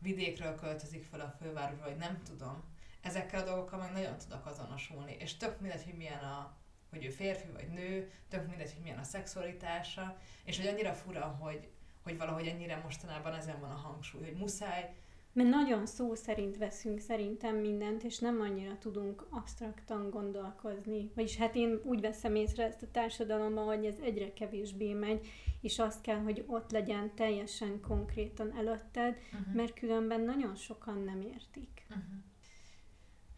[0.00, 2.64] vidékről költözik fel a fővárosba, vagy nem tudom,
[3.00, 5.16] ezekkel a dolgokkal meg nagyon tudok azonosulni.
[5.18, 6.56] És tök mindegy, hogy milyen a,
[6.90, 11.36] hogy ő férfi vagy nő, tök mindegy, hogy milyen a szexualitása, és hogy annyira fura,
[11.40, 11.68] hogy,
[12.02, 14.94] hogy valahogy ennyire mostanában ezen van a hangsúly, hogy muszáj
[15.32, 21.10] mert nagyon szó szerint veszünk szerintem mindent, és nem annyira tudunk absztraktan gondolkozni.
[21.14, 25.26] Vagyis hát én úgy veszem észre ezt a társadalomban, hogy ez egyre kevésbé megy,
[25.60, 29.54] és azt kell, hogy ott legyen teljesen konkrétan előtted, uh-huh.
[29.54, 31.86] mert különben nagyon sokan nem értik.
[31.88, 32.04] Uh-huh.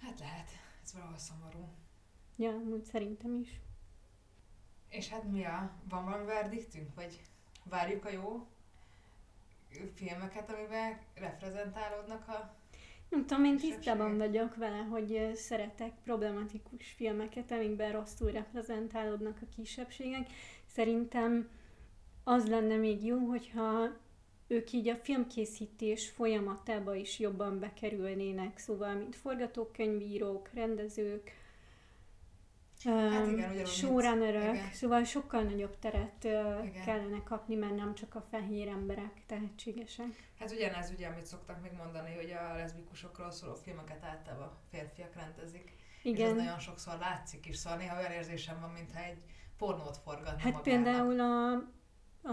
[0.00, 0.50] Hát lehet,
[0.82, 1.68] ez valahol szomorú.
[2.36, 3.60] Ja, úgy szerintem is.
[4.88, 7.20] És hát mi a, van valami verdiktünk, vagy
[7.64, 8.46] várjuk a jó
[9.94, 12.60] filmeket, amiben reprezentálódnak a
[13.12, 20.30] nem tudom, én tisztában vagyok vele, hogy szeretek problematikus filmeket, amikben rosszul reprezentálódnak a kisebbségek.
[20.66, 21.48] Szerintem
[22.24, 23.88] az lenne még jó, hogyha
[24.46, 31.40] ők így a filmkészítés folyamatába is jobban bekerülnének, szóval, mint forgatókönyvírók, rendezők,
[32.84, 34.72] Hát igen, ugyanúgy, showrunnerök, igen.
[34.72, 36.84] szóval sokkal nagyobb teret Igen.
[36.84, 40.30] kellene kapni, mert nem csak a fehér emberek tehetségesek.
[40.38, 45.72] Hát ugyanez ugye, amit szoktak még mondani, hogy a leszbikusokról szóló filmeket általában férfiak rendezik.
[46.02, 49.22] És ez Igen, nagyon sokszor látszik is, szóval néha olyan érzésem van, mintha egy
[49.58, 50.62] pornót forgatna hát magának.
[50.62, 51.62] például a,
[52.22, 52.32] a...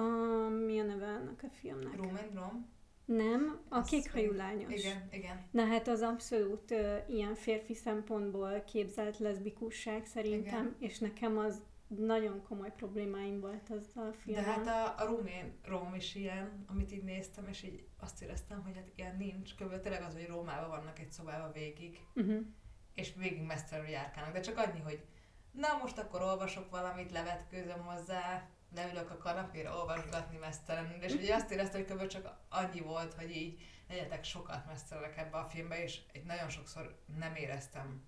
[0.49, 1.95] mi a neve annak a filmnek?
[1.95, 2.67] Room and Rom?
[3.05, 4.73] Nem, a kékhajú lányos.
[4.73, 5.45] Igen, igen.
[5.51, 10.75] Na hát az abszolút uh, ilyen férfi szempontból képzelt leszbikusság szerintem, Igen.
[10.79, 14.43] és nekem az nagyon komoly problémáim volt azzal a De filmmel.
[14.43, 18.63] hát a, a Room and Rom is ilyen, amit így néztem, és így azt éreztem,
[18.63, 19.55] hogy hát ilyen nincs.
[19.55, 19.79] Kb.
[19.79, 22.45] tényleg az, hogy Rómában vannak egy szobában végig, Uh-huh.
[22.93, 24.33] és végig mesztelenül járkálnak.
[24.33, 25.03] De csak annyi, hogy
[25.51, 31.51] na most akkor olvasok valamit, levetkőzöm hozzá, leülök a kanapéra olvasgatni mesztelenül, és ugye azt
[31.51, 32.07] éreztem, hogy kb.
[32.07, 36.99] csak annyi volt, hogy így legyetek sokat mesztelenek ebbe a filmbe, és egy nagyon sokszor
[37.17, 38.07] nem éreztem,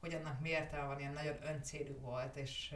[0.00, 2.74] hogy annak mi értelme van, ilyen nagyon öncélű volt, és,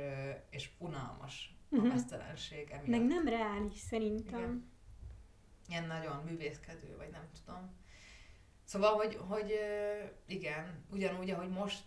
[0.51, 1.87] és unalmas a Mhm.
[1.87, 2.87] mesztelenség emiatt.
[2.89, 4.41] Meg nem reális szerintem.
[4.41, 4.71] Igen.
[5.69, 7.81] Ilyen nagyon művészkedő, vagy nem tudom.
[8.65, 9.53] Szóval, hogy, hogy
[10.27, 11.85] igen, ugyanúgy, ahogy most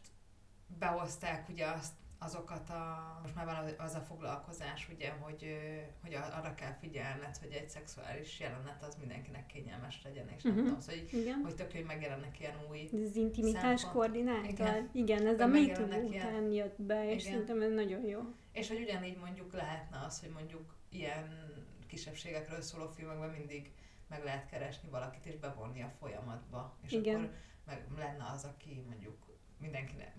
[0.68, 1.94] behozták ugye azt,
[2.26, 5.58] azokat a, most már van az- a foglalkozás, ugye, hogy,
[6.02, 10.64] hogy arra kell figyelned, hogy egy szexuális jelenet az mindenkinek kényelmes legyen, és nem Mhm.
[10.64, 11.42] tudom, szóval, hogy, Igen.
[11.44, 14.50] hogy tök, hogy megjelennek ilyen új, Ez az intimitás koordinátor.
[14.50, 14.90] Igen.
[14.94, 17.32] Igen, ez a MeToo után jött be, és Igen.
[17.34, 18.20] szerintem ez nagyon jó.
[18.52, 21.54] és hogy ugyanígy mondjuk lehetne az, hogy mondjuk ilyen
[21.88, 23.72] kisebbségekről szóló filmekben mindig
[24.10, 26.78] meg lehet keresni valakit és bevonni a folyamatba.
[26.84, 27.16] És Igen.
[27.16, 27.30] akkor
[27.66, 29.18] meg lenne az, aki mondjuk
[29.58, 30.16] mindenkinek,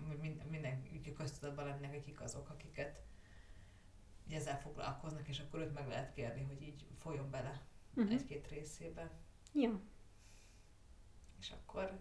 [0.49, 0.83] minden,
[1.15, 3.01] köztudatban lennének, hogy kik azok, akiket
[4.27, 7.61] így ezzel foglalkoznak, és akkor őt meg lehet kérni, hogy így folyjon bele
[7.97, 8.13] Uh-huh.
[8.13, 9.11] egy-két részébe.
[9.53, 9.79] Ja.
[11.39, 11.99] És akkor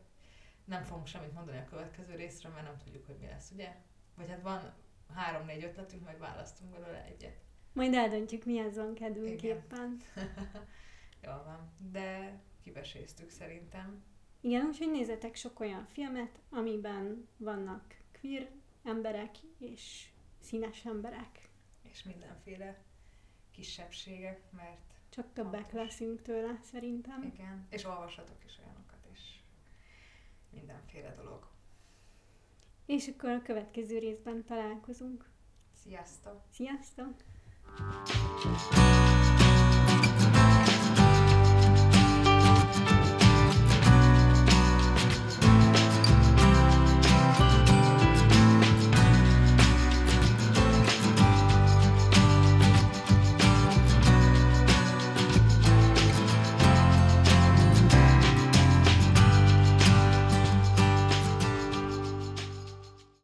[0.65, 3.77] nem fogunk semmit mondani a következő részről, mert nem tudjuk, hogy mi lesz, ugye?
[4.15, 4.75] Vagy hát van
[5.15, 7.45] három-négy ötletünk, majd választunk belőle egyet.
[7.73, 10.01] Majd eldöntjük, mihez van kedvünk éppen.
[11.25, 11.91] Jól van.
[11.91, 14.05] De kiveséztük szerintem.
[14.47, 18.51] Igen, úgyhogy nézzetek sok olyan filmet, amiben vannak queer
[18.85, 20.09] emberek és
[20.41, 21.49] színes emberek.
[21.83, 22.83] És mindenféle
[23.51, 25.73] kisebbségek, mert Csak többek Fontos.
[25.81, 27.23] leszünk tőle, szerintem.
[27.23, 29.21] igen, és olvashatok is olyanokat, és
[30.51, 31.49] mindenféle dolog.
[32.85, 35.29] És akkor a következő részben találkozunk.
[35.83, 36.43] Sziasztok!
[36.53, 37.15] Sziasztok!